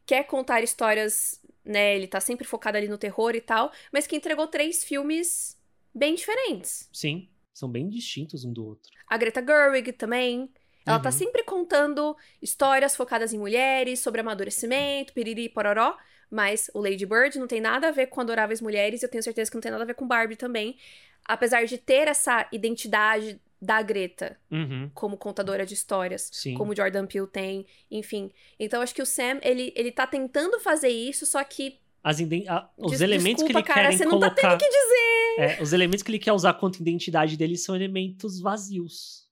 quer 0.06 0.24
contar 0.24 0.62
histórias, 0.62 1.42
né, 1.64 1.96
ele 1.96 2.08
tá 2.08 2.20
sempre 2.20 2.46
focado 2.46 2.78
ali 2.78 2.88
no 2.88 2.98
terror 2.98 3.36
e 3.36 3.42
tal, 3.42 3.72
mas 3.92 4.06
que 4.06 4.16
entregou 4.16 4.48
três 4.48 4.84
filmes 4.84 5.58
bem 5.94 6.16
diferentes. 6.16 6.90
Sim, 6.94 7.30
são 7.54 7.70
bem 7.70 7.90
distintos 7.90 8.44
um 8.46 8.54
do 8.54 8.66
outro. 8.66 8.90
A 9.08 9.18
Greta 9.18 9.44
Gerwig 9.46 9.92
também, 9.94 10.50
ela 10.86 11.00
tá 11.00 11.10
Uhum. 11.10 11.16
sempre 11.16 11.44
contando 11.44 12.16
histórias 12.42 12.96
focadas 12.96 13.34
em 13.34 13.38
mulheres, 13.40 14.00
sobre 14.00 14.22
amadurecimento, 14.22 15.14
piriri 15.14 15.44
e 15.46 15.50
pororó. 15.50 15.98
Mas 16.30 16.72
o 16.74 16.80
Lady 16.80 17.06
Bird 17.06 17.38
não 17.38 17.46
tem 17.48 17.60
nada 17.60 17.90
a 17.90 17.92
ver 17.92 18.08
com 18.08 18.22
Adoráveis 18.22 18.62
Mulheres, 18.62 19.02
e 19.02 19.06
eu 19.06 19.10
tenho 19.10 19.22
certeza 19.22 19.52
que 19.52 19.56
não 19.58 19.62
tem 19.62 19.72
nada 19.72 19.84
a 19.84 19.88
ver 19.88 19.96
com 19.96 20.08
Barbie 20.08 20.38
também. 20.38 20.78
Apesar 21.26 21.66
de 21.66 21.78
ter 21.78 22.08
essa 22.08 22.48
identidade 22.54 23.40
da 23.62 23.82
Greta 23.82 24.40
Uhum. 24.50 24.90
como 24.94 25.18
contadora 25.18 25.66
de 25.66 25.74
histórias, 25.74 26.30
Sim. 26.32 26.54
como 26.56 26.72
o 26.72 26.76
Jordan 26.76 27.06
Peele 27.06 27.28
tem, 27.28 27.66
enfim. 27.92 28.32
Então 28.58 28.82
acho 28.82 28.96
que 28.96 29.02
o 29.02 29.06
Sam, 29.06 29.40
ele, 29.44 29.74
ele 29.76 29.92
tá 29.92 30.08
tentando 30.08 30.58
fazer 30.62 30.88
isso, 30.90 31.26
só 31.26 31.44
que. 31.44 31.81
As 32.04 32.20
a- 32.20 32.70
os 32.78 32.92
des- 32.92 33.02
elementos 33.02 33.44
desculpa, 33.44 33.52
que 33.54 33.58
ele 33.58 33.64
cara, 33.64 33.82
querem 33.84 33.98
você 33.98 34.06
não 34.06 34.20
tá 34.20 34.30
colocar. 34.30 34.58
tendo 34.58 34.60
que 34.60 34.70
dizer. 34.70 35.36
É, 35.60 35.62
os 35.62 35.72
elementos 35.72 36.04
que 36.04 36.12
ele 36.12 36.20
quer 36.20 36.34
usar 36.34 36.54
quanto 36.56 36.80
identidade 36.82 37.38
dele 37.38 37.56
são 37.58 37.76
elementos 37.76 38.40
vazios. 38.42 39.28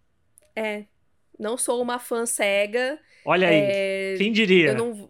É. 0.55 0.85
Não 1.37 1.57
sou 1.57 1.81
uma 1.81 1.97
fã 1.99 2.25
cega. 2.25 2.99
Olha 3.25 3.47
aí, 3.47 3.55
é, 3.55 4.15
quem 4.17 4.31
diria? 4.31 4.69
Eu 4.69 4.75
não, 4.75 5.09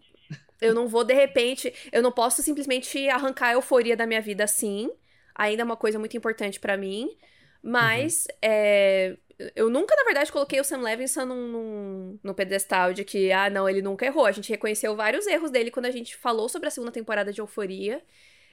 eu 0.60 0.74
não 0.74 0.88
vou, 0.88 1.04
de 1.04 1.12
repente, 1.14 1.72
eu 1.92 2.02
não 2.02 2.12
posso 2.12 2.42
simplesmente 2.42 3.08
arrancar 3.08 3.48
a 3.48 3.52
euforia 3.54 3.96
da 3.96 4.06
minha 4.06 4.20
vida 4.20 4.44
assim. 4.44 4.90
Ainda 5.34 5.62
é 5.62 5.64
uma 5.64 5.76
coisa 5.76 5.98
muito 5.98 6.16
importante 6.16 6.58
pra 6.58 6.76
mim. 6.76 7.10
Mas 7.62 8.26
é, 8.40 9.16
eu 9.56 9.70
nunca, 9.70 9.94
na 9.96 10.04
verdade, 10.04 10.30
coloquei 10.30 10.60
o 10.60 10.64
Sam 10.64 10.82
Levinson 10.82 11.24
num, 11.24 11.48
num, 11.48 12.18
num 12.22 12.34
pedestal 12.34 12.92
de 12.92 13.04
que, 13.04 13.32
ah, 13.32 13.48
não, 13.48 13.68
ele 13.68 13.82
nunca 13.82 14.04
errou. 14.04 14.26
A 14.26 14.32
gente 14.32 14.50
reconheceu 14.50 14.94
vários 14.94 15.26
erros 15.26 15.50
dele 15.50 15.70
quando 15.70 15.86
a 15.86 15.90
gente 15.90 16.16
falou 16.16 16.48
sobre 16.48 16.68
a 16.68 16.70
segunda 16.70 16.92
temporada 16.92 17.32
de 17.32 17.40
Euforia. 17.40 18.02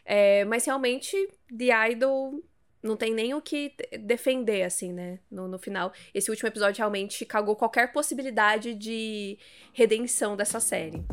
É, 0.05 0.45
mas 0.45 0.65
realmente, 0.65 1.15
The 1.55 1.91
Idol 1.91 2.41
não 2.81 2.95
tem 2.95 3.13
nem 3.13 3.33
o 3.33 3.41
que 3.41 3.75
defender, 3.99 4.63
assim, 4.63 4.93
né? 4.93 5.19
No, 5.29 5.47
no 5.47 5.59
final. 5.59 5.91
Esse 6.13 6.29
último 6.29 6.47
episódio 6.47 6.79
realmente 6.79 7.25
cagou 7.25 7.55
qualquer 7.55 7.91
possibilidade 7.91 8.73
de 8.73 9.37
redenção 9.73 10.37
dessa 10.37 10.59
série. 10.59 11.03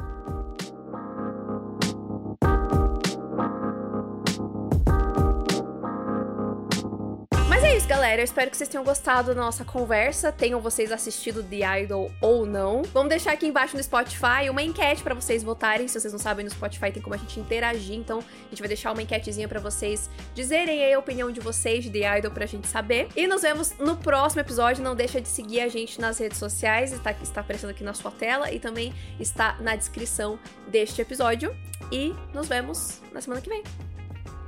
Galera. 8.04 8.20
Eu 8.20 8.24
espero 8.24 8.50
que 8.50 8.56
vocês 8.56 8.68
tenham 8.68 8.84
gostado 8.84 9.34
da 9.34 9.40
nossa 9.40 9.64
conversa. 9.64 10.30
Tenham 10.30 10.60
vocês 10.60 10.92
assistido 10.92 11.42
The 11.42 11.82
Idol 11.82 12.12
ou 12.20 12.44
não. 12.44 12.82
Vamos 12.92 13.08
deixar 13.08 13.32
aqui 13.32 13.46
embaixo 13.46 13.74
no 13.74 13.82
Spotify 13.82 14.50
uma 14.50 14.62
enquete 14.62 15.02
pra 15.02 15.14
vocês 15.14 15.42
votarem. 15.42 15.88
Se 15.88 15.98
vocês 15.98 16.12
não 16.12 16.20
sabem, 16.20 16.44
no 16.44 16.50
Spotify 16.50 16.92
tem 16.92 17.02
como 17.02 17.14
a 17.14 17.18
gente 17.18 17.40
interagir. 17.40 17.96
Então, 17.96 18.18
a 18.18 18.50
gente 18.50 18.58
vai 18.58 18.68
deixar 18.68 18.92
uma 18.92 19.00
enquetezinha 19.00 19.48
pra 19.48 19.58
vocês 19.58 20.10
dizerem 20.34 20.84
aí 20.84 20.92
a 20.92 20.98
opinião 20.98 21.32
de 21.32 21.40
vocês 21.40 21.82
de 21.82 21.90
The 21.90 22.18
Idol 22.18 22.30
pra 22.30 22.44
gente 22.44 22.66
saber. 22.66 23.08
E 23.16 23.26
nos 23.26 23.40
vemos 23.40 23.72
no 23.78 23.96
próximo 23.96 24.42
episódio. 24.42 24.84
Não 24.84 24.94
deixa 24.94 25.18
de 25.18 25.28
seguir 25.28 25.60
a 25.60 25.68
gente 25.68 25.98
nas 25.98 26.18
redes 26.18 26.36
sociais. 26.36 26.92
Está, 26.92 27.12
está 27.12 27.40
aparecendo 27.40 27.70
aqui 27.70 27.82
na 27.82 27.94
sua 27.94 28.10
tela 28.10 28.52
e 28.52 28.60
também 28.60 28.92
está 29.18 29.56
na 29.60 29.76
descrição 29.76 30.38
deste 30.68 31.00
episódio. 31.00 31.56
E 31.90 32.14
nos 32.34 32.48
vemos 32.48 33.00
na 33.12 33.22
semana 33.22 33.40
que 33.40 33.48
vem. 33.48 33.62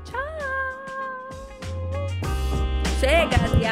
Tchau! 0.04 0.26
Segas 3.01 3.51
y 3.61 3.66